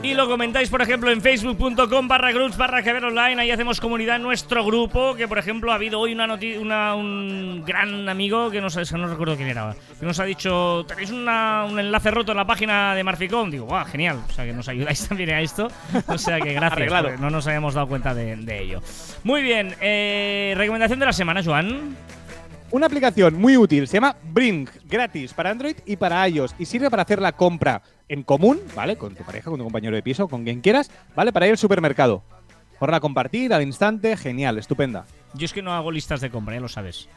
y 0.03 0.13
lo 0.13 0.27
comentáis, 0.27 0.69
por 0.69 0.81
ejemplo, 0.81 1.11
en 1.11 1.21
facebook.com 1.21 2.07
barra 2.07 2.31
groups 2.31 2.57
barra 2.57 2.83
que 2.83 2.93
ver 2.93 3.05
online. 3.05 3.41
Ahí 3.41 3.51
hacemos 3.51 3.79
comunidad 3.79 4.17
en 4.17 4.23
nuestro 4.23 4.63
grupo. 4.65 5.15
Que, 5.15 5.27
por 5.27 5.37
ejemplo, 5.37 5.71
ha 5.71 5.75
habido 5.75 5.99
hoy 5.99 6.13
una 6.13 6.27
noti- 6.27 6.57
una, 6.57 6.95
un 6.95 7.63
gran 7.65 8.07
amigo 8.09 8.49
que 8.51 8.61
nos, 8.61 8.75
es 8.77 8.91
que 8.91 8.97
no 8.97 9.07
recuerdo 9.07 9.35
quién 9.35 9.49
era, 9.49 9.75
que 9.99 10.05
nos 10.05 10.19
ha 10.19 10.23
dicho: 10.25 10.85
tenéis 10.87 11.11
una- 11.11 11.65
un 11.69 11.79
enlace 11.79 12.11
roto 12.11 12.31
en 12.31 12.37
la 12.37 12.45
página 12.45 12.93
de 12.95 13.03
Marficom. 13.03 13.49
Digo, 13.49 13.65
guau, 13.65 13.85
genial. 13.85 14.21
O 14.29 14.33
sea, 14.33 14.45
que 14.45 14.53
nos 14.53 14.67
ayudáis 14.67 14.97
también 15.07 15.31
a 15.31 15.41
esto. 15.41 15.67
O 16.07 16.17
sea, 16.17 16.39
que 16.39 16.53
gracias. 16.53 17.19
No 17.19 17.29
nos 17.29 17.47
habíamos 17.47 17.73
dado 17.73 17.87
cuenta 17.87 18.13
de, 18.13 18.35
de 18.35 18.61
ello. 18.61 18.81
Muy 19.23 19.41
bien. 19.41 19.75
eh, 19.81 19.86
recomendación 20.55 20.99
de 20.99 21.05
la 21.05 21.13
semana, 21.13 21.43
Joan. 21.43 21.95
Una 22.69 22.87
aplicación 22.87 23.35
muy 23.35 23.55
útil, 23.55 23.87
se 23.87 23.95
llama 23.97 24.17
Bring, 24.23 24.69
gratis 24.89 25.33
para 25.33 25.51
Android 25.51 25.77
y 25.85 25.95
para 25.95 26.27
iOS 26.27 26.53
y 26.59 26.65
sirve 26.65 26.89
para 26.89 27.03
hacer 27.03 27.21
la 27.21 27.31
compra 27.31 27.81
en 28.09 28.23
común, 28.23 28.59
¿vale? 28.75 28.97
Con 28.97 29.15
tu 29.15 29.23
pareja, 29.23 29.49
con 29.49 29.57
tu 29.57 29.63
compañero 29.63 29.95
de 29.95 30.03
piso, 30.03 30.27
con 30.27 30.43
quien 30.43 30.59
quieras, 30.59 30.91
¿vale? 31.15 31.31
Para 31.31 31.45
ir 31.47 31.51
al 31.51 31.57
supermercado. 31.57 32.23
Poderla 32.77 32.99
compartir 32.99 33.53
al 33.53 33.63
instante, 33.63 34.17
genial, 34.17 34.57
estupenda. 34.57 35.05
Yo 35.33 35.45
es 35.45 35.53
que 35.53 35.61
no 35.61 35.73
hago 35.73 35.91
listas 35.91 36.19
de 36.19 36.29
compra, 36.29 36.55
ya 36.55 36.61
lo 36.61 36.67
sabes. 36.67 37.07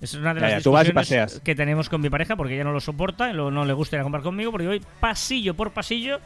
Es 0.00 0.14
una 0.14 0.34
de 0.34 0.40
Ya, 0.40 0.46
las 0.46 0.58
ya, 0.58 0.62
tú 0.62 0.72
vas 0.72 0.86
y 0.86 0.92
discusiones 0.92 1.40
que 1.40 1.54
tenemos 1.54 1.88
con 1.88 2.00
mi 2.00 2.10
pareja 2.10 2.36
porque 2.36 2.54
ella 2.54 2.64
no 2.64 2.72
lo 2.72 2.80
soporta 2.80 3.32
no 3.32 3.64
le 3.64 3.72
gusta 3.74 3.96
ir 3.96 4.00
a 4.00 4.02
comprar 4.02 4.22
conmigo 4.22 4.50
porque 4.50 4.66
voy 4.66 4.82
pasillo 4.98 5.54
por 5.54 5.72
pasillo 5.72 6.20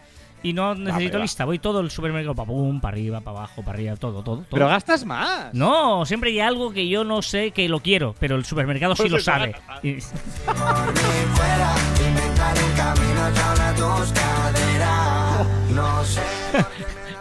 y 0.45 0.53
no 0.53 0.75
necesito 0.77 1.19
va. 1.19 1.23
lista. 1.23 1.45
Voy 1.45 1.59
todo 1.59 1.81
el 1.81 1.91
supermercado 1.91 2.35
para 2.37 2.47
pum, 2.47 2.81
para 2.81 2.95
arriba, 2.95 3.21
para 3.21 3.39
abajo, 3.39 3.63
para 3.63 3.73
arriba, 3.77 3.97
todo, 3.97 4.23
todo. 4.23 4.37
todo. 4.37 4.47
Pero 4.51 4.69
gastas 4.69 5.05
más. 5.05 5.53
no, 5.53 6.07
siempre 6.07 6.31
hay 6.31 6.39
algo 6.41 6.73
que 6.73 6.87
yo 6.89 7.03
no 7.03 7.21
sé 7.23 7.51
que 7.51 7.69
lo 7.69 7.81
quiero, 7.81 8.15
pero 8.21 8.37
el 8.37 8.45
supermercado 8.45 8.95
sí 8.95 9.03
Pues 9.03 9.13
lo 9.13 9.19
sabe. 9.21 9.57
Por 9.75 9.83
mí 9.85 9.99
fuera, 11.35 11.75
inventar 12.09 12.55
un 12.63 12.73
camino 12.77 13.31
ya 13.35 13.71
a 13.71 13.75
tus 13.75 14.13
caderas. 14.13 15.47
No 15.71 16.05
sé. 16.05 16.21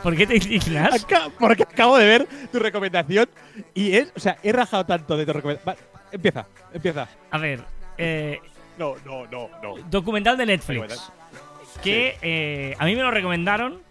¿Por 0.04 0.16
qué 0.18 0.28
te 0.28 0.36
indignas? 0.36 1.04
Acá- 1.04 1.30
porque 1.40 1.64
acabo 1.64 1.98
de 1.98 2.06
ver 2.06 2.28
tu 2.52 2.60
recomendación 2.60 3.30
y 3.74 3.94
es, 3.94 4.12
o 4.16 4.20
sea, 4.20 4.38
he 4.44 4.52
rajado 4.52 4.86
tanto 4.86 5.16
de 5.16 5.26
tu 5.26 5.32
recomendación. 5.34 5.76
empieza, 6.12 6.46
empieza. 6.74 7.08
A 7.32 7.38
ver, 7.38 7.64
eh, 7.98 8.40
No, 8.78 8.96
no, 9.06 9.26
no, 9.28 9.48
no. 9.62 9.76
documental 9.90 10.36
de 10.36 10.46
Netflix. 10.46 11.10
Que 11.84 12.18
eh, 12.22 12.76
a 12.80 12.86
mí 12.86 12.96
me 12.96 13.02
lo 13.02 13.12
recomendaron 13.12 13.82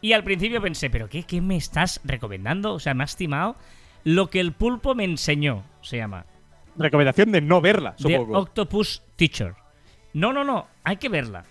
y 0.00 0.12
al 0.12 0.24
principio 0.24 0.60
pensé, 0.60 0.90
¿pero 0.90 1.08
qué, 1.08 1.22
qué 1.22 1.40
me 1.40 1.56
estás 1.56 2.00
recomendando? 2.04 2.74
O 2.74 2.80
sea, 2.80 2.94
me 2.94 3.04
has 3.04 3.10
estimado. 3.10 3.56
Lo 4.04 4.30
que 4.30 4.40
el 4.40 4.52
pulpo 4.52 4.94
me 4.94 5.04
enseñó, 5.04 5.64
se 5.80 5.98
llama. 5.98 6.26
Recomendación 6.76 7.30
de 7.32 7.40
no 7.40 7.60
verla, 7.60 7.94
The 7.96 8.02
supongo. 8.02 8.38
Octopus 8.38 9.02
Teacher. 9.16 9.54
No, 10.12 10.32
no, 10.32 10.42
no, 10.44 10.66
hay 10.84 10.96
que 10.96 11.08
verla. 11.08 11.44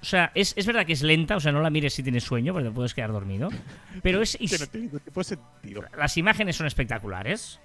O 0.00 0.04
sea, 0.04 0.32
es, 0.34 0.54
es 0.56 0.66
verdad 0.66 0.84
que 0.84 0.94
es 0.94 1.02
lenta, 1.02 1.36
o 1.36 1.40
sea, 1.40 1.52
no 1.52 1.60
la 1.60 1.70
mires 1.70 1.94
si 1.94 2.02
tienes 2.02 2.24
sueño, 2.24 2.52
porque 2.52 2.68
te 2.68 2.74
puedes 2.74 2.94
quedar 2.94 3.12
dormido. 3.12 3.50
Pero 4.02 4.20
es, 4.22 4.36
Que 4.38 4.58
no 4.58 4.66
tiene 4.66 4.90
sentido. 5.22 5.84
las 5.96 6.16
imágenes 6.16 6.56
son 6.56 6.66
espectaculares. 6.66 7.60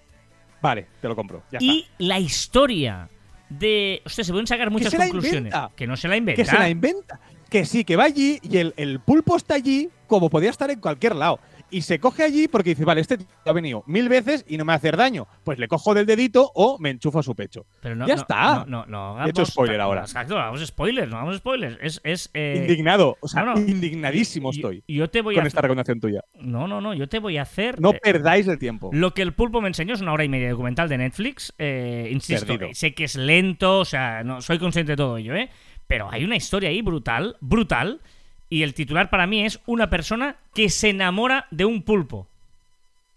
Vale, 0.61 0.87
te 1.01 1.07
lo 1.07 1.15
compro. 1.15 1.43
Ya 1.51 1.59
Y 1.61 1.87
la 1.99 2.19
historia 2.19 3.09
de... 3.49 4.01
O 4.05 4.09
sea, 4.09 4.23
se 4.23 4.31
pueden 4.31 4.47
sacar 4.47 4.69
muchas 4.69 4.93
conclusiones. 4.93 5.37
inventa. 5.53 5.71
Que 5.75 5.87
no 5.87 5.95
se 5.95 6.07
la 6.07 6.17
inventa. 6.17 6.43
Que 6.43 6.49
se 6.49 6.57
la 6.57 6.69
inventa. 6.69 7.19
Que 7.49 7.65
sí, 7.65 7.83
que 7.83 7.95
va 7.95 8.03
allí 8.05 8.39
y 8.43 8.57
el, 8.57 8.73
el 8.77 8.99
pulpo 8.99 9.35
está 9.37 9.55
allí 9.55 9.89
como 10.07 10.29
podía 10.29 10.49
estar 10.49 10.69
en 10.71 10.79
cualquier 10.79 11.15
lado. 11.15 11.39
Y 11.69 11.81
se 11.81 11.99
coge 11.99 12.23
allí 12.23 12.47
porque 12.47 12.69
dice, 12.69 12.85
vale, 12.85 13.01
este 13.01 13.17
tío 13.17 13.27
ha 13.43 13.51
venido 13.51 13.83
mil 13.87 14.07
veces 14.07 14.45
y 14.47 14.55
no 14.55 14.63
me 14.63 14.69
va 14.69 14.75
a 14.75 14.77
hacer 14.77 14.95
daño. 14.95 15.27
Pues 15.43 15.59
le 15.59 15.67
cojo 15.67 15.93
del 15.93 16.05
dedito 16.05 16.49
o 16.55 16.77
me 16.79 16.91
enchufo 16.91 17.19
a 17.19 17.23
su 17.23 17.35
pecho. 17.35 17.65
Pero 17.81 17.93
no, 17.93 18.07
Ya 18.07 18.15
no, 18.15 18.21
está. 18.21 18.65
No, 18.65 18.85
no, 18.85 19.15
no. 19.17 19.25
He 19.25 19.29
hecho 19.29 19.45
spoiler 19.45 19.81
ahora. 19.81 20.01
Exacto, 20.01 20.37
hagamos 20.39 20.65
spoilers, 20.65 21.09
no 21.09 21.17
hagamos 21.17 21.37
spoilers. 21.37 21.77
Es. 21.81 21.99
es 22.05 22.29
eh, 22.33 22.59
Indignado, 22.61 23.17
o 23.19 23.27
sea, 23.27 23.43
no, 23.43 23.59
indignadísimo 23.59 24.51
estoy 24.51 24.81
Yo 24.87 25.09
te 25.09 25.21
voy 25.21 25.35
con 25.35 25.43
a. 25.43 25.47
esta 25.47 25.59
recomendación 25.59 25.99
tuya. 25.99 26.21
No, 26.39 26.69
no, 26.69 26.79
no. 26.79 26.93
Yo 26.93 27.09
te 27.09 27.19
voy 27.19 27.37
a 27.37 27.41
hacer. 27.41 27.81
No 27.81 27.91
eh, 27.91 27.99
perdáis 28.01 28.47
el 28.47 28.59
tiempo. 28.59 28.89
lo 28.93 29.13
que 29.13 29.21
el 29.21 29.33
pulpo 29.33 29.59
me 29.59 29.67
enseñó 29.67 29.93
es 29.93 29.99
una 29.99 30.13
hora 30.13 30.23
y 30.23 30.29
media 30.29 30.45
de 30.45 30.51
documental 30.51 30.87
de 30.87 30.97
Netflix. 30.99 31.53
eh, 31.57 32.07
insisto, 32.13 32.45
Perdido. 32.45 32.69
sé 32.75 32.93
que 32.93 33.03
es 33.03 33.15
lento, 33.17 33.79
o 33.79 33.85
sea, 33.85 34.23
no 34.23 34.39
soy 34.41 34.57
consciente 34.57 34.93
de 34.93 34.95
todo 34.95 35.17
ello, 35.17 35.35
¿eh? 35.35 35.49
Pero 35.87 36.11
hay 36.11 36.23
una 36.23 36.35
historia 36.35 36.69
ahí 36.69 36.81
brutal, 36.81 37.37
brutal. 37.39 38.01
Y 38.49 38.63
el 38.63 38.73
titular 38.73 39.09
para 39.09 39.27
mí 39.27 39.45
es 39.45 39.59
una 39.65 39.89
persona 39.89 40.37
que 40.53 40.69
se 40.69 40.89
enamora 40.89 41.47
de 41.51 41.65
un 41.65 41.81
pulpo. 41.83 42.27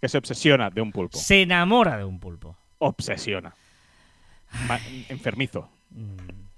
Que 0.00 0.08
se 0.08 0.18
obsesiona 0.18 0.70
de 0.70 0.80
un 0.80 0.92
pulpo. 0.92 1.18
Se 1.18 1.42
enamora 1.42 1.96
de 1.98 2.04
un 2.04 2.18
pulpo. 2.18 2.56
Obsesiona. 2.78 3.54
Ma- 4.66 4.80
enfermizo. 5.08 5.68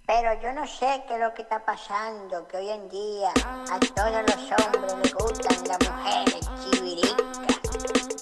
Pero 0.06 0.40
yo 0.42 0.52
no 0.52 0.66
sé 0.66 1.02
qué 1.06 1.14
es 1.14 1.20
lo 1.20 1.32
que 1.32 1.42
está 1.42 1.64
pasando, 1.64 2.46
que 2.48 2.56
hoy 2.56 2.70
en 2.70 2.88
día 2.88 3.30
a 3.70 3.78
todos 3.78 4.22
los 4.22 4.66
hombres 4.66 4.94
les 5.02 5.14
gustan 5.14 5.56
las 5.68 5.78
mujeres 5.90 6.50
chiviricas. 6.70 7.52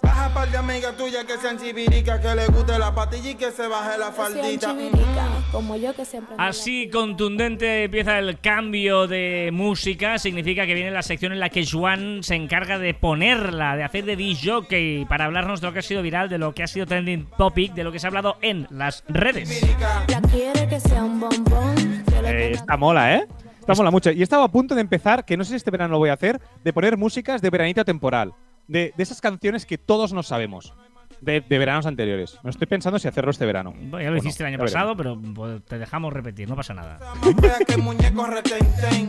Baja 0.02 0.34
par 0.34 0.50
de 0.50 0.58
amigas 0.58 0.96
tuyas 0.96 1.24
que 1.24 1.36
sean 1.38 1.58
chivíricas, 1.58 2.20
que 2.20 2.34
le 2.34 2.46
guste 2.48 2.78
la 2.78 2.94
patilla 2.94 3.30
y 3.30 3.34
que 3.34 3.50
se 3.50 3.66
baje 3.66 3.98
la 3.98 4.12
faldita. 4.12 4.70
chivirica, 4.70 5.28
como 5.52 5.76
yo 5.76 5.94
que 5.94 6.04
siempre 6.04 6.36
Así 6.38 6.88
contundente 6.90 7.84
empieza 7.84 8.18
el 8.18 8.38
cambio 8.40 9.06
de 9.06 9.50
música. 9.52 10.18
Significa 10.18 10.66
que 10.66 10.74
viene 10.74 10.90
la 10.90 11.02
sección 11.02 11.32
en 11.32 11.40
la 11.40 11.48
que 11.48 11.66
Juan 11.66 12.22
se 12.22 12.34
encarga 12.34 12.78
de 12.78 12.94
ponerla, 12.94 13.76
de 13.76 13.84
hacer 13.84 14.04
de 14.04 14.16
DJ 14.16 15.06
para 15.08 15.24
hablarnos 15.24 15.60
de 15.60 15.66
lo 15.66 15.72
que 15.72 15.78
ha 15.80 15.82
sido 15.82 16.02
viral, 16.02 16.28
de 16.28 16.38
lo 16.38 16.54
que 16.54 16.62
ha 16.62 16.66
sido 16.66 16.86
trending 16.86 17.28
topic, 17.36 17.72
de 17.72 17.84
lo 17.84 17.92
que 17.92 17.98
se 17.98 18.06
ha 18.06 18.08
hablado 18.08 18.36
en 18.42 18.66
las 18.70 19.04
redes. 19.08 19.60
Ya 20.08 20.20
quiere 20.22 20.68
que 20.68 20.80
sea 20.80 21.04
un 21.04 21.20
bombón. 21.20 21.79
Eh, 22.24 22.52
esta 22.52 22.76
mola, 22.76 23.16
¿eh? 23.16 23.26
Esta 23.60 23.74
mola 23.74 23.90
mucho. 23.90 24.10
Y 24.10 24.22
estaba 24.22 24.44
a 24.44 24.48
punto 24.48 24.74
de 24.74 24.80
empezar, 24.80 25.24
que 25.24 25.36
no 25.36 25.44
sé 25.44 25.50
si 25.50 25.56
este 25.56 25.70
verano 25.70 25.92
lo 25.92 25.98
voy 25.98 26.10
a 26.10 26.14
hacer, 26.14 26.40
de 26.64 26.72
poner 26.72 26.96
músicas 26.96 27.42
de 27.42 27.50
veranito 27.50 27.84
temporal. 27.84 28.32
De, 28.68 28.92
de 28.96 29.02
esas 29.02 29.20
canciones 29.20 29.66
que 29.66 29.78
todos 29.78 30.12
nos 30.12 30.28
sabemos. 30.28 30.74
De, 31.20 31.40
de 31.42 31.58
veranos 31.58 31.84
anteriores. 31.86 32.38
Me 32.42 32.50
estoy 32.50 32.66
pensando 32.66 32.98
si 32.98 33.06
hacerlo 33.08 33.30
este 33.30 33.44
verano. 33.44 33.74
Ya 33.76 33.82
lo 33.84 33.90
Bueno, 33.90 34.16
hiciste 34.16 34.42
el 34.42 34.48
año 34.48 34.58
pasado, 34.58 34.96
pero 34.96 35.20
pues, 35.34 35.62
te 35.64 35.78
dejamos 35.78 36.12
repetir, 36.12 36.48
no 36.48 36.56
pasa 36.56 36.72
nada. 36.72 36.98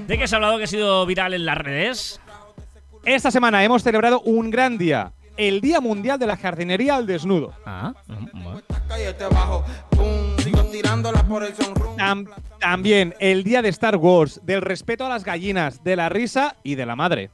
¿De 0.08 0.18
qué 0.18 0.24
has 0.24 0.34
hablado 0.34 0.58
que 0.58 0.66
ha 0.66 0.68
sido 0.68 1.06
viral 1.06 1.34
en 1.34 1.46
las 1.46 1.58
redes? 1.58 2.20
Esta 3.06 3.32
semana 3.32 3.64
hemos 3.64 3.84
celebrado 3.84 4.22
un 4.22 4.52
gran 4.52 4.78
día. 4.78 5.14
El 5.38 5.62
Día 5.62 5.80
Mundial 5.80 6.20
de 6.20 6.28
la 6.28 6.36
Jardinería 6.36 6.96
al 6.98 7.08
Desnudo. 7.08 7.54
Ah, 7.66 7.94
mm, 8.08 8.44
bueno. 8.44 8.62
Tirándola 10.72 11.24
por 11.24 11.44
el 11.44 11.54
sunroom. 11.56 11.98
Tam- 11.98 12.28
también 12.60 13.14
el 13.20 13.44
Día 13.44 13.62
de 13.62 13.70
Star 13.70 13.98
Wars, 13.98 14.40
del 14.44 14.62
respeto 14.62 15.06
a 15.06 15.10
las 15.10 15.24
gallinas, 15.24 15.84
de 15.84 15.96
la 15.96 16.10
risa 16.10 16.56
y 16.64 16.76
de 16.76 16.86
la 16.86 16.96
madre. 16.96 17.30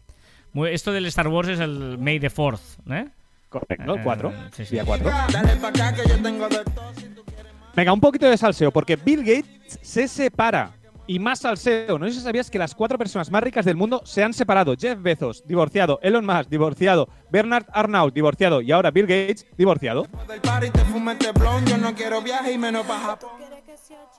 Muy- 0.54 0.73
Esto 0.73 0.91
del 0.91 1.06
Star 1.08 1.28
Wars 1.28 1.50
es 1.50 1.60
el 1.60 1.97
May 1.97 2.19
the 2.19 2.30
4th, 2.30 2.60
¿eh? 2.89 3.08
Correcto, 3.50 3.95
Eh, 3.95 4.02
4. 4.04 4.34
sí, 4.56 4.65
sí. 4.65 4.71
Día 4.76 4.86
4. 4.86 5.10
Dale 5.32 5.56
pa' 5.58 5.67
acá 5.69 5.93
que 5.93 6.08
yo 6.10 6.21
tengo 6.21 6.47
de 6.50 6.63
todo. 6.63 6.93
si 6.95 7.04
tú 7.10 7.23
quieres. 7.26 7.52
Venga, 7.76 7.93
un 7.93 8.00
poquito 8.02 8.28
de 8.30 8.38
salseo, 8.38 8.71
porque 8.71 8.95
Bill 8.95 9.19
Gates 9.23 9.80
se 9.82 10.08
separa. 10.08 10.71
Y 11.10 11.20
más 11.20 11.39
salseo. 11.39 11.98
No 11.98 12.06
sé 12.08 12.13
si 12.13 12.20
sabías 12.20 12.52
que 12.52 12.60
las 12.60 12.76
cuatro 12.76 12.98
personas 12.98 13.32
más 13.32 13.41
ricas 13.41 13.63
del 13.65 13.78
mundo 13.78 14.02
se 14.04 14.24
han 14.24 14.34
separado. 14.34 14.76
Jeff 14.78 15.02
Bezos, 15.02 15.41
divorciado. 15.48 16.00
Elon 16.04 16.26
Musk, 16.26 16.50
divorciado. 16.50 17.08
Bernard 17.32 17.65
Arnault, 17.72 18.13
divorciado. 18.13 18.62
Y 18.62 18.72
ahora 18.74 18.91
Bill 18.91 19.06
Gates, 19.08 19.46
divorciado. 19.58 20.06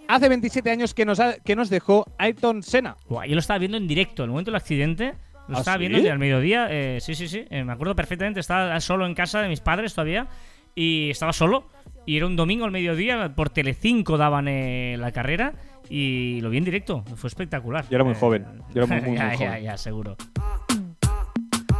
Hace 0.08 0.28
27 0.28 0.70
años 0.70 0.94
que 0.94 1.04
nos, 1.04 1.20
ha- 1.20 1.34
que 1.44 1.54
nos 1.54 1.68
dejó 1.70 2.06
Ayrton 2.18 2.62
Senna. 2.62 2.96
Buah, 3.08 3.26
yo 3.26 3.34
lo 3.34 3.40
estaba 3.40 3.58
viendo 3.58 3.76
en 3.76 3.86
directo, 3.86 4.22
en 4.22 4.28
el 4.28 4.30
momento 4.30 4.50
del 4.50 4.56
accidente. 4.56 5.14
Lo 5.48 5.56
¿Ah, 5.56 5.60
estaba 5.60 5.76
sí? 5.78 5.86
viendo 5.88 6.10
al 6.10 6.18
mediodía. 6.18 6.68
eh, 6.70 6.98
sí, 7.00 7.14
sí, 7.14 7.28
sí. 7.28 7.44
eh, 7.50 7.64
me 7.64 7.72
acuerdo 7.72 7.94
perfectamente. 7.94 8.40
Estaba 8.40 8.80
solo 8.80 9.06
en 9.06 9.14
casa 9.14 9.40
de 9.42 9.48
mis 9.48 9.60
padres 9.60 9.94
todavía. 9.94 10.26
Y 10.74 11.10
estaba 11.10 11.32
solo. 11.32 11.68
Y 12.06 12.16
era 12.16 12.26
un 12.26 12.36
domingo 12.36 12.64
al 12.64 12.70
mediodía. 12.70 13.34
Por 13.34 13.50
Telecinco 13.50 14.16
daban 14.16 14.46
eh, 14.48 14.96
la 14.98 15.12
carrera. 15.12 15.52
Y 15.90 16.40
lo 16.42 16.50
vi 16.50 16.58
en 16.58 16.64
directo. 16.64 17.02
Fue 17.16 17.28
espectacular. 17.28 17.84
Yo 17.88 17.96
era 17.96 18.04
muy 18.04 18.12
Eh, 18.14 18.16
joven, 18.18 18.46
yo 18.74 18.82
era 18.82 18.86
muy, 19.00 19.00
muy, 19.10 19.16
ya, 19.18 19.26
muy 19.28 19.36
ya, 19.38 19.46
joven. 19.48 19.62
ya, 19.64 19.76
seguro. 19.78 20.16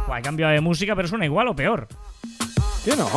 Buah, 0.07 0.19
he 0.19 0.21
cambiado 0.21 0.53
de 0.53 0.61
música, 0.61 0.95
pero 0.95 1.07
suena 1.07 1.25
igual 1.25 1.47
o 1.49 1.55
peor. 1.55 1.87
¿Qué 2.83 2.95
no? 2.95 3.07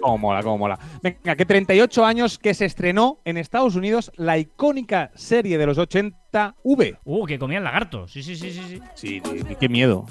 Cómo 0.00 0.16
mola, 0.16 0.42
cómo 0.42 0.56
mola. 0.56 0.78
Venga, 1.02 1.36
que 1.36 1.44
38 1.44 2.06
años 2.06 2.38
que 2.38 2.54
se 2.54 2.64
estrenó 2.64 3.18
en 3.26 3.36
Estados 3.36 3.76
Unidos 3.76 4.10
la 4.16 4.38
icónica 4.38 5.10
serie 5.14 5.58
de 5.58 5.66
los 5.66 5.76
80 5.76 6.54
V. 6.62 6.96
Uh, 7.04 7.26
que 7.26 7.38
comían 7.38 7.64
lagartos. 7.64 8.10
Sí, 8.10 8.22
sí, 8.22 8.34
sí, 8.34 8.50
sí. 8.50 8.80
sí. 8.94 9.20
Sí, 9.22 9.22
qué 9.60 9.68
miedo. 9.68 10.06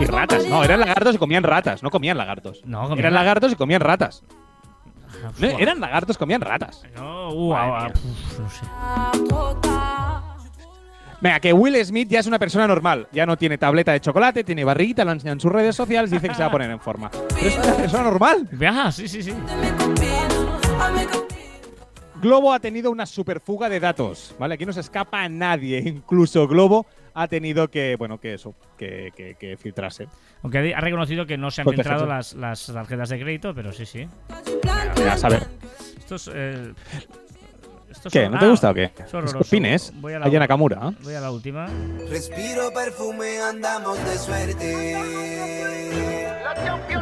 Y 0.00 0.04
ratas. 0.06 0.44
No, 0.48 0.64
eran 0.64 0.80
lagartos 0.80 1.14
y 1.14 1.18
comían 1.18 1.44
ratas, 1.44 1.84
no 1.84 1.90
comían 1.90 2.18
lagartos. 2.18 2.62
No, 2.64 2.80
comían 2.82 2.98
Eran 2.98 3.14
la- 3.14 3.20
lagartos 3.20 3.52
y 3.52 3.54
comían 3.56 3.80
ratas. 3.80 4.24
No, 5.38 5.58
eran 5.58 5.80
lagartos, 5.80 6.18
comían 6.18 6.40
ratas. 6.40 6.82
No, 6.96 7.30
uh, 7.32 7.54
no 7.54 8.50
sé. 8.50 8.66
Venga, 11.20 11.38
que 11.38 11.52
Will 11.52 11.76
Smith 11.84 12.08
ya 12.08 12.18
es 12.18 12.26
una 12.26 12.38
persona 12.40 12.66
normal. 12.66 13.06
Ya 13.12 13.24
no 13.26 13.36
tiene 13.36 13.56
tableta 13.56 13.92
de 13.92 14.00
chocolate, 14.00 14.42
tiene 14.42 14.64
barriguita, 14.64 15.04
lo 15.04 15.12
enseña 15.12 15.32
en 15.32 15.40
sus 15.40 15.52
redes 15.52 15.76
sociales 15.76 16.10
y 16.10 16.14
dice 16.16 16.28
que 16.28 16.34
se 16.34 16.40
va 16.42 16.48
a 16.48 16.50
poner 16.50 16.68
en 16.70 16.80
forma. 16.80 17.10
Pero 17.12 17.46
es 17.46 17.56
una 17.58 17.74
persona 17.74 18.02
normal. 18.02 18.48
Vea, 18.50 18.90
sí, 18.90 19.06
sí, 19.06 19.22
sí. 19.22 19.32
Globo 22.20 22.52
ha 22.52 22.60
tenido 22.60 22.90
una 22.90 23.06
superfuga 23.06 23.68
de 23.68 23.80
datos, 23.80 24.34
¿vale? 24.38 24.54
Aquí 24.54 24.64
no 24.66 24.72
se 24.72 24.80
escapa 24.80 25.22
a 25.22 25.28
nadie. 25.28 25.78
Incluso 25.86 26.46
Globo 26.46 26.86
ha 27.14 27.26
tenido 27.28 27.68
que, 27.68 27.96
bueno, 27.96 28.18
que 28.18 28.34
eso, 28.34 28.54
que, 28.76 29.12
que- 29.16 29.34
que 29.34 29.56
filtrarse. 29.56 30.08
Aunque 30.42 30.72
ha 30.74 30.80
reconocido 30.80 31.26
que 31.26 31.36
no 31.36 31.50
se 31.50 31.62
han 31.62 31.68
filtrado 31.68 32.06
las, 32.06 32.34
las 32.34 32.66
tarjetas 32.66 33.08
de 33.08 33.20
crédito, 33.20 33.54
pero 33.54 33.72
sí, 33.72 33.86
sí. 33.86 34.08
A 35.10 35.16
saber. 35.16 35.46
Esto 35.98 36.14
es. 36.16 36.30
eh, 36.32 36.72
esto 37.90 38.08
es 38.08 38.12
¿Qué? 38.12 38.28
¿No 38.28 38.38
te 38.38 38.48
gusta 38.48 38.70
o 38.70 38.74
qué? 38.74 38.84
es 38.84 38.92
¿Los 38.98 39.14
horroroso. 39.14 39.38
copines? 39.38 39.92
Voy 39.96 40.12
a 40.14 40.18
la, 40.18 40.26
Allá 40.26 40.38
Nakamura. 40.40 40.88
¿eh? 40.90 40.96
voy 41.02 41.14
a 41.14 41.20
la 41.20 41.30
última. 41.30 41.68
Respiro 42.08 42.72
perfume, 42.72 43.38
andamos 43.40 43.98
de 44.04 44.18
suerte. 44.18 44.96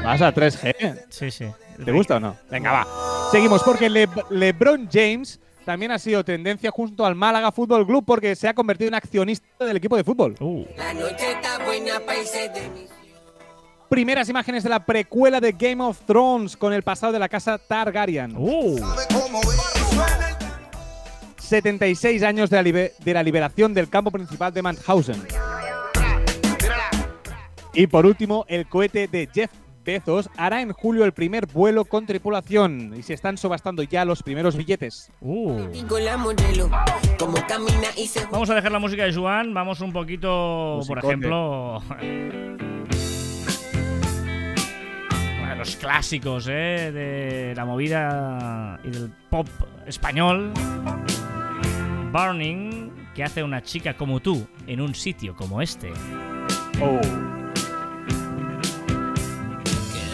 Vas 0.05 0.23
a 0.23 0.33
3G. 0.35 1.05
Sí, 1.11 1.31
sí. 1.31 1.47
¿Te 1.85 1.93
gusta 1.93 2.17
o 2.17 2.21
no? 2.21 2.37
Venga, 2.51 2.73
va. 2.73 2.87
Seguimos 3.31 3.63
porque 3.63 3.89
Le- 3.89 4.09
LeBron 4.31 4.89
James 4.93 5.41
también 5.65 5.93
ha 5.93 5.99
sido 5.99 6.25
tendencia 6.25 6.71
junto 6.71 7.05
al 7.07 7.15
Málaga 7.15 7.53
Fútbol 7.53 7.87
Club 7.87 8.05
porque 8.05 8.35
se 8.35 8.49
ha 8.49 8.55
convertido 8.55 8.89
en 8.89 8.95
accionista 8.95 9.65
del 9.65 9.77
equipo 9.77 9.97
de 9.97 10.05
fútbol. 10.05 10.35
Uh, 10.41 10.65
La 10.77 10.93
noche 10.95 11.33
está 11.33 11.65
buena 11.65 12.01
irse 12.19 12.49
de 12.49 12.61
mí. 12.71 12.87
Primeras 13.91 14.29
imágenes 14.29 14.63
de 14.63 14.69
la 14.71 14.87
precuela 14.87 15.41
de 15.41 15.51
Game 15.51 15.83
of 15.83 16.03
Thrones 16.07 16.57
con 16.57 16.73
el 16.73 16.85
pasado 16.85 17.13
de 17.13 17.19
la 17.19 17.29
casa 17.29 17.59
Targaryen. 17.59 18.37
uh. 18.39 18.79
76 21.37 22.23
años 22.23 22.51
de 22.51 22.63
la, 22.63 22.63
de 22.63 23.13
la 23.13 23.23
liberación 23.25 23.75
del 23.75 23.89
campo 23.89 24.13
principal 24.13 24.55
de 24.55 24.63
Mauthausen. 24.63 25.21
Y 27.75 27.89
por 27.89 28.07
último, 28.07 28.45
el 28.47 28.69
cohete 28.69 29.09
de 29.09 29.29
Jeff 29.35 29.51
Bezos 29.85 30.31
hará 30.37 30.63
en 30.63 30.73
julio 30.73 31.05
el 31.05 31.11
primer 31.11 31.47
vuelo 31.47 31.85
con 31.85 32.07
tripulación 32.07 32.95
y 32.97 33.03
se 33.03 33.15
están 33.15 33.39
subastando 33.39 33.83
ya 33.83 34.05
los 34.05 34.23
primeros 34.23 34.57
billetes. 34.57 35.11
Uh. 35.21 35.67
Vamos 38.31 38.51
a 38.51 38.55
dejar 38.55 38.71
la 38.71 38.79
música 38.79 39.03
de 39.03 39.13
Juan, 39.13 39.53
vamos 39.53 39.81
un 39.81 39.93
poquito, 39.93 40.81
por 40.87 40.99
ejemplo, 40.99 41.83
los 45.61 45.77
clásicos 45.77 46.49
¿eh? 46.49 46.91
de 46.91 47.53
la 47.55 47.67
movida 47.67 48.81
y 48.83 48.89
del 48.89 49.13
pop 49.29 49.47
español. 49.87 50.55
Burning, 52.11 52.91
que 53.15 53.23
hace 53.23 53.43
una 53.43 53.61
chica 53.63 53.93
como 53.93 54.21
tú 54.21 54.49
en 54.67 54.81
un 54.81 54.95
sitio 54.95 55.37
como 55.37 55.61
este. 55.61 55.93
Oh. 56.81 56.99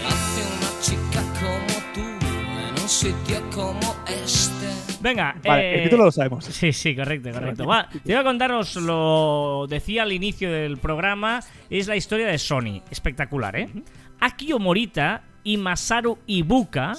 hace 0.05 0.43
una 0.51 0.81
chica 0.81 1.23
como 1.39 1.95
tú 1.95 2.01
en 2.01 2.83
un 2.83 2.89
sitio 2.89 3.41
como 3.55 3.95
este? 4.09 4.67
Venga, 5.01 5.37
Vale, 5.45 5.63
eh, 5.63 5.75
el 5.77 5.85
título 5.85 6.07
lo 6.07 6.11
sabemos. 6.11 6.45
Sí, 6.45 6.73
sí, 6.73 6.97
correcto, 6.97 7.31
correcto. 7.31 7.67
Va, 7.69 7.89
te 7.89 8.01
voy 8.05 8.15
a 8.15 8.25
contaros, 8.25 8.75
lo 8.75 9.67
decía 9.69 10.03
al 10.03 10.13
inicio 10.13 10.51
del 10.51 10.79
programa, 10.79 11.39
es 11.71 11.87
la 11.87 11.95
historia 11.95 12.27
de 12.27 12.37
Sony. 12.37 12.83
Espectacular, 12.91 13.55
¿eh? 13.55 13.69
Akio 14.19 14.59
Morita 14.59 15.23
y 15.47 15.57
Masaru 15.59 16.19
Ibuka 16.27 16.95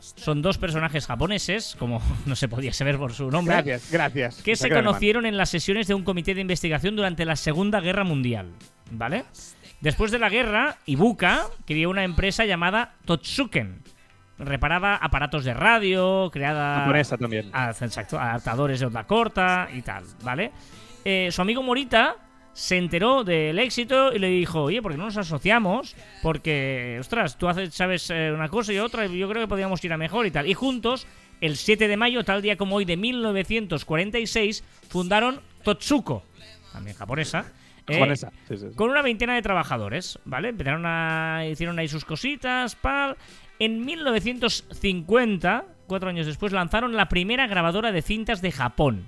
son 0.00 0.40
dos 0.40 0.56
personajes 0.56 1.06
japoneses, 1.06 1.76
como 1.78 2.00
no 2.26 2.34
se 2.34 2.48
podía 2.48 2.72
saber 2.72 2.96
por 2.96 3.12
su 3.12 3.30
nombre, 3.30 3.54
Gracias, 3.56 3.92
gracias. 3.92 4.42
que 4.42 4.56
se 4.56 4.70
conocieron 4.70 5.26
en 5.26 5.36
las 5.36 5.50
sesiones 5.50 5.86
de 5.86 5.92
un 5.92 6.02
comité 6.02 6.34
de 6.34 6.40
investigación 6.40 6.96
durante 6.96 7.26
la 7.26 7.36
Segunda 7.36 7.80
Guerra 7.80 8.02
Mundial. 8.04 8.48
¿Vale? 8.90 9.24
Después 9.82 10.10
de 10.10 10.18
la 10.18 10.30
guerra, 10.30 10.78
Ibuka 10.86 11.46
creó 11.66 11.90
una 11.90 12.02
empresa 12.02 12.44
llamada 12.46 12.94
Totsuken. 13.04 13.82
Reparaba 14.38 14.96
aparatos 14.96 15.44
de 15.44 15.52
radio, 15.52 16.30
creada. 16.32 16.80
Japonesa 16.80 17.18
también. 17.18 17.52
Exacto, 17.80 18.18
adaptadores 18.18 18.80
de 18.80 18.86
onda 18.86 19.04
corta 19.06 19.68
y 19.72 19.82
tal, 19.82 20.04
¿vale? 20.24 20.50
Eh, 21.04 21.28
su 21.30 21.42
amigo 21.42 21.62
Morita 21.62 22.16
se 22.52 22.76
enteró 22.76 23.24
del 23.24 23.58
éxito 23.58 24.12
y 24.12 24.18
le 24.18 24.28
dijo, 24.28 24.62
oye, 24.64 24.82
¿por 24.82 24.92
qué 24.92 24.98
no 24.98 25.04
nos 25.04 25.16
asociamos? 25.16 25.94
Porque, 26.22 26.96
ostras, 27.00 27.38
tú 27.38 27.48
haces, 27.48 27.72
sabes 27.74 28.10
eh, 28.10 28.32
una 28.34 28.48
cosa 28.48 28.72
y 28.72 28.78
otra, 28.78 29.06
y 29.06 29.18
yo 29.18 29.28
creo 29.28 29.42
que 29.42 29.48
podríamos 29.48 29.82
ir 29.84 29.92
a 29.92 29.96
mejor 29.96 30.26
y 30.26 30.30
tal. 30.30 30.46
Y 30.46 30.54
juntos, 30.54 31.06
el 31.40 31.56
7 31.56 31.88
de 31.88 31.96
mayo, 31.96 32.24
tal 32.24 32.42
día 32.42 32.56
como 32.56 32.76
hoy 32.76 32.84
de 32.84 32.96
1946, 32.96 34.64
fundaron 34.88 35.40
Totsuko, 35.62 36.24
también 36.72 36.96
japonesa. 36.96 37.52
eh, 37.86 37.94
Japonesa. 37.94 38.30
Sí, 38.48 38.56
sí, 38.56 38.66
sí. 38.70 38.76
con 38.76 38.90
una 38.90 39.02
veintena 39.02 39.34
de 39.34 39.42
trabajadores, 39.42 40.18
¿vale? 40.24 40.48
Empezaron 40.50 40.84
a. 40.86 41.44
hicieron 41.50 41.78
ahí 41.78 41.88
sus 41.88 42.04
cositas, 42.04 42.74
pal. 42.76 43.16
En 43.58 43.84
1950, 43.84 45.64
cuatro 45.86 46.08
años 46.08 46.26
después, 46.26 46.52
lanzaron 46.52 46.96
la 46.96 47.08
primera 47.08 47.46
grabadora 47.46 47.92
de 47.92 48.02
cintas 48.02 48.40
de 48.42 48.52
Japón, 48.52 49.04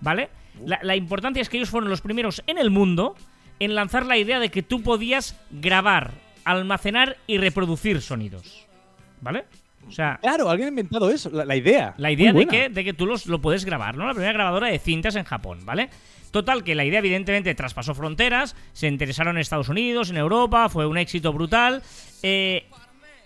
¿vale? 0.00 0.30
La, 0.64 0.78
la 0.82 0.96
importancia 0.96 1.40
es 1.40 1.48
que 1.48 1.56
ellos 1.56 1.70
fueron 1.70 1.88
los 1.90 2.00
primeros 2.00 2.42
en 2.46 2.58
el 2.58 2.70
mundo 2.70 3.16
en 3.58 3.74
lanzar 3.74 4.06
la 4.06 4.16
idea 4.16 4.40
de 4.40 4.50
que 4.50 4.62
tú 4.62 4.82
podías 4.82 5.36
grabar, 5.50 6.12
almacenar 6.44 7.16
y 7.26 7.38
reproducir 7.38 8.00
sonidos, 8.02 8.66
¿vale? 9.20 9.44
O 9.88 9.90
sea, 9.90 10.18
Claro, 10.22 10.48
alguien 10.48 10.66
ha 10.66 10.68
inventado 10.70 11.10
eso, 11.10 11.30
la, 11.30 11.44
la 11.44 11.56
idea. 11.56 11.94
la 11.96 12.10
idea 12.10 12.32
de 12.32 12.46
que, 12.46 12.68
de 12.68 12.84
que 12.84 12.92
tú 12.92 13.06
los, 13.06 13.26
lo 13.26 13.40
puedes 13.40 13.64
grabar, 13.64 13.96
¿no? 13.96 14.06
La 14.06 14.12
primera 14.14 14.32
grabadora 14.32 14.68
de 14.68 14.78
cintas 14.78 15.16
en 15.16 15.24
Japón, 15.24 15.60
¿vale? 15.64 15.90
Total, 16.30 16.64
que 16.64 16.74
la 16.74 16.84
idea 16.84 17.00
evidentemente 17.00 17.54
traspasó 17.54 17.94
fronteras, 17.94 18.56
se 18.72 18.88
interesaron 18.88 19.36
en 19.36 19.40
Estados 19.42 19.68
Unidos, 19.68 20.10
en 20.10 20.16
Europa, 20.16 20.68
fue 20.68 20.86
un 20.86 20.96
éxito 20.98 21.32
brutal. 21.32 21.82
Eh, 22.22 22.64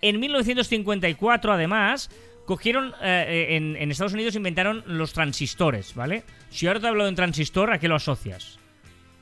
en 0.02 0.18
1954, 0.18 1.52
además, 1.52 2.10
cogieron, 2.46 2.94
eh, 3.02 3.26
eh, 3.28 3.56
en, 3.56 3.76
en 3.76 3.90
Estados 3.90 4.14
Unidos 4.14 4.34
inventaron 4.34 4.82
los 4.86 5.12
transistores, 5.12 5.94
¿vale? 5.94 6.24
Si 6.48 6.66
ahora 6.66 6.80
te 6.80 6.86
hablo 6.86 7.04
de 7.04 7.10
un 7.10 7.16
transistor, 7.16 7.72
¿a 7.72 7.78
qué 7.78 7.88
lo 7.88 7.96
asocias? 7.96 8.58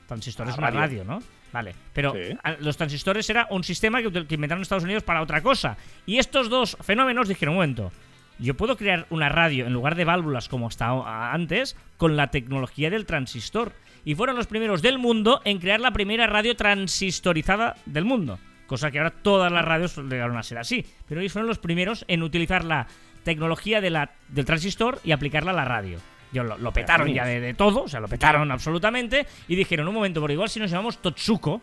Transistor 0.07 0.47
es 0.47 0.57
una 0.57 0.67
radio. 0.67 0.79
radio, 0.79 1.03
¿no? 1.03 1.19
Vale, 1.51 1.73
pero 1.93 2.13
Sí. 2.13 2.37
los 2.59 2.75
transistores 2.77 3.29
era 3.29 3.47
un 3.49 3.63
sistema 3.63 4.01
que, 4.01 4.07
inventaron 4.07 4.59
en 4.59 4.61
Estados 4.63 4.83
Unidos 4.83 5.03
para 5.03 5.21
otra 5.21 5.41
cosa. 5.41 5.77
Y 6.05 6.17
estos 6.17 6.49
dos 6.49 6.77
fenómenos 6.81 7.27
dijeron, 7.27 7.53
un 7.53 7.57
momento, 7.57 7.91
yo 8.39 8.55
puedo 8.55 8.75
crear 8.75 9.05
una 9.09 9.29
radio 9.29 9.65
en 9.65 9.73
lugar 9.73 9.95
de 9.95 10.03
válvulas 10.03 10.49
como 10.49 10.67
hasta 10.67 11.31
antes 11.31 11.77
con 11.97 12.17
la 12.17 12.27
tecnología 12.27 12.89
del 12.89 13.05
transistor. 13.05 13.71
Y 14.03 14.15
fueron 14.15 14.35
los 14.35 14.47
primeros 14.47 14.81
del 14.81 14.99
mundo 14.99 15.41
en 15.45 15.59
crear 15.59 15.79
la 15.79 15.91
primera 15.91 16.27
radio 16.27 16.55
transistorizada 16.55 17.75
del 17.85 18.05
mundo. 18.05 18.37
Cosa 18.67 18.91
que 18.91 18.97
ahora 18.97 19.11
todas 19.11 19.51
las 19.51 19.63
radios 19.63 19.97
llegaron 19.97 20.37
a 20.37 20.43
ser 20.43 20.57
así. 20.57 20.85
Pero 21.07 21.21
ellos 21.21 21.33
fueron 21.33 21.47
los 21.47 21.59
primeros 21.59 22.03
en 22.07 22.21
utilizar 22.21 22.65
la 22.65 22.87
tecnología 23.25 23.81
de 23.81 23.89
la, 23.89 24.11
del 24.29 24.45
transistor 24.45 25.01
y 25.03 25.11
aplicarla 25.11 25.51
a 25.51 25.55
la 25.55 25.65
radio. 25.65 25.99
Yo 26.31 26.43
lo, 26.43 26.57
lo 26.57 26.71
petaron 26.71 27.13
ya 27.13 27.25
de, 27.25 27.41
de 27.41 27.53
todo, 27.53 27.83
o 27.83 27.87
sea, 27.89 27.99
lo 27.99 28.07
petaron 28.07 28.49
absolutamente. 28.51 29.25
Y 29.49 29.55
dijeron, 29.55 29.87
un 29.87 29.93
momento, 29.93 30.21
por 30.21 30.31
igual 30.31 30.49
si 30.49 30.59
nos 30.59 30.71
llamamos 30.71 31.01
Totsuko, 31.01 31.61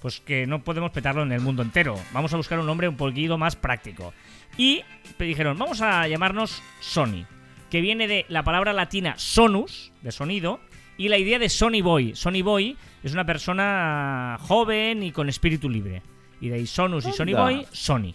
pues 0.00 0.20
que 0.20 0.46
no 0.46 0.62
podemos 0.62 0.90
petarlo 0.90 1.22
en 1.22 1.32
el 1.32 1.40
mundo 1.40 1.62
entero. 1.62 1.96
Vamos 2.12 2.32
a 2.32 2.36
buscar 2.36 2.58
un 2.58 2.66
nombre 2.66 2.88
un 2.88 2.96
poquito 2.96 3.38
más 3.38 3.56
práctico. 3.56 4.12
Y 4.56 4.82
dijeron, 5.18 5.58
vamos 5.58 5.80
a 5.82 6.06
llamarnos 6.08 6.62
Sony, 6.80 7.26
que 7.70 7.80
viene 7.80 8.08
de 8.08 8.26
la 8.28 8.42
palabra 8.42 8.72
latina 8.72 9.14
sonus, 9.16 9.92
de 10.02 10.12
sonido, 10.12 10.60
y 10.96 11.08
la 11.08 11.18
idea 11.18 11.38
de 11.38 11.48
Sony 11.48 11.82
Boy. 11.82 12.14
Sony 12.14 12.42
Boy 12.42 12.76
es 13.02 13.12
una 13.12 13.26
persona 13.26 14.38
joven 14.40 15.02
y 15.02 15.12
con 15.12 15.28
espíritu 15.28 15.68
libre. 15.68 16.02
Y 16.40 16.48
de 16.48 16.56
ahí 16.56 16.66
Sonus 16.66 17.06
y 17.06 17.12
Sony. 17.12 17.34
Boy, 17.34 17.66
Sony. 17.72 18.14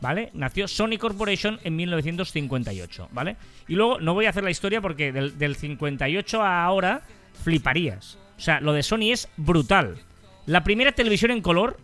¿Vale? 0.00 0.30
Nació 0.32 0.66
Sony 0.66 0.96
Corporation 0.98 1.60
en 1.62 1.76
1958, 1.76 3.08
¿vale? 3.12 3.36
Y 3.68 3.74
luego 3.74 4.00
no 4.00 4.14
voy 4.14 4.26
a 4.26 4.30
hacer 4.30 4.44
la 4.44 4.50
historia 4.50 4.80
porque 4.80 5.12
del, 5.12 5.38
del 5.38 5.56
58 5.56 6.42
a 6.42 6.64
ahora 6.64 7.02
fliparías. 7.44 8.18
O 8.36 8.40
sea, 8.40 8.60
lo 8.60 8.72
de 8.72 8.82
Sony 8.82 9.12
es 9.12 9.28
brutal. 9.36 9.98
La 10.46 10.64
primera 10.64 10.92
televisión 10.92 11.30
en 11.30 11.42
color 11.42 11.78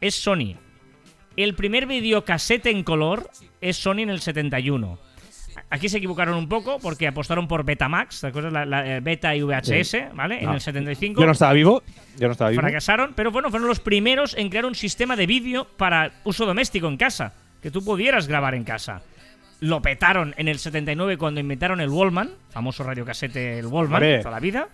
es 0.00 0.14
Sony. 0.14 0.56
El 1.36 1.54
primer 1.54 1.86
videocasete 1.86 2.70
en 2.70 2.84
color 2.84 3.30
es 3.60 3.76
Sony 3.76 4.00
en 4.00 4.10
el 4.10 4.20
71. 4.20 4.98
Aquí 5.70 5.88
se 5.88 5.98
equivocaron 5.98 6.36
un 6.36 6.48
poco 6.48 6.78
porque 6.78 7.06
apostaron 7.06 7.46
por 7.48 7.64
Betamax, 7.64 8.20
¿te 8.20 8.26
acuerdas? 8.28 8.52
La, 8.52 8.64
la, 8.64 8.96
eh, 8.96 9.00
Beta 9.00 9.34
y 9.34 9.42
VHS, 9.42 10.14
¿vale? 10.14 10.38
En 10.38 10.46
No. 10.46 10.54
el 10.54 10.60
75. 10.60 11.20
Yo 11.20 11.26
no 11.26 11.32
estaba 11.32 11.52
vivo. 11.52 11.82
Yo 12.18 12.26
no 12.28 12.32
estaba 12.32 12.50
vivo. 12.50 12.60
Fracasaron, 12.62 13.12
pero 13.14 13.30
bueno, 13.30 13.50
fueron 13.50 13.68
los 13.68 13.80
primeros 13.80 14.36
en 14.36 14.48
crear 14.48 14.66
un 14.66 14.74
sistema 14.74 15.16
de 15.16 15.26
vídeo 15.26 15.66
para 15.76 16.12
uso 16.24 16.46
doméstico 16.46 16.88
en 16.88 16.96
casa, 16.96 17.32
que 17.62 17.70
tú 17.70 17.84
pudieras 17.84 18.26
grabar 18.28 18.54
en 18.54 18.64
casa. 18.64 19.02
Lo 19.60 19.80
petaron 19.80 20.34
en 20.36 20.48
el 20.48 20.58
79 20.58 21.16
cuando 21.16 21.40
inventaron 21.40 21.80
el 21.80 21.88
Wallman, 21.88 22.30
famoso 22.50 22.82
radiocasete 22.84 23.58
el 23.58 23.66
Wallman, 23.66 23.94
Hombre. 24.02 24.18
toda 24.18 24.32
la 24.32 24.40
vida. 24.40 24.68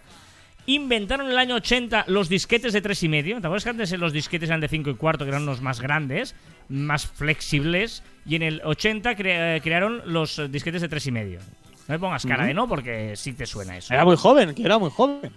Inventaron 0.67 1.27
en 1.27 1.33
el 1.33 1.39
año 1.39 1.55
80 1.57 2.05
los 2.09 2.29
disquetes 2.29 2.73
de 2.73 2.83
3,5. 2.83 3.41
¿Te 3.41 3.47
acuerdas 3.47 3.65
que 3.65 3.71
antes 3.71 3.93
los 3.99 4.13
disquetes 4.13 4.49
eran 4.49 4.61
de 4.61 4.69
5 4.69 4.91
y 4.91 4.95
cuarto, 4.95 5.25
que 5.25 5.31
eran 5.31 5.47
los 5.47 5.61
más 5.61 5.81
grandes, 5.81 6.35
más 6.71 7.07
flexibles? 7.07 8.03
Y 8.25 8.37
en 8.37 8.43
el 8.43 8.63
80 8.65 9.17
cre- 9.17 9.57
eh, 9.57 9.61
crearon 9.63 10.03
los 10.07 10.41
disquetes 10.51 10.81
de 10.81 10.89
3,5. 10.89 11.39
No 11.89 11.95
me 11.95 11.99
pongas 11.99 12.25
cara 12.25 12.47
de 12.47 12.55
no, 12.55 12.69
porque 12.69 13.17
sí 13.17 13.33
te 13.33 13.45
suena 13.47 13.77
eso. 13.77 13.93
Era 13.93 14.05
muy 14.05 14.17
joven, 14.17 14.55
que 14.55 14.63
era 14.65 14.79
muy 14.79 14.91
joven. 14.91 15.33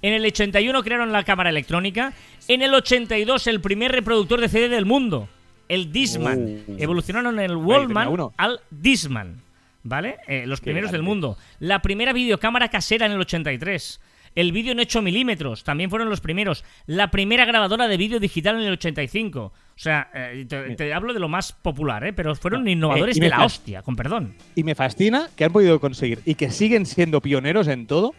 En 0.00 0.12
el 0.14 0.24
81 0.24 0.82
crearon 0.84 1.10
la 1.10 1.24
cámara 1.24 1.50
electrónica. 1.50 2.12
En 2.46 2.62
el 2.62 2.72
82 2.72 3.46
el 3.48 3.60
primer 3.60 3.90
reproductor 3.90 4.40
de 4.40 4.48
CD 4.48 4.68
del 4.68 4.86
mundo, 4.86 5.28
el 5.68 5.90
Discman. 5.90 6.62
Oh. 6.68 6.74
Evolucionaron 6.78 7.40
el 7.40 7.56
Wallman 7.56 8.30
al 8.36 8.60
Discman. 8.70 9.42
¿Vale? 9.82 10.16
Eh, 10.26 10.44
los 10.46 10.60
Qué 10.60 10.64
primeros 10.64 10.92
del 10.92 11.02
mundo. 11.02 11.36
La 11.60 11.80
primera 11.82 12.12
videocámara 12.12 12.68
casera 12.68 13.06
en 13.06 13.12
el 13.12 13.20
83. 13.20 14.00
El 14.38 14.52
vídeo 14.52 14.70
en 14.70 14.78
8 14.78 15.02
milímetros, 15.02 15.64
también 15.64 15.90
fueron 15.90 16.08
los 16.08 16.20
primeros. 16.20 16.64
La 16.86 17.10
primera 17.10 17.44
grabadora 17.44 17.88
de 17.88 17.96
vídeo 17.96 18.20
digital 18.20 18.54
en 18.60 18.68
el 18.68 18.74
85. 18.74 19.40
O 19.42 19.52
sea, 19.74 20.10
eh, 20.14 20.46
te, 20.48 20.76
te 20.76 20.94
hablo 20.94 21.12
de 21.12 21.18
lo 21.18 21.28
más 21.28 21.52
popular, 21.52 22.04
¿eh? 22.04 22.12
Pero 22.12 22.36
fueron 22.36 22.62
No, 22.62 22.70
innovadores 22.70 23.16
eh, 23.16 23.20
me 23.20 23.26
de 23.26 23.30
la 23.30 23.44
hostia, 23.44 23.82
con 23.82 23.96
perdón. 23.96 24.36
Y 24.54 24.62
me 24.62 24.76
fascina 24.76 25.28
que 25.34 25.42
han 25.44 25.50
podido 25.50 25.80
conseguir 25.80 26.20
y 26.24 26.36
que 26.36 26.52
siguen 26.52 26.86
siendo 26.86 27.20
pioneros 27.20 27.66
en 27.66 27.88
todo. 27.88 28.14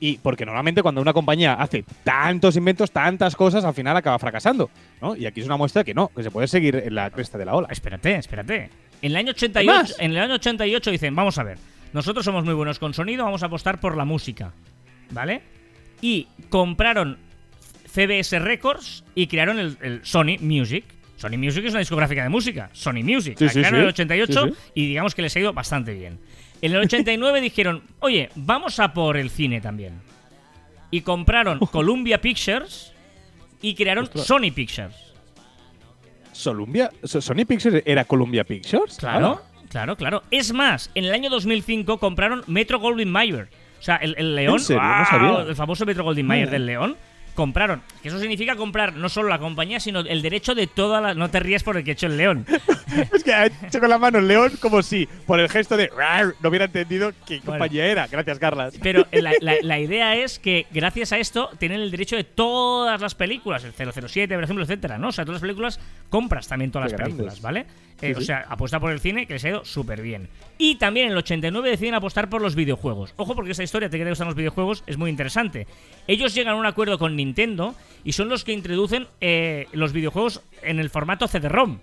Y 0.00 0.18
porque 0.18 0.44
normalmente 0.44 0.82
cuando 0.82 1.00
una 1.00 1.12
compañía 1.12 1.52
hace 1.54 1.84
tantos 2.02 2.56
inventos, 2.56 2.90
tantas 2.90 3.36
cosas, 3.36 3.64
al 3.64 3.72
final 3.74 3.96
acaba 3.96 4.18
fracasando. 4.18 4.70
¿no? 5.00 5.14
Y 5.14 5.26
aquí 5.26 5.38
es 5.38 5.46
una 5.46 5.56
muestra 5.56 5.84
que 5.84 5.94
no, 5.94 6.08
que 6.08 6.24
se 6.24 6.32
puede 6.32 6.48
seguir 6.48 6.82
en 6.84 6.96
la 6.96 7.10
cresta 7.10 7.38
de 7.38 7.44
la 7.44 7.54
ola. 7.54 7.68
Espérate, 7.70 8.16
espérate. 8.16 8.70
En 9.02 9.12
el 9.12 9.16
año 9.16 9.34
¿Qué 9.34 9.46
88, 9.46 9.70
más? 9.72 9.96
en 10.00 10.10
el 10.10 10.18
año 10.18 10.34
88 10.34 10.90
dicen, 10.90 11.14
vamos 11.14 11.38
a 11.38 11.44
ver, 11.44 11.58
nosotros 11.92 12.24
somos 12.24 12.44
muy 12.44 12.54
buenos 12.54 12.80
con 12.80 12.92
sonido, 12.92 13.24
vamos 13.24 13.44
a 13.44 13.46
apostar 13.46 13.78
por 13.78 13.96
la 13.96 14.04
música. 14.04 14.52
¿Vale? 15.12 15.59
Y 16.00 16.28
compraron 16.48 17.18
CBS 17.86 18.38
Records 18.38 19.04
y 19.14 19.26
crearon 19.26 19.58
el, 19.58 19.76
el 19.82 20.00
Sony 20.04 20.36
Music. 20.40 20.84
Sony 21.16 21.36
Music 21.36 21.64
es 21.64 21.70
una 21.72 21.80
discográfica 21.80 22.22
de 22.22 22.28
música. 22.28 22.70
Sony 22.72 23.02
Music. 23.02 23.36
Sí, 23.36 23.44
la 23.44 23.50
sí, 23.50 23.58
crearon 23.60 23.70
sí. 23.70 23.76
en 23.76 23.82
el 23.82 23.88
88 23.88 24.46
Sí, 24.46 24.52
sí. 24.52 24.70
y 24.74 24.86
digamos 24.88 25.14
que 25.14 25.22
les 25.22 25.36
ha 25.36 25.40
ido 25.40 25.52
bastante 25.52 25.92
bien. 25.92 26.18
En 26.62 26.72
el 26.72 26.78
89 26.78 27.40
dijeron, 27.42 27.82
oye, 28.00 28.30
vamos 28.36 28.78
a 28.80 28.92
por 28.92 29.16
el 29.16 29.30
cine 29.30 29.60
también. 29.60 30.00
Y 30.90 31.02
compraron 31.02 31.58
Columbia 31.58 32.20
Pictures 32.20 32.92
y 33.62 33.74
crearon 33.74 34.04
Ostras. 34.04 34.26
Sony 34.26 34.50
Pictures. 34.54 34.96
Sony 36.32 37.44
Pictures 37.46 37.82
era 37.84 38.04
Columbia 38.04 38.44
Pictures. 38.44 38.96
Claro, 38.96 39.42
claro, 39.68 39.96
claro. 39.96 40.22
Es 40.30 40.52
más, 40.52 40.90
en 40.94 41.04
el 41.04 41.12
año 41.12 41.28
2005 41.28 41.98
compraron 41.98 42.42
Metro 42.46 42.80
Goldwyn 42.80 43.10
Mayer. 43.10 43.48
O 43.80 43.82
sea, 43.82 43.96
el, 43.96 44.14
el 44.18 44.36
león, 44.36 44.54
¿En 44.58 44.60
serio? 44.60 44.80
No 44.82 44.88
¡guau! 44.88 45.04
sabía. 45.06 45.50
el 45.50 45.56
famoso 45.56 45.84
Metro 45.86 46.04
Goldwyn 46.04 46.26
Mayer 46.26 46.48
Mm. 46.48 46.50
del 46.52 46.66
león. 46.66 46.96
Compraron, 47.34 47.82
que 48.02 48.08
eso 48.08 48.18
significa 48.18 48.56
comprar 48.56 48.94
no 48.94 49.08
solo 49.08 49.28
la 49.28 49.38
compañía, 49.38 49.80
sino 49.80 50.00
el 50.00 50.22
derecho 50.22 50.54
de 50.54 50.66
toda 50.66 51.00
la. 51.00 51.14
No 51.14 51.30
te 51.30 51.40
ríes 51.40 51.62
por 51.62 51.76
el 51.76 51.84
que 51.84 51.90
ha 51.90 51.94
hecho 51.94 52.06
el 52.06 52.16
león. 52.16 52.46
Es 53.14 53.22
que 53.22 53.32
ha 53.32 53.46
hecho 53.46 53.78
con 53.78 53.88
la 53.88 53.98
mano 53.98 54.18
el 54.18 54.26
león 54.26 54.50
como 54.60 54.82
si 54.82 55.06
por 55.24 55.38
el 55.38 55.48
gesto 55.48 55.76
de 55.76 55.88
no 56.40 56.48
hubiera 56.48 56.64
entendido 56.64 57.12
qué 57.24 57.40
compañía 57.40 57.86
era. 57.86 58.08
Gracias, 58.08 58.38
Carlas. 58.40 58.74
Pero 58.82 59.06
la, 59.12 59.32
la- 59.40 59.54
la 59.62 59.78
idea 59.78 60.16
es 60.16 60.40
que 60.40 60.66
gracias 60.72 61.12
a 61.12 61.18
esto 61.18 61.50
tienen 61.58 61.80
el 61.80 61.92
derecho 61.92 62.16
de 62.16 62.24
todas 62.24 63.00
las 63.00 63.14
películas, 63.14 63.62
el 63.64 63.72
007, 63.72 64.34
por 64.34 64.42
ejemplo, 64.42 64.64
etcétera, 64.64 64.98
¿no? 64.98 65.08
O 65.08 65.12
sea, 65.12 65.24
todas 65.24 65.36
las 65.36 65.42
películas 65.42 65.78
compras 66.08 66.48
también 66.48 66.72
todas 66.72 66.90
Qué 66.90 66.96
las 66.98 67.02
películas, 67.06 67.40
grandes. 67.40 67.42
¿vale? 67.42 67.60
Eh, 67.60 67.66
Sí, 68.00 68.12
O 68.14 68.20
sea, 68.22 68.46
apuesta 68.48 68.80
por 68.80 68.90
el 68.92 68.98
cine 68.98 69.26
que 69.26 69.34
les 69.34 69.44
ha 69.44 69.50
ido 69.50 69.64
súper 69.64 70.00
bien. 70.02 70.28
Y 70.58 70.76
también 70.76 71.06
en 71.06 71.12
el 71.12 71.18
89 71.18 71.70
deciden 71.70 71.94
apostar 71.94 72.28
por 72.30 72.40
los 72.42 72.54
videojuegos. 72.56 73.12
Ojo 73.16 73.34
porque 73.36 73.50
esta 73.52 73.62
historia, 73.62 73.88
te 73.90 73.98
que 73.98 74.04
te 74.04 74.10
gustan 74.10 74.26
los 74.26 74.34
videojuegos, 74.36 74.82
es 74.86 74.96
muy 74.96 75.10
interesante. 75.10 75.66
Ellos 76.08 76.34
llegan 76.34 76.54
a 76.54 76.56
un 76.56 76.66
acuerdo 76.66 76.98
con 76.98 77.14
Nintendo 77.14 77.74
y 78.04 78.12
son 78.12 78.28
los 78.28 78.44
que 78.44 78.52
introducen 78.52 79.06
eh, 79.20 79.66
los 79.72 79.92
videojuegos 79.92 80.42
en 80.62 80.78
el 80.78 80.90
formato 80.90 81.26
CD-ROM. 81.28 81.78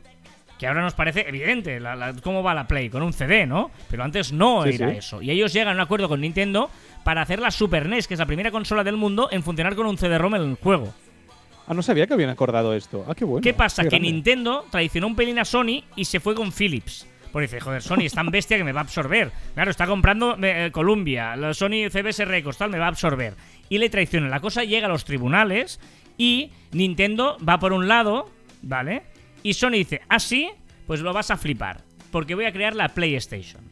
Que 0.57 0.65
ahora 0.65 0.81
nos 0.81 0.95
parece 0.95 1.27
evidente 1.27 1.79
la- 1.79 1.95
la- 1.95 2.13
cómo 2.13 2.41
va 2.41 2.55
la 2.55 2.67
Play, 2.67 2.89
con 2.89 3.03
un 3.03 3.13
CD, 3.13 3.45
¿no? 3.45 3.69
Pero 3.91 4.03
antes 4.03 4.31
no 4.31 4.63
Sí, 4.63 4.69
era 4.75 4.89
sí. 4.91 4.97
eso. 4.97 5.21
Y 5.21 5.29
ellos 5.29 5.53
llegan 5.53 5.69
a 5.69 5.73
un 5.73 5.79
acuerdo 5.81 6.09
con 6.09 6.19
Nintendo 6.21 6.71
para 7.03 7.21
hacer 7.21 7.39
la 7.39 7.51
Super 7.51 7.87
NES, 7.87 8.07
que 8.07 8.15
es 8.15 8.19
la 8.19 8.25
primera 8.25 8.49
consola 8.49 8.83
del 8.83 8.97
mundo 8.97 9.29
en 9.31 9.43
funcionar 9.43 9.75
con 9.75 9.85
un 9.85 9.97
CD-ROM 9.99 10.33
en 10.35 10.41
el 10.41 10.55
juego. 10.55 10.91
Ah, 11.67 11.73
no 11.75 11.83
sabía 11.83 12.07
que 12.07 12.13
habían 12.13 12.29
acordado 12.31 12.73
esto. 12.73 13.05
Ah, 13.07 13.13
qué 13.13 13.23
bueno. 13.25 13.43
¿Qué 13.43 13.53
pasa? 13.53 13.83
qué 13.83 13.89
que. 13.89 13.99
Nintendo 13.99 14.65
traicionó 14.71 15.07
un 15.07 15.15
pelín 15.15 15.37
a 15.37 15.45
Sony 15.45 15.83
y 15.95 16.05
se 16.05 16.19
fue 16.19 16.33
con 16.33 16.51
Philips. 16.51 17.05
Porque 17.31 17.45
dice, 17.47 17.59
joder, 17.59 17.83
Sony 17.83 18.03
es 18.05 18.13
tan 18.13 18.31
bestia 18.31 18.57
que 18.57 18.63
me 18.63 18.71
va 18.71 18.79
a 18.79 18.83
absorber. 18.83 19.31
Claro, 19.53 19.69
está 19.69 19.85
comprando 19.85 20.37
eh, 20.41 20.69
Columbia, 20.71 21.35
Sony 21.53 21.89
CBS 21.91 22.23
Records, 22.25 22.57
tal, 22.57 22.69
me 22.71 22.79
va 22.79 22.85
a 22.85 22.87
absorber. 22.89 23.33
Y 23.69 23.77
le 23.77 23.89
traiciona. 23.89 24.29
La 24.29 24.39
cosa 24.39 24.63
llega 24.63 24.87
a 24.87 24.89
los 24.89 25.03
tribunales 25.05 25.79
y 26.17 26.51
Nintendo 26.71 27.37
va 27.47 27.59
por 27.59 27.73
un 27.73 27.87
lado, 27.87 28.29
¿vale? 28.61 29.03
Y 29.43 29.53
Sony 29.53 29.71
dice, 29.71 30.01
ah, 30.09 30.19
sí, 30.19 30.49
pues 30.85 31.01
lo 31.01 31.13
vas 31.13 31.31
a 31.31 31.37
flipar. 31.37 31.83
Porque 32.11 32.35
voy 32.35 32.45
a 32.45 32.51
crear 32.51 32.75
la 32.75 32.89
PlayStation. 32.89 33.63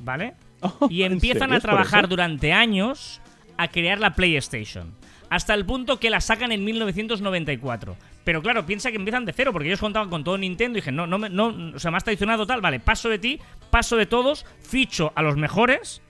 ¿Vale? 0.00 0.34
Y 0.90 1.02
¿En 1.02 1.12
empiezan 1.12 1.52
a 1.52 1.56
¿Es 1.56 1.62
por 1.62 1.70
trabajar 1.70 2.08
durante 2.08 2.52
años 2.52 3.20
a 3.56 3.68
crear 3.68 3.98
la 4.00 4.14
PlayStation. 4.14 4.94
Hasta 5.28 5.54
el 5.54 5.64
punto 5.66 5.98
que 5.98 6.10
la 6.10 6.20
sacan 6.20 6.52
en 6.52 6.64
1994. 6.64 7.96
Pero 8.24 8.42
claro, 8.42 8.66
piensa 8.66 8.90
que 8.90 8.96
empiezan 8.96 9.24
de 9.24 9.32
cero, 9.32 9.52
porque 9.52 9.68
ellos 9.68 9.80
contaban 9.80 10.08
con 10.08 10.24
todo 10.24 10.38
Nintendo 10.38 10.78
y 10.78 10.80
dije, 10.80 10.92
no, 10.92 11.06
no, 11.06 11.18
no, 11.18 11.74
o 11.74 11.78
sea, 11.78 11.90
me 11.90 11.96
has 11.96 12.04
traicionado 12.04 12.46
tal, 12.46 12.60
vale, 12.60 12.80
paso 12.80 13.08
de 13.08 13.18
ti, 13.18 13.40
paso 13.70 13.96
de 13.96 14.06
todos, 14.06 14.44
ficho 14.60 15.12
a 15.14 15.22
los 15.22 15.36
mejores. 15.36 16.02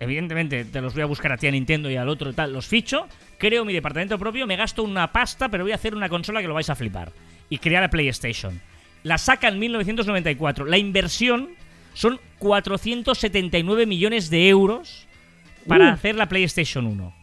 Evidentemente, 0.00 0.64
te 0.64 0.80
los 0.80 0.94
voy 0.94 1.02
a 1.02 1.06
buscar 1.06 1.30
a 1.32 1.36
ti 1.36 1.46
a 1.46 1.50
Nintendo 1.50 1.90
y 1.90 1.96
al 1.96 2.08
otro 2.08 2.30
y 2.30 2.32
tal, 2.32 2.52
los 2.52 2.66
ficho, 2.66 3.06
creo 3.38 3.64
mi 3.66 3.72
departamento 3.74 4.18
propio, 4.18 4.46
me 4.46 4.56
gasto 4.56 4.82
una 4.82 5.12
pasta, 5.12 5.48
pero 5.50 5.62
voy 5.64 5.72
a 5.72 5.76
hacer 5.76 5.94
una 5.94 6.08
consola 6.08 6.40
que 6.40 6.48
lo 6.48 6.54
vais 6.54 6.70
a 6.70 6.74
flipar. 6.74 7.12
Y 7.50 7.58
crea 7.58 7.80
la 7.82 7.90
PlayStation. 7.90 8.60
La 9.02 9.18
saca 9.18 9.48
en 9.48 9.58
1994. 9.58 10.64
La 10.64 10.78
inversión 10.78 11.50
son 11.94 12.18
479 12.38 13.86
millones 13.86 14.30
de 14.30 14.48
euros 14.48 15.06
para 15.66 15.86
Uh. 15.90 15.92
hacer 15.92 16.14
la 16.16 16.26
PlayStation 16.28 16.86
1. 16.86 17.14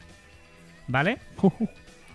¿Vale? 0.88 1.18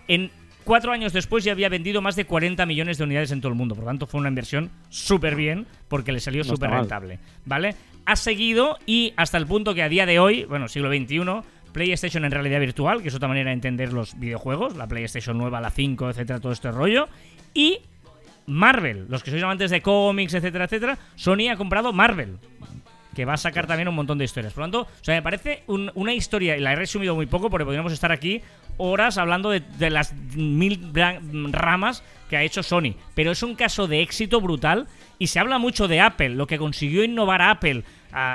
En 0.07 0.31
cuatro 0.63 0.91
años 0.91 1.13
después 1.13 1.43
ya 1.43 1.51
había 1.51 1.69
vendido 1.69 2.01
más 2.01 2.15
de 2.15 2.25
40 2.25 2.65
millones 2.65 2.97
de 2.97 3.03
unidades 3.03 3.31
en 3.31 3.41
todo 3.41 3.49
el 3.51 3.57
mundo. 3.57 3.75
Por 3.75 3.83
lo 3.83 3.89
tanto, 3.89 4.07
fue 4.07 4.19
una 4.19 4.29
inversión 4.29 4.69
súper 4.89 5.35
bien 5.35 5.65
porque 5.87 6.11
le 6.11 6.19
salió 6.19 6.43
No 6.43 6.49
súper 6.49 6.69
rentable. 6.71 7.19
¿Vale? 7.45 7.75
Ha 8.05 8.15
seguido 8.15 8.77
y 8.85 9.13
hasta 9.15 9.37
el 9.37 9.45
punto 9.47 9.73
que 9.73 9.83
a 9.83 9.89
día 9.89 10.05
de 10.05 10.19
hoy, 10.19 10.43
bueno, 10.45 10.67
siglo 10.67 10.89
XXI, 10.89 11.21
PlayStation 11.71 12.25
en 12.25 12.31
realidad 12.31 12.59
virtual, 12.59 13.01
que 13.01 13.07
es 13.07 13.15
otra 13.15 13.27
manera 13.27 13.49
de 13.49 13.53
entender 13.55 13.93
los 13.93 14.19
videojuegos, 14.19 14.75
la 14.75 14.87
PlayStation 14.87 15.37
nueva, 15.37 15.59
la 15.61 15.69
5, 15.71 16.09
etcétera, 16.09 16.39
todo 16.39 16.51
este 16.51 16.71
rollo. 16.71 17.07
Y 17.53 17.79
Marvel, 18.45 19.05
los 19.09 19.23
que 19.23 19.31
sois 19.31 19.41
amantes 19.43 19.71
de 19.71 19.81
cómics, 19.81 20.33
etcétera, 20.33 20.65
etcétera, 20.65 20.97
Sony 21.15 21.49
ha 21.51 21.55
comprado 21.55 21.93
Marvel 21.93 22.37
que 23.15 23.25
va 23.25 23.33
a 23.33 23.37
sacar 23.37 23.67
también 23.67 23.87
un 23.87 23.93
montón 23.93 24.17
de 24.17 24.25
historias. 24.25 24.53
Por 24.53 24.61
lo 24.61 24.71
tanto, 24.71 24.81
o 24.81 25.03
sea, 25.03 25.13
me 25.13 25.21
parece 25.21 25.61
un- 25.67 25.91
una 25.93 26.13
historia, 26.15 26.57
y 26.57 26.59
la 26.59 26.73
he 26.73 26.75
resumido 26.75 27.13
muy 27.13 27.27
poco 27.27 27.47
porque 27.51 27.63
podríamos 27.63 27.93
estar 27.93 28.11
aquí 28.11 28.41
horas 28.77 29.17
hablando 29.17 29.49
de, 29.49 29.89
las 29.89 30.13
mil 30.35 30.91
ramas 31.51 32.03
que 32.29 32.37
ha 32.37 32.43
hecho 32.43 32.63
Sony. 32.63 32.95
Pero 33.15 33.31
es 33.31 33.43
un 33.43 33.55
caso 33.55 33.87
de 33.87 34.01
éxito 34.01 34.41
brutal 34.41 34.87
y 35.19 35.27
se 35.27 35.39
habla 35.39 35.57
mucho 35.57 35.87
de 35.87 36.01
Apple, 36.01 36.29
lo 36.29 36.47
que 36.47 36.57
consiguió 36.57 37.03
innovar 37.03 37.41
Apple, 37.41 37.83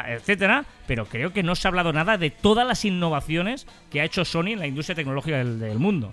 etcétera, 0.06 0.64
pero 0.86 1.06
creo 1.06 1.32
que 1.32 1.42
no 1.42 1.54
se 1.54 1.66
ha 1.66 1.70
hablado 1.70 1.92
nada 1.92 2.18
de 2.18 2.30
todas 2.30 2.66
las 2.66 2.84
innovaciones 2.84 3.66
que 3.90 4.00
ha 4.00 4.04
hecho 4.04 4.24
Sony 4.24 4.48
en 4.48 4.58
la 4.58 4.66
industria 4.66 4.96
tecnológica 4.96 5.44
del 5.44 5.78
mundo. 5.78 6.12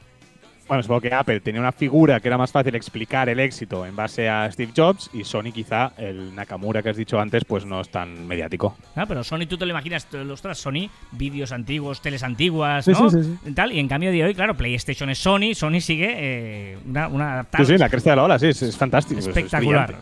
Bueno, 0.67 0.81
supongo 0.81 1.01
que 1.01 1.13
Apple 1.13 1.41
tenía 1.41 1.61
una 1.61 1.71
figura 1.71 2.19
que 2.19 2.27
era 2.27 2.39
más 2.39 2.51
fácil 2.51 2.73
explicar 2.75 3.29
el 3.29 3.39
éxito 3.39 3.85
en 3.85 3.95
base 3.95 4.27
a 4.27 4.51
Steve 4.51 4.71
Jobs 4.75 5.11
y 5.13 5.23
Sony 5.23 5.51
quizá, 5.53 5.91
el 5.97 6.33
Nakamura 6.33 6.81
que 6.81 6.89
has 6.89 6.97
dicho 6.97 7.19
antes, 7.19 7.45
pues 7.45 7.65
no 7.65 7.81
es 7.81 7.89
tan 7.89 8.27
mediático. 8.27 8.75
Ah, 8.95 9.05
pero 9.07 9.23
Sony 9.23 9.45
tú 9.47 9.57
te 9.57 9.65
lo 9.67 9.71
imaginas, 9.71 10.07
ostras, 10.31 10.57
Sony, 10.57 10.89
vídeos 11.11 11.51
antiguos, 11.51 12.01
teles 12.01 12.23
antiguas, 12.23 12.83
Sí, 12.85 12.91
¿no? 12.93 13.09
sí, 13.11 13.37
Tal, 13.53 13.73
y 13.73 13.79
en 13.79 13.87
cambio 13.87 14.11
de 14.11 14.23
hoy, 14.23 14.33
claro, 14.33 14.55
PlayStation 14.55 15.07
es 15.11 15.19
Sony, 15.19 15.53
Sony 15.53 15.81
sigue 15.81 16.13
eh, 16.17 16.77
una, 16.87 17.09
una 17.09 17.43
tal- 17.43 17.63
Sí, 17.63 17.73
sí, 17.73 17.77
la 17.77 17.87
cresta 17.89 18.09
de 18.09 18.15
la 18.15 18.23
ola, 18.23 18.39
sí, 18.39 18.47
es, 18.47 18.61
es 18.63 18.75
fantástico. 18.75 19.19
es- 19.19 19.27
es 19.27 19.37
espectacular. 19.37 19.95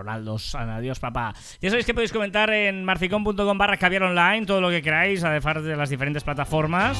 Ronaldos, 0.00 0.54
adiós 0.54 0.98
papá. 0.98 1.34
Ya 1.60 1.68
sabéis 1.68 1.84
que 1.86 1.92
podéis 1.94 2.12
comentar 2.12 2.48
en 2.50 2.84
marficon.com 2.84 3.58
barra 3.58 3.76
caviar 3.76 4.02
online 4.04 4.46
todo 4.46 4.60
lo 4.60 4.70
que 4.70 4.80
queráis, 4.80 5.22
además 5.24 5.62
de 5.62 5.76
las 5.76 5.90
diferentes 5.90 6.24
plataformas. 6.24 6.96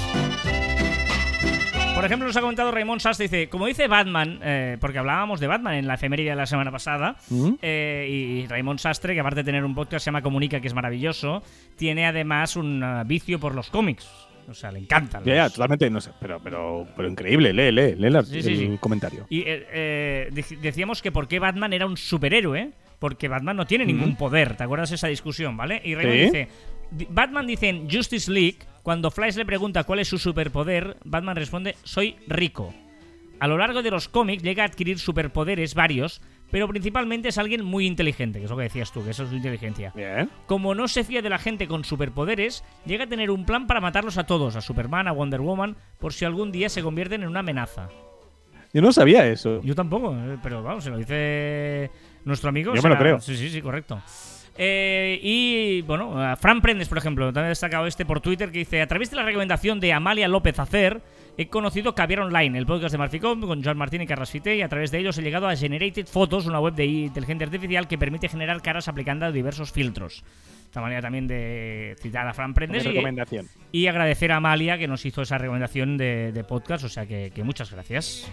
Por 1.95 2.05
ejemplo, 2.05 2.27
nos 2.27 2.37
ha 2.37 2.41
comentado 2.41 2.71
Raymond 2.71 3.01
Sastre, 3.01 3.25
dice, 3.25 3.49
como 3.49 3.67
dice 3.67 3.87
Batman, 3.87 4.39
eh, 4.43 4.79
porque 4.81 4.99
hablábamos 4.99 5.39
de 5.41 5.47
Batman 5.47 5.75
en 5.75 5.87
la 5.87 5.95
efeméride 5.95 6.31
de 6.31 6.37
la 6.37 6.47
semana 6.47 6.71
pasada, 6.71 7.17
¿Mm? 7.29 7.55
eh, 7.61 8.07
y 8.09 8.47
Raymond 8.47 8.79
Sastre, 8.79 9.13
que 9.13 9.21
aparte 9.21 9.41
de 9.41 9.45
tener 9.45 9.65
un 9.65 9.75
podcast 9.75 9.93
que 9.97 10.01
se 10.01 10.05
llama 10.07 10.23
Comunica, 10.23 10.61
que 10.61 10.69
es 10.69 10.75
maravilloso, 10.75 11.43
tiene 11.77 12.07
además 12.07 12.57
un 12.57 12.83
eh, 12.83 13.03
vicio 13.07 13.39
por 13.39 13.55
los 13.55 13.69
cómics. 13.71 14.09
O 14.49 14.55
sea, 14.55 14.73
le 14.73 14.79
encantan. 14.79 15.23
Ya, 15.25 15.49
totalmente, 15.51 15.91
no 15.91 16.01
sé, 16.01 16.11
pero, 16.19 16.41
pero, 16.43 16.87
pero 16.97 17.09
increíble, 17.09 17.53
lee, 17.53 17.71
lee, 17.71 17.95
lee 17.97 18.11
la- 18.11 18.23
Sí, 18.23 18.43
sí, 18.43 18.51
el 18.53 18.59
sí. 18.59 18.79
comentario. 18.81 19.27
Y 19.29 19.45
eh, 19.47 20.29
dec- 20.33 20.59
decíamos 20.59 21.03
que 21.03 21.13
por 21.13 21.29
qué 21.29 21.39
Batman 21.39 21.73
era 21.73 21.87
un 21.87 21.97
superhéroe, 21.99 22.71
porque 23.01 23.27
Batman 23.27 23.57
no 23.57 23.67
tiene 23.67 23.85
ningún 23.85 24.15
poder. 24.15 24.57
¿Te 24.57 24.63
acuerdas 24.63 24.91
de 24.91 24.95
esa 24.97 25.09
discusión, 25.09 25.57
vale? 25.57 25.83
Y 25.85 25.97
Raymond 25.97 26.17
Sí. 26.19 26.25
dice: 26.27 26.49
di- 26.93 27.09
Batman 27.11 27.47
dice 27.49 27.69
en 27.69 27.91
Justice 27.91 28.31
League, 28.31 28.59
cuando 28.85 29.11
Flash 29.11 29.35
le 29.37 29.45
pregunta 29.45 29.83
cuál 29.83 29.99
es 29.99 30.07
su 30.09 30.19
superpoder, 30.19 30.97
Batman 31.05 31.35
responde: 31.35 31.75
Soy 31.83 32.15
rico. 32.29 32.73
A 33.41 33.49
lo 33.49 33.57
largo 33.59 33.83
de 33.83 33.91
los 33.91 34.09
cómics 34.09 34.43
llega 34.43 34.63
a 34.63 34.67
adquirir 34.67 34.99
superpoderes 34.99 35.75
varios, 35.75 36.21
pero 36.51 36.69
principalmente 36.69 37.31
es 37.31 37.39
alguien 37.39 37.65
muy 37.65 37.87
inteligente, 37.87 38.39
que 38.39 38.45
es 38.45 38.51
lo 38.51 38.57
que 38.59 38.65
decías 38.65 38.93
tú, 38.93 39.03
que 39.03 39.11
eso 39.13 39.23
es 39.23 39.31
su 39.31 39.37
inteligencia. 39.37 39.93
Bien. 39.97 40.29
Como 40.47 40.75
no 40.75 40.89
se 40.89 41.05
fía 41.05 41.23
de 41.23 41.31
la 41.31 41.39
gente 41.39 41.67
con 41.67 41.83
superpoderes, 41.85 42.63
llega 42.85 43.05
a 43.05 43.09
tener 43.09 43.31
un 43.31 43.47
plan 43.47 43.67
para 43.67 43.81
matarlos 43.81 44.19
a 44.19 44.25
todos, 44.25 44.57
a 44.57 44.61
Superman, 44.61 45.09
a 45.09 45.13
Wonder 45.13 45.41
Woman, 45.41 45.77
por 45.99 46.13
si 46.13 46.27
algún 46.27 46.53
día 46.53 46.69
se 46.69 46.83
convierten 46.83 47.23
en 47.23 47.29
una 47.31 47.41
amenaza. 47.41 47.89
Yo 48.75 48.83
no 48.83 48.93
sabía 48.93 49.27
eso. 49.27 49.63
Yo 49.63 49.75
tampoco, 49.75 50.15
eh, 50.15 50.37
pero 50.43 50.63
vamos, 50.63 50.85
se 50.85 50.91
lo 50.91 50.99
dice 50.99 51.91
nuestro 52.25 52.49
amigo. 52.49 52.75
Yo 52.75 52.83
me 52.83 52.89
lo 52.89 52.99
creo. 52.99 53.21
Sí, 53.21 53.37
sí, 53.37 53.51
sí, 53.51 53.61
correcto. 53.63 54.01
Eh, 54.57 55.19
y 55.23 55.83
bueno, 55.83 56.37
Fran 56.37 56.61
Prendes, 56.61 56.89
por 56.89 56.99
ejemplo, 56.99 57.27
también 57.27 57.47
ha 57.47 57.49
destacado 57.49 57.87
este 57.87 58.05
por 58.05 58.21
Twitter 58.21 58.51
que 58.51 58.59
dice: 58.59 58.83
A 58.83 58.87
través 58.87 59.11
de 59.11 59.17
la 59.17 59.23
recomendación 59.23 59.81
de 59.81 59.93
Amalia 59.93 60.29
López 60.29 60.59
Acer, 60.59 61.01
he 61.41 61.49
conocido 61.49 61.95
Caviar 61.95 62.21
Online, 62.21 62.59
el 62.59 62.67
podcast 62.67 62.93
de 62.93 62.99
Marficom 62.99 63.41
con 63.41 63.65
Joan 63.65 63.79
Martín 63.79 64.03
y 64.03 64.07
Carras 64.07 64.31
Fite, 64.31 64.57
y 64.57 64.61
a 64.61 64.69
través 64.69 64.91
de 64.91 64.99
ellos 64.99 65.17
he 65.17 65.23
llegado 65.23 65.49
a 65.49 65.57
Generated 65.57 66.07
Photos, 66.07 66.45
una 66.45 66.61
web 66.61 66.75
de 66.75 66.85
inteligencia 66.85 67.47
artificial 67.47 67.89
que 67.89 67.97
permite 67.97 68.29
generar 68.29 68.61
caras 68.61 68.89
aplicando 68.89 69.33
diversos 69.33 69.73
filtros. 69.73 70.23
Esta 70.67 70.83
manera 70.83 71.01
también 71.01 71.27
de 71.27 71.97
citar 71.99 72.29
a 72.29 72.35
Fran 72.35 72.53
Prendes 72.53 72.85
y, 72.85 72.89
recomendación. 72.89 73.49
y 73.73 73.87
agradecer 73.87 74.33
a 74.33 74.37
Amalia 74.37 74.77
que 74.77 74.87
nos 74.87 75.05
hizo 75.07 75.23
esa 75.23 75.39
recomendación 75.39 75.97
de, 75.97 76.31
de 76.31 76.45
podcast, 76.45 76.85
o 76.85 76.89
sea 76.91 77.07
que, 77.07 77.33
que 77.35 77.43
muchas 77.43 77.73
gracias. 77.73 78.31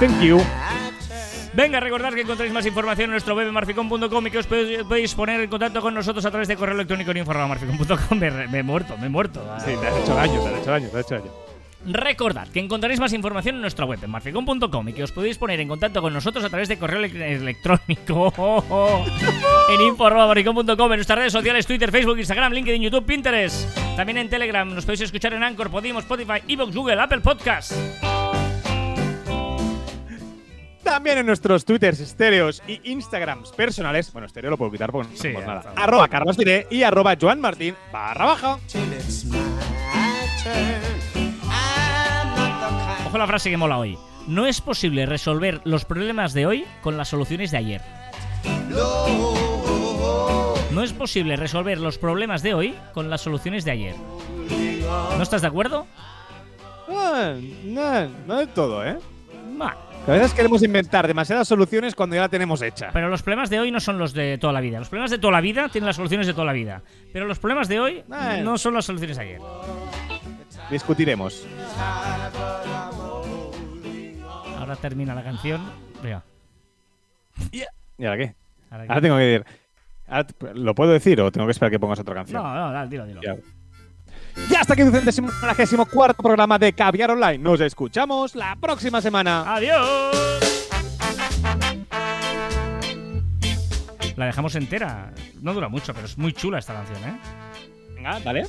Thank 0.00 0.22
you. 0.22 0.40
Venga, 1.52 1.80
recordad 1.80 2.14
que 2.14 2.22
encontráis 2.22 2.50
más 2.50 2.64
información 2.64 3.04
en 3.04 3.10
nuestro 3.10 3.36
web 3.36 3.52
marficom.com 3.52 4.26
y 4.26 4.30
que 4.30 4.38
os 4.38 4.46
podéis, 4.46 4.82
podéis 4.84 5.14
poner 5.14 5.38
en 5.38 5.50
contacto 5.50 5.82
con 5.82 5.92
nosotros 5.92 6.24
a 6.24 6.30
través 6.30 6.48
de 6.48 6.56
correo 6.56 6.74
electrónico 6.76 7.10
en 7.10 7.18
info@marficom.com. 7.18 8.18
Me, 8.18 8.30
me 8.48 8.58
he 8.60 8.62
muerto, 8.62 8.96
me 8.96 9.06
he 9.06 9.10
muerto. 9.10 9.46
Sí, 9.58 9.72
te 9.78 9.86
has 9.86 10.02
hecho 10.02 10.14
daño, 10.14 10.42
te 10.42 10.48
has 10.48 10.60
hecho 10.62 10.70
daño, 10.70 10.88
te 10.88 10.98
has 10.98 11.04
hecho 11.04 11.14
daño. 11.16 11.41
Recordad 11.84 12.46
que 12.48 12.60
encontraréis 12.60 13.00
más 13.00 13.12
información 13.12 13.56
en 13.56 13.60
nuestra 13.62 13.84
web 13.84 13.98
en 14.02 14.10
marficom.com 14.10 14.88
y 14.88 14.92
que 14.92 15.02
os 15.02 15.10
podéis 15.12 15.36
poner 15.38 15.58
en 15.60 15.68
contacto 15.68 16.00
con 16.00 16.12
nosotros 16.12 16.44
a 16.44 16.48
través 16.48 16.68
de 16.68 16.78
correo 16.78 17.02
ele- 17.04 17.34
electrónico 17.34 18.32
en 19.68 19.80
info@marficom.com, 19.80 20.92
en 20.92 20.98
nuestras 20.98 21.18
redes 21.18 21.32
sociales 21.32 21.66
Twitter, 21.66 21.90
Facebook, 21.90 22.18
Instagram, 22.18 22.52
LinkedIn, 22.52 22.82
YouTube, 22.82 23.04
Pinterest. 23.04 23.76
También 23.96 24.18
en 24.18 24.28
Telegram 24.28 24.72
nos 24.72 24.84
podéis 24.84 25.00
escuchar 25.02 25.34
en 25.34 25.42
Anchor, 25.42 25.70
Podimo, 25.70 25.98
Spotify, 25.98 26.40
Evox, 26.46 26.74
Google, 26.74 27.00
Apple 27.00 27.20
Podcast. 27.20 27.72
También 30.84 31.18
en 31.18 31.26
nuestros 31.26 31.64
twitters, 31.64 32.00
estéreos 32.00 32.62
y 32.68 32.80
instagrams 32.90 33.50
personales. 33.52 34.12
Bueno, 34.12 34.26
estéreo 34.26 34.50
lo 34.50 34.58
puedo 34.58 34.70
quitar 34.70 34.90
porque 34.92 35.10
no 35.12 35.16
Sí, 35.16 35.28
nada. 35.32 35.60
está. 35.68 35.82
Arroba 35.82 36.08
Carlos 36.08 36.36
Diré 36.36 36.66
y 36.70 36.82
arroba 36.82 37.16
Joan 37.20 37.40
Martín 37.40 37.74
barra 37.92 38.26
baja. 38.26 38.58
Ojo 43.12 43.18
la 43.18 43.26
frase 43.26 43.50
que 43.50 43.58
mola 43.58 43.76
hoy. 43.76 43.98
No 44.26 44.46
es 44.46 44.62
posible 44.62 45.04
resolver 45.04 45.60
los 45.64 45.84
problemas 45.84 46.32
de 46.32 46.46
hoy 46.46 46.64
con 46.80 46.96
las 46.96 47.08
soluciones 47.08 47.50
de 47.50 47.58
ayer. 47.58 47.82
No 50.70 50.82
es 50.82 50.94
posible 50.94 51.36
resolver 51.36 51.78
los 51.78 51.98
problemas 51.98 52.42
de 52.42 52.54
hoy 52.54 52.74
con 52.94 53.10
las 53.10 53.20
soluciones 53.20 53.66
de 53.66 53.70
ayer. 53.70 53.94
¿No 55.18 55.22
estás 55.22 55.42
de 55.42 55.48
acuerdo? 55.48 55.86
Ah, 56.88 57.34
no, 57.64 58.08
no 58.26 58.36
del 58.38 58.48
todo, 58.48 58.82
¿eh? 58.82 58.96
Que 60.06 60.10
a 60.10 60.14
veces 60.14 60.32
queremos 60.32 60.62
inventar 60.62 61.06
demasiadas 61.06 61.46
soluciones 61.46 61.94
cuando 61.94 62.16
ya 62.16 62.22
la 62.22 62.30
tenemos 62.30 62.62
hecha. 62.62 62.88
Pero 62.94 63.10
los 63.10 63.22
problemas 63.22 63.50
de 63.50 63.60
hoy 63.60 63.70
no 63.70 63.80
son 63.80 63.98
los 63.98 64.14
de 64.14 64.38
toda 64.38 64.54
la 64.54 64.62
vida. 64.62 64.78
Los 64.78 64.88
problemas 64.88 65.10
de 65.10 65.18
toda 65.18 65.32
la 65.32 65.42
vida 65.42 65.68
tienen 65.68 65.86
las 65.86 65.96
soluciones 65.96 66.26
de 66.26 66.32
toda 66.32 66.46
la 66.46 66.54
vida. 66.54 66.80
Pero 67.12 67.26
los 67.26 67.38
problemas 67.38 67.68
de 67.68 67.78
hoy 67.78 68.04
no 68.42 68.56
son 68.56 68.72
las 68.72 68.86
soluciones 68.86 69.18
de 69.18 69.22
ayer. 69.22 69.40
Discutiremos. 70.70 71.46
Ahora 74.62 74.76
termina 74.76 75.12
la 75.12 75.24
canción. 75.24 75.60
Venga, 76.04 76.22
¿Y 77.98 78.04
ahora 78.04 78.16
qué? 78.16 78.34
ahora 78.70 78.84
Ahora 78.88 79.00
tengo 79.00 79.16
que 79.16 79.22
decir. 79.24 79.46
ahora 80.06 80.26
¿Lo 80.54 80.74
puedo 80.76 80.92
decir 80.92 81.20
o 81.20 81.32
tengo 81.32 81.48
que 81.48 81.50
esperar 81.50 81.72
que 81.72 81.80
pongas 81.80 81.98
otra 81.98 82.14
canción? 82.14 82.40
No, 82.40 82.54
no, 82.54 82.70
dale, 82.70 82.88
dilo, 82.88 83.04
dilo. 83.04 83.20
Ya. 83.22 83.34
Ya 84.48 84.60
hasta 84.60 84.74
aquí 84.74 84.82
el 84.82 84.92
centésimo 84.92 85.86
cuarto 85.86 86.22
programa 86.22 86.60
de 86.60 86.72
Caviar 86.72 87.10
Online. 87.10 87.38
Nos 87.38 87.60
escuchamos 87.60 88.36
la 88.36 88.54
próxima 88.54 89.02
semana. 89.02 89.52
¡Adiós! 89.52 90.16
La 94.14 94.26
dejamos 94.26 94.54
entera. 94.54 95.12
No 95.40 95.54
dura 95.54 95.68
mucho, 95.68 95.92
pero 95.92 96.06
es 96.06 96.16
muy 96.16 96.32
chula 96.32 96.60
esta 96.60 96.72
canción, 96.74 96.98
¿eh? 97.02 97.18
Venga, 97.96 98.20
dale. 98.20 98.46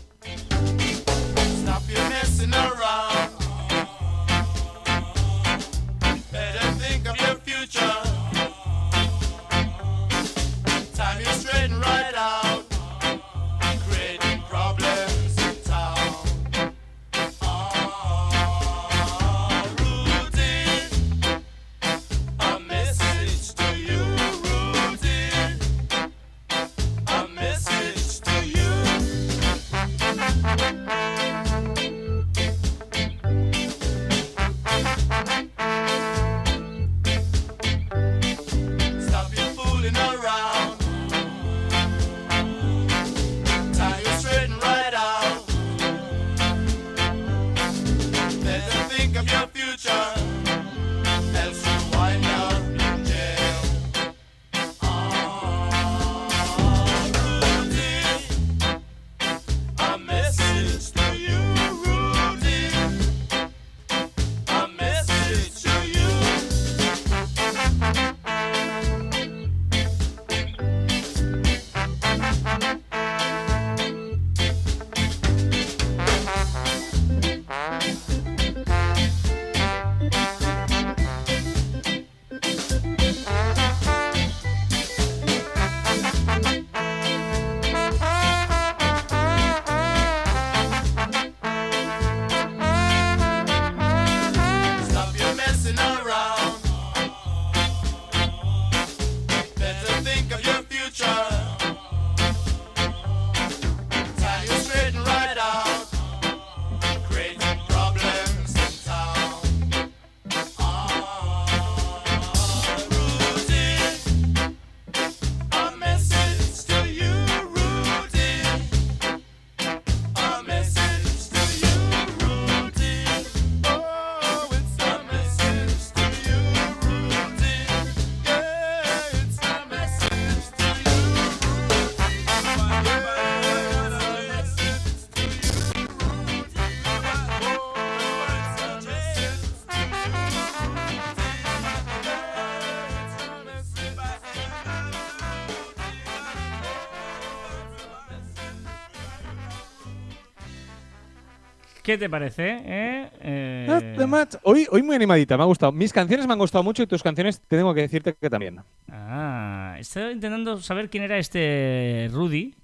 ¿Qué 151.94 151.98
te 152.00 152.10
parece? 152.10 152.58
eh? 152.66 153.10
Eh. 153.22 154.08
Hoy, 154.41 154.66
hoy 154.72 154.82
muy 154.82 154.96
animadita, 154.96 155.38
me 155.38 155.44
ha 155.44 155.46
gustado. 155.46 155.72
Mis 155.72 155.94
canciones 155.94 156.26
me 156.26 156.34
han 156.34 156.39
gustado 156.39 156.64
mucho 156.64 156.82
y 156.82 156.88
tus 156.88 157.04
canciones 157.04 157.39
te 157.39 157.56
tengo 157.56 157.72
que 157.72 157.82
decirte 157.82 158.16
que 158.20 158.32
también. 158.32 158.62
Ah, 158.89 159.76
estaba 159.78 160.12
intentando 160.12 160.60
saber 160.60 160.89
quién 160.89 161.04
era 161.04 161.20
este 161.20 162.10
Rudy, 162.12 162.56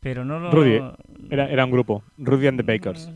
pero 0.00 0.24
no 0.24 0.40
lo. 0.40 0.50
Rudy, 0.50 0.80
Era, 1.30 1.48
era 1.48 1.64
un 1.64 1.70
grupo. 1.70 2.02
Rudy 2.18 2.48
and 2.48 2.60
the 2.60 2.64
Bakers. 2.64 3.08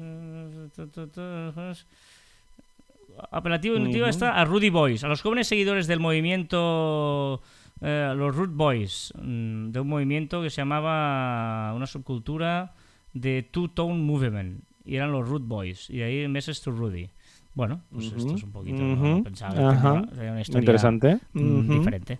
Apelativo 3.32 3.74
intuitivo 3.74 4.04
Ujú. 4.04 4.10
está 4.10 4.40
a 4.40 4.44
Rudy 4.44 4.70
Boys, 4.70 5.02
a 5.02 5.08
los 5.08 5.22
jóvenes 5.22 5.48
seguidores 5.48 5.88
del 5.88 5.98
movimiento, 5.98 7.42
eh, 7.80 8.12
los 8.16 8.36
Root 8.36 8.52
Boys, 8.52 9.12
mm, 9.20 9.70
de 9.72 9.80
un 9.80 9.88
movimiento 9.88 10.40
que 10.40 10.50
se 10.50 10.58
llamaba 10.60 11.72
una 11.74 11.88
subcultura 11.88 12.74
de 13.12 13.42
Two 13.42 13.70
Tone 13.70 13.94
Movement, 13.98 14.62
y 14.88 14.96
eran 14.96 15.12
los 15.12 15.28
Root 15.28 15.42
Boys, 15.46 15.90
y 15.90 15.98
de 15.98 16.04
ahí 16.04 16.28
Message 16.28 16.62
to 16.62 16.70
Rudy. 16.70 17.10
Bueno, 17.58 17.80
pues 17.90 18.06
esto 18.16 18.36
es 18.36 18.42
un 18.44 18.52
poquito. 18.52 18.76
ujú, 18.76 19.06
¿no? 19.08 19.22
Pensaba 19.24 19.52
tenía- 19.52 20.06
tenía 20.14 20.30
una 20.30 20.40
historia 20.42 20.60
Interesante. 20.60 21.18
mm, 21.32 21.68
diferente. 21.78 22.18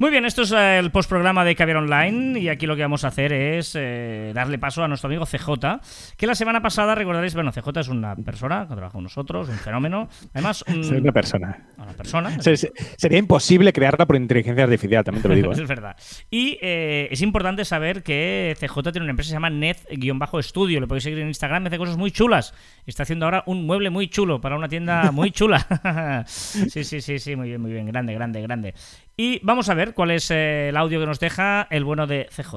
Muy 0.00 0.10
bien, 0.10 0.24
esto 0.24 0.42
es 0.42 0.50
eh, 0.50 0.78
el 0.80 0.90
postprograma 0.90 1.44
de 1.44 1.54
Caviar 1.54 1.76
Online 1.76 2.40
y 2.40 2.48
aquí 2.48 2.66
lo 2.66 2.74
que 2.74 2.82
vamos 2.82 3.04
a 3.04 3.08
hacer 3.08 3.32
es 3.32 3.74
eh, 3.78 4.32
darle 4.34 4.58
paso 4.58 4.82
a 4.82 4.88
nuestro 4.88 5.06
amigo 5.06 5.26
CJ, 5.26 5.78
que 6.16 6.26
la 6.26 6.34
semana 6.34 6.60
pasada 6.60 6.96
recordaréis, 6.96 7.34
bueno, 7.36 7.52
CJ 7.52 7.68
es 7.82 7.86
una 7.88 8.16
persona 8.16 8.62
que 8.68 8.74
trabaja 8.74 8.92
con 8.94 9.04
nosotros, 9.04 9.48
un 9.48 9.54
fenómeno, 9.58 10.08
además 10.34 10.64
un- 10.68 10.82
Soy 10.82 10.98
una 10.98 11.12
persona. 11.12 11.68
una 11.78 11.92
persona. 11.92 12.42
Se- 12.42 12.56
se- 12.56 12.72
sería 12.96 13.18
imposible 13.18 13.72
crearla 13.72 14.06
por 14.06 14.16
inteligencia 14.16 14.64
artificial, 14.64 15.04
también 15.04 15.22
te 15.22 15.28
lo 15.28 15.34
digo. 15.36 15.52
¿eh? 15.52 15.62
es 15.62 15.68
verdad. 15.68 15.94
Y 16.32 16.58
eh, 16.60 17.06
es 17.12 17.22
importante 17.22 17.64
saber 17.64 18.02
que 18.02 18.56
CJ 18.58 18.90
tiene 18.90 19.04
una 19.04 19.10
empresa 19.10 19.28
que 19.28 19.30
se 19.30 19.36
llama 19.36 19.50
Net-Studio. 19.50 20.80
Le 20.80 20.86
podéis 20.88 21.04
seguir 21.04 21.20
en 21.20 21.28
Instagram, 21.28 21.64
hace 21.68 21.78
cosas 21.78 21.96
muy 21.96 22.10
chulas. 22.10 22.54
Está 22.86 23.04
haciendo 23.04 23.26
ahora 23.26 23.44
un 23.46 23.66
mueble 23.66 23.90
muy 23.90 24.08
chulo 24.08 24.40
para 24.40 24.56
una 24.56 24.66
tienda 24.68 24.79
muy 25.12 25.30
chula. 25.30 26.24
sí, 26.26 26.84
sí, 26.84 27.00
sí, 27.00 27.18
sí, 27.18 27.36
muy 27.36 27.48
bien, 27.48 27.60
muy 27.60 27.72
bien. 27.72 27.86
Grande, 27.86 28.14
grande, 28.14 28.42
grande. 28.42 28.74
Y 29.16 29.40
vamos 29.42 29.68
a 29.68 29.74
ver 29.74 29.94
cuál 29.94 30.10
es 30.12 30.30
eh, 30.30 30.68
el 30.70 30.76
audio 30.76 31.00
que 31.00 31.06
nos 31.06 31.20
deja 31.20 31.66
el 31.70 31.84
bueno 31.84 32.06
de 32.06 32.28
CJ. 32.34 32.54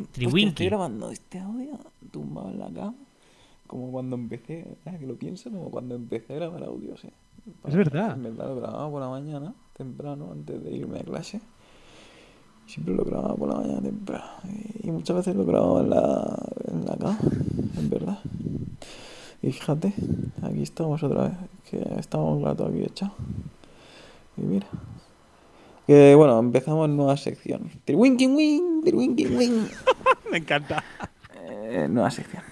Hostia, 0.00 0.12
Triwinky. 0.12 0.48
Estoy 0.48 0.66
grabando 0.66 1.10
este 1.10 1.38
audio 1.38 1.78
tumbado 2.12 2.50
en 2.50 2.58
la 2.58 2.66
cama. 2.66 2.94
Como 3.66 3.90
cuando 3.92 4.16
empecé, 4.16 4.76
que 4.84 5.06
lo 5.06 5.16
pienso, 5.16 5.50
como 5.50 5.70
cuando 5.70 5.94
empecé 5.94 6.34
a 6.34 6.36
grabar 6.36 6.64
audios. 6.64 7.04
¿eh? 7.04 7.12
Es 7.66 7.74
verdad. 7.74 8.12
En 8.12 8.22
verdad 8.22 8.48
lo 8.48 8.56
grababa 8.56 8.90
por 8.90 9.00
la 9.00 9.08
mañana, 9.08 9.54
temprano, 9.76 10.30
antes 10.32 10.62
de 10.62 10.70
irme 10.72 11.00
a 11.00 11.02
clase. 11.04 11.40
Siempre 12.70 12.94
lo 12.94 13.04
grababa 13.04 13.34
por 13.34 13.48
la 13.48 13.56
mañana 13.56 13.80
temprano. 13.80 14.24
Y 14.80 14.92
muchas 14.92 15.16
veces 15.16 15.34
lo 15.34 15.44
grababa 15.44 15.80
en 15.80 15.90
la, 15.90 16.38
en 16.68 16.84
la 16.86 16.96
cama, 16.96 17.18
en 17.76 17.90
verdad. 17.90 18.18
Y 19.42 19.50
fíjate, 19.50 19.92
aquí 20.40 20.62
estamos 20.62 21.02
otra 21.02 21.24
vez, 21.24 21.32
que 21.68 21.84
estamos 21.98 22.38
un 22.38 22.44
rato 22.44 22.66
aquí 22.66 22.84
echados. 22.84 23.14
Y 24.36 24.42
mira. 24.42 24.68
Que 25.88 26.14
bueno, 26.14 26.38
empezamos 26.38 26.88
nueva 26.88 27.16
sección. 27.16 27.62
Wing, 27.88 28.16
triwinking 28.84 29.36
wing. 29.36 29.66
Me 30.30 30.38
encanta. 30.38 30.84
Eh, 31.42 31.88
nueva 31.90 32.12
sección. 32.12 32.44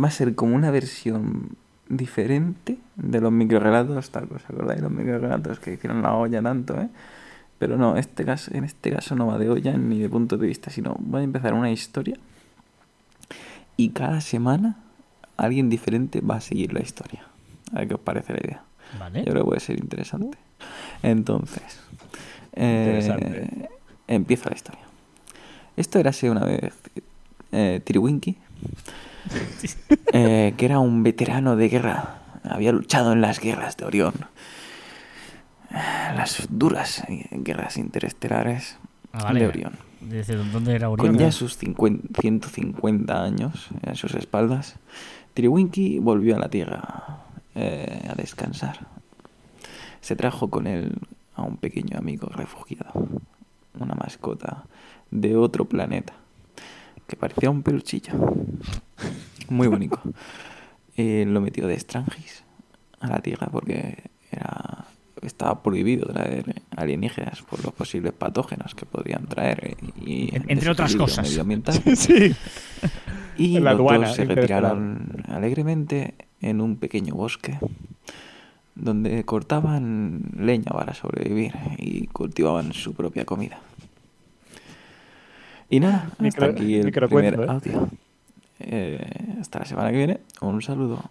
Va 0.00 0.06
a 0.06 0.12
ser 0.12 0.36
como 0.36 0.54
una 0.54 0.70
versión 0.70 1.56
diferente 1.88 2.78
de 2.94 3.20
los 3.20 3.32
microrelatos, 3.32 4.08
tal 4.10 4.28
¿os 4.32 4.44
acordáis? 4.48 4.80
Los 4.80 4.92
microrelatos 4.92 5.58
que 5.58 5.72
hicieron 5.72 6.02
la 6.02 6.14
olla 6.14 6.40
tanto, 6.40 6.80
¿eh? 6.80 6.88
Pero 7.58 7.76
no, 7.76 7.96
este 7.96 8.24
caso, 8.24 8.50
en 8.54 8.64
este 8.64 8.90
caso 8.90 9.14
no 9.14 9.26
va 9.26 9.38
de 9.38 9.48
olla 9.48 9.76
ni 9.76 9.98
de 9.98 10.08
punto 10.08 10.36
de 10.36 10.46
vista, 10.46 10.70
sino 10.70 10.96
voy 10.98 11.22
a 11.22 11.24
empezar 11.24 11.54
una 11.54 11.70
historia 11.70 12.16
y 13.76 13.90
cada 13.90 14.20
semana 14.20 14.76
alguien 15.36 15.68
diferente 15.68 16.20
va 16.20 16.36
a 16.36 16.40
seguir 16.40 16.72
la 16.72 16.80
historia. 16.80 17.26
A 17.72 17.80
ver 17.80 17.88
qué 17.88 17.94
os 17.94 18.00
parece 18.00 18.32
la 18.32 18.40
idea. 18.40 18.62
Vale. 18.98 19.20
Yo 19.20 19.32
creo 19.32 19.44
que 19.44 19.48
puede 19.48 19.60
ser 19.60 19.78
interesante. 19.78 20.38
Entonces, 21.02 21.80
eh, 22.54 23.00
Interesante. 23.02 23.68
empieza 24.08 24.48
la 24.48 24.56
historia. 24.56 24.80
Esto 25.76 25.98
era 25.98 26.10
así 26.10 26.28
una 26.28 26.44
vez 26.44 26.72
eh, 27.52 27.80
Tiriwinki, 27.84 28.36
eh, 30.12 30.54
que 30.56 30.64
era 30.64 30.78
un 30.78 31.02
veterano 31.02 31.56
de 31.56 31.68
guerra. 31.68 32.22
Había 32.44 32.72
luchado 32.72 33.12
en 33.12 33.20
las 33.20 33.40
guerras 33.40 33.76
de 33.76 33.84
Orión. 33.84 34.14
Las 36.14 36.46
duras 36.50 37.04
guerras 37.30 37.76
interestelares 37.76 38.78
Ah, 39.12 39.24
vale. 39.24 39.40
de 39.40 39.46
Orión. 39.46 39.72
Dice, 40.00 40.36
¿dónde 40.36 40.74
era 40.74 40.90
Orión? 40.90 41.08
Con 41.08 41.18
ya 41.18 41.32
sus 41.32 41.56
50 41.56 42.20
150 42.20 43.22
años 43.22 43.68
en 43.82 43.94
sus 43.96 44.14
espaldas, 44.14 44.76
Tiriwinki 45.34 45.98
volvió 46.00 46.36
a 46.36 46.38
la 46.38 46.48
Tierra 46.50 47.24
eh, 47.54 48.06
a 48.10 48.14
descansar. 48.14 48.86
Se 50.02 50.14
trajo 50.16 50.50
con 50.50 50.66
él 50.66 50.92
a 51.34 51.42
un 51.42 51.56
pequeño 51.56 51.98
amigo 51.98 52.28
refugiado, 52.28 53.08
una 53.80 53.94
mascota 53.94 54.64
de 55.10 55.34
otro 55.36 55.64
planeta, 55.64 56.12
que 57.06 57.16
parecía 57.16 57.50
un 57.50 57.62
peluchillo. 57.62 58.12
Muy 59.48 59.68
bonito. 59.68 60.00
Eh, 60.98 61.26
lo 61.26 61.42
metió 61.42 61.66
de 61.66 61.74
extranjis 61.74 62.42
a 63.00 63.08
la 63.08 63.18
Tierra 63.20 63.48
porque 63.52 64.04
era 64.30 64.86
estaba 65.22 65.62
prohibido 65.62 66.06
traer 66.12 66.62
alienígenas 66.76 67.42
por 67.42 67.64
los 67.64 67.72
posibles 67.72 68.12
patógenos 68.12 68.74
que 68.74 68.86
podrían 68.86 69.26
traer 69.26 69.64
eh, 69.64 69.76
y 70.04 70.30
entre 70.50 70.70
otras 70.70 70.94
cosas. 70.94 71.28
medioambiental. 71.28 71.80
sí. 71.96 72.34
Y 73.38 73.58
la 73.60 73.74
los 73.74 73.90
dos 74.00 74.14
se 74.14 74.24
retiraron 74.24 75.24
alegremente 75.28 76.14
en 76.40 76.60
un 76.60 76.76
pequeño 76.76 77.14
bosque 77.14 77.58
donde 78.74 79.24
cortaban 79.24 80.22
leña 80.38 80.70
para 80.72 80.92
sobrevivir 80.94 81.54
y 81.78 82.06
cultivaban 82.08 82.72
su 82.74 82.92
propia 82.94 83.24
comida. 83.24 83.58
Y 85.68 85.80
nada, 85.80 86.10
hasta 86.12 86.22
Micro- 86.22 86.50
aquí 86.50 86.74
el 86.76 86.92
primer 86.92 87.34
¿eh? 87.40 87.46
audio. 87.48 87.88
Eh, 88.60 89.36
hasta 89.40 89.58
la 89.60 89.64
semana 89.64 89.90
que 89.90 89.96
viene. 89.96 90.20
Un 90.40 90.62
saludo. 90.62 91.02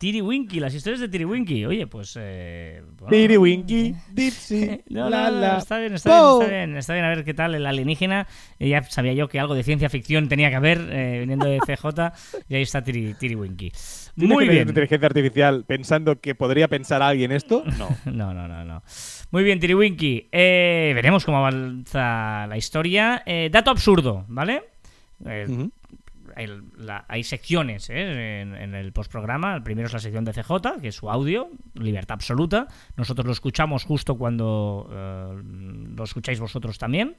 Tiriwinky, 0.00 0.60
las 0.60 0.74
historias 0.74 0.98
de 1.00 1.10
Tiriwinky. 1.10 1.66
Oye, 1.66 1.86
pues. 1.86 2.16
Eh, 2.18 2.82
bueno. 2.96 3.14
Diri 3.14 3.36
Winky, 3.36 3.94
Dipsy, 4.10 4.80
No, 4.88 5.10
la 5.10 5.58
está 5.58 5.78
bien, 5.78 5.92
está 5.92 6.08
bien, 6.38 6.40
está 6.40 6.48
bien, 6.48 6.76
está 6.78 6.92
bien. 6.94 7.04
A 7.04 7.08
ver 7.10 7.22
qué 7.22 7.34
tal 7.34 7.54
el 7.54 7.66
alienígena. 7.66 8.26
Eh, 8.58 8.70
Ya 8.70 8.82
sabía 8.84 9.12
yo 9.12 9.28
que 9.28 9.38
algo 9.38 9.54
de 9.54 9.62
ciencia 9.62 9.90
ficción 9.90 10.26
tenía 10.30 10.48
que 10.48 10.56
haber 10.56 10.88
eh, 10.90 11.18
viniendo 11.20 11.44
de 11.44 11.58
CJ 11.58 12.12
y 12.48 12.54
ahí 12.54 12.62
está 12.62 12.82
Tiri, 12.82 13.12
Tiriwinky. 13.12 13.72
¿Tiene 14.16 14.32
Muy 14.34 14.48
bien. 14.48 14.68
inteligencia 14.68 15.06
artificial 15.06 15.64
pensando 15.66 16.18
que 16.18 16.34
podría 16.34 16.66
pensar 16.66 17.02
alguien 17.02 17.30
esto? 17.30 17.62
No. 17.78 17.88
No, 18.10 18.32
no, 18.32 18.48
no, 18.48 18.64
no. 18.64 18.82
Muy 19.32 19.44
bien, 19.44 19.60
Tiriwinky. 19.60 20.28
Eh, 20.32 20.92
veremos 20.94 21.26
cómo 21.26 21.36
avanza 21.36 22.46
la 22.46 22.56
historia. 22.56 23.22
Dato 23.50 23.70
absurdo, 23.70 24.24
¿vale? 24.28 24.62
Eh. 25.26 25.68
El- 26.44 26.64
la- 26.76 27.04
hay 27.08 27.22
secciones 27.24 27.88
¿eh? 27.90 28.40
en, 28.40 28.54
en 28.54 28.74
el 28.74 28.92
postprograma. 28.92 29.54
El 29.54 29.62
primero 29.62 29.86
es 29.86 29.92
la 29.92 29.98
sección 29.98 30.24
de 30.24 30.32
CJ, 30.32 30.80
que 30.80 30.88
es 30.88 30.94
su 30.94 31.10
audio, 31.10 31.48
libertad 31.74 32.14
absoluta. 32.14 32.66
Nosotros 32.96 33.26
lo 33.26 33.32
escuchamos 33.32 33.84
justo 33.84 34.16
cuando 34.16 34.88
eh, 34.92 35.42
lo 35.96 36.04
escucháis 36.04 36.40
vosotros 36.40 36.78
también. 36.78 37.16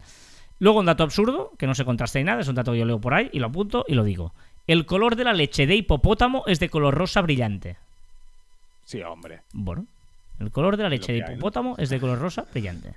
Luego 0.59 0.79
un 0.79 0.85
dato 0.85 1.03
absurdo, 1.03 1.51
que 1.57 1.65
no 1.67 1.73
se 1.73 1.85
contrasta 1.85 2.19
ni 2.19 2.25
nada, 2.25 2.41
es 2.41 2.47
un 2.47 2.55
dato 2.55 2.71
que 2.73 2.79
yo 2.79 2.85
leo 2.85 2.99
por 3.01 3.13
ahí 3.13 3.29
y 3.33 3.39
lo 3.39 3.47
apunto 3.47 3.83
y 3.87 3.95
lo 3.95 4.03
digo. 4.03 4.33
El 4.67 4.85
color 4.85 5.15
de 5.15 5.23
la 5.23 5.33
leche 5.33 5.65
de 5.65 5.75
hipopótamo 5.75 6.43
es 6.45 6.59
de 6.59 6.69
color 6.69 6.93
rosa 6.93 7.21
brillante. 7.21 7.77
Sí, 8.85 9.01
hombre. 9.01 9.41
Bueno, 9.53 9.85
el 10.39 10.51
color 10.51 10.77
de 10.77 10.83
la 10.83 10.89
leche 10.89 11.13
de 11.13 11.19
que 11.19 11.23
hay, 11.25 11.29
¿no? 11.31 11.35
hipopótamo 11.37 11.75
es 11.77 11.89
de 11.89 11.99
color 11.99 12.19
rosa 12.19 12.45
brillante. 12.51 12.93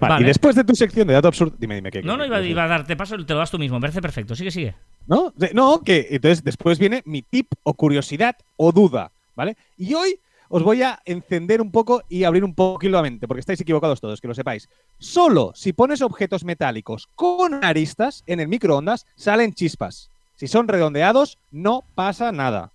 Vale, 0.00 0.12
Vale. 0.14 0.24
Y 0.24 0.26
después 0.26 0.54
de 0.56 0.64
tu 0.64 0.74
sección 0.74 1.06
de 1.08 1.14
dato 1.14 1.28
absurdo. 1.28 1.54
Dime, 1.58 1.74
dime 1.76 1.90
qué. 1.90 2.02
No, 2.02 2.16
no, 2.16 2.24
iba, 2.24 2.40
qué- 2.40 2.48
iba 2.48 2.64
a 2.64 2.68
darte 2.68 2.96
paso, 2.96 3.16
te 3.24 3.32
lo 3.32 3.38
das 3.38 3.50
tú 3.50 3.58
mismo, 3.58 3.76
me 3.78 3.82
parece 3.82 4.00
perfecto. 4.02 4.34
Sigue, 4.34 4.50
sigue. 4.50 4.74
¿No? 5.06 5.32
De- 5.36 5.52
No, 5.54 5.80
que 5.82 6.08
entonces 6.10 6.42
después 6.44 6.78
viene 6.78 7.02
mi 7.06 7.22
tip 7.22 7.48
o 7.62 7.74
curiosidad 7.74 8.36
o 8.56 8.72
duda, 8.72 9.10
¿vale? 9.36 9.56
Y 9.76 9.94
hoy 9.94 10.18
os 10.48 10.62
voy 10.62 10.82
a 10.82 11.00
encender 11.06 11.62
un 11.62 11.70
poco 11.72 12.02
y 12.10 12.24
abrir 12.24 12.44
un 12.44 12.54
poquito 12.54 12.92
la 12.92 13.02
mente, 13.02 13.26
porque 13.26 13.40
estáis 13.40 13.60
equivocados 13.60 14.00
todos, 14.00 14.20
que 14.20 14.28
lo 14.28 14.34
sepáis. 14.34 14.68
Solo 14.98 15.52
si 15.54 15.72
pones 15.72 16.02
objetos 16.02 16.44
metálicos 16.44 17.08
con 17.14 17.64
aristas 17.64 18.22
en 18.26 18.38
el 18.40 18.48
microondas 18.48 19.06
salen 19.16 19.54
chispas. 19.54 20.10
Si 20.36 20.48
son 20.48 20.68
redondeados, 20.68 21.38
no 21.50 21.84
pasa 21.94 22.32
nada, 22.32 22.70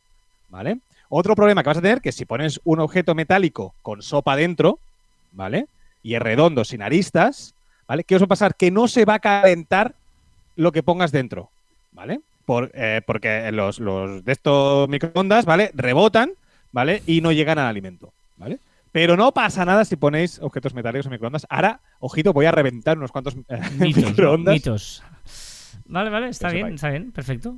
¿vale? 0.49 0.80
Otro 1.09 1.36
problema 1.36 1.61
que 1.63 1.70
vas 1.70 1.78
a 1.78 1.82
tener 1.82 2.01
que 2.01 2.11
si 2.11 2.26
pones 2.26 2.59
un 2.63 2.80
objeto 2.80 3.13
metálico 3.13 3.74
con 3.82 4.01
sopa 4.01 4.36
dentro, 4.36 4.80
¿vale? 5.34 5.68
Y 6.07 6.15
es 6.15 6.21
redondo 6.21 6.63
sin 6.63 6.81
aristas, 6.81 7.53
¿vale? 7.85 8.05
¿Qué 8.05 8.15
os 8.15 8.21
va 8.21 8.25
a 8.25 8.29
pasar? 8.29 8.55
Que 8.55 8.71
no 8.71 8.87
se 8.87 9.03
va 9.03 9.15
a 9.15 9.19
calentar 9.19 9.93
lo 10.55 10.71
que 10.71 10.81
pongas 10.81 11.11
dentro, 11.11 11.49
¿vale? 11.91 12.21
Por, 12.45 12.71
eh, 12.75 13.01
porque 13.05 13.51
los, 13.51 13.79
los 13.79 14.23
de 14.23 14.31
estos 14.31 14.87
microondas, 14.87 15.43
¿vale? 15.43 15.69
Rebotan, 15.73 16.31
¿vale? 16.71 17.03
Y 17.07 17.19
no 17.19 17.33
llegan 17.33 17.59
al 17.59 17.67
alimento, 17.67 18.13
¿vale? 18.37 18.57
Pero 18.93 19.17
no 19.17 19.33
pasa 19.33 19.65
nada 19.65 19.83
si 19.83 19.97
ponéis 19.97 20.39
objetos 20.41 20.73
metálicos 20.73 21.07
en 21.07 21.11
microondas. 21.11 21.45
Ahora, 21.49 21.81
ojito, 21.99 22.31
voy 22.31 22.45
a 22.45 22.51
reventar 22.51 22.97
unos 22.97 23.11
cuantos 23.11 23.35
eh, 23.49 23.59
Mitos. 23.77 24.05
microondas. 24.05 24.53
Mitos. 24.53 25.03
Vale, 25.87 26.09
vale, 26.09 26.29
está 26.29 26.51
bien, 26.51 26.75
está 26.75 26.89
bien, 26.89 27.11
perfecto. 27.11 27.57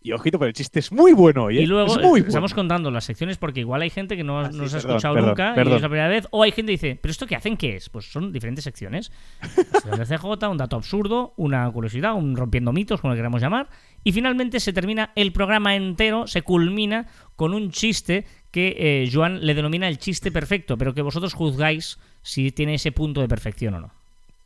Y 0.00 0.12
ojito, 0.12 0.38
pero 0.38 0.48
el 0.48 0.54
chiste 0.54 0.78
es 0.78 0.92
muy 0.92 1.12
bueno 1.12 1.44
hoy. 1.44 1.58
¿eh? 1.58 1.62
Y 1.62 1.66
luego 1.66 1.96
es 1.96 2.02
muy 2.02 2.20
eh, 2.20 2.24
estamos 2.28 2.52
bueno. 2.52 2.62
contando 2.62 2.90
las 2.90 3.04
secciones 3.04 3.36
porque 3.36 3.60
igual 3.60 3.82
hay 3.82 3.90
gente 3.90 4.16
que 4.16 4.22
no, 4.22 4.40
Ah, 4.40 4.50
no 4.52 4.64
sí, 4.64 4.70
se 4.70 4.76
ha 4.76 4.78
escuchado 4.78 5.14
perdón, 5.14 5.30
nunca 5.30 5.54
y 5.56 5.60
es 5.60 5.82
la 5.82 5.88
primera 5.88 6.08
vez. 6.08 6.28
O 6.30 6.42
hay 6.44 6.52
gente 6.52 6.70
que 6.70 6.74
dice, 6.74 6.98
¿pero 7.02 7.10
esto 7.10 7.26
qué 7.26 7.34
hacen? 7.34 7.56
¿Qué 7.56 7.76
es? 7.76 7.88
Pues 7.88 8.10
son 8.10 8.32
diferentes 8.32 8.62
secciones. 8.62 9.10
De 9.98 10.06
CJ, 10.06 10.48
un 10.48 10.56
dato 10.56 10.76
absurdo, 10.76 11.34
una 11.36 11.68
curiosidad, 11.72 12.14
un 12.14 12.36
rompiendo 12.36 12.72
mitos, 12.72 13.00
como 13.00 13.12
le 13.12 13.18
queramos 13.18 13.42
llamar. 13.42 13.68
Y 14.04 14.12
finalmente 14.12 14.60
se 14.60 14.72
termina 14.72 15.10
el 15.16 15.32
programa 15.32 15.74
entero, 15.74 16.28
se 16.28 16.42
culmina 16.42 17.08
con 17.34 17.52
un 17.52 17.72
chiste 17.72 18.24
que 18.52 18.76
eh, 18.78 19.10
Joan 19.12 19.44
le 19.44 19.54
denomina 19.54 19.88
el 19.88 19.98
chiste 19.98 20.30
perfecto, 20.30 20.78
pero 20.78 20.94
que 20.94 21.02
vosotros 21.02 21.34
juzgáis 21.34 21.98
si 22.22 22.52
tiene 22.52 22.74
ese 22.74 22.92
punto 22.92 23.20
de 23.20 23.28
perfección 23.28 23.74
o 23.74 23.80
no. 23.80 23.90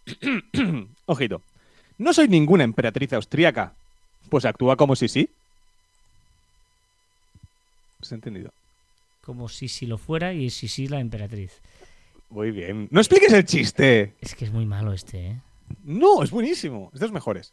Ojito. 1.06 1.42
No 1.98 2.12
soy 2.14 2.28
ninguna 2.28 2.64
emperatriz 2.64 3.12
austríaca. 3.12 3.74
Pues 4.30 4.46
actúa 4.46 4.76
como 4.76 4.96
si 4.96 5.08
sí. 5.08 5.28
¿Has 8.02 8.12
entendido? 8.12 8.52
Como 9.20 9.48
si 9.48 9.68
si 9.68 9.86
lo 9.86 9.96
fuera 9.96 10.34
y 10.34 10.50
si 10.50 10.66
sí 10.66 10.88
la 10.88 10.98
emperatriz. 10.98 11.62
Muy 12.28 12.50
bien. 12.50 12.88
No 12.90 13.00
expliques 13.00 13.32
el 13.32 13.44
chiste. 13.44 14.14
Es 14.20 14.34
que 14.34 14.44
es 14.44 14.52
muy 14.52 14.66
malo 14.66 14.92
este, 14.92 15.26
¿eh? 15.26 15.40
No, 15.84 16.22
es 16.22 16.30
buenísimo. 16.30 16.90
Es 16.92 17.00
de 17.00 17.06
los 17.06 17.12
mejores. 17.12 17.52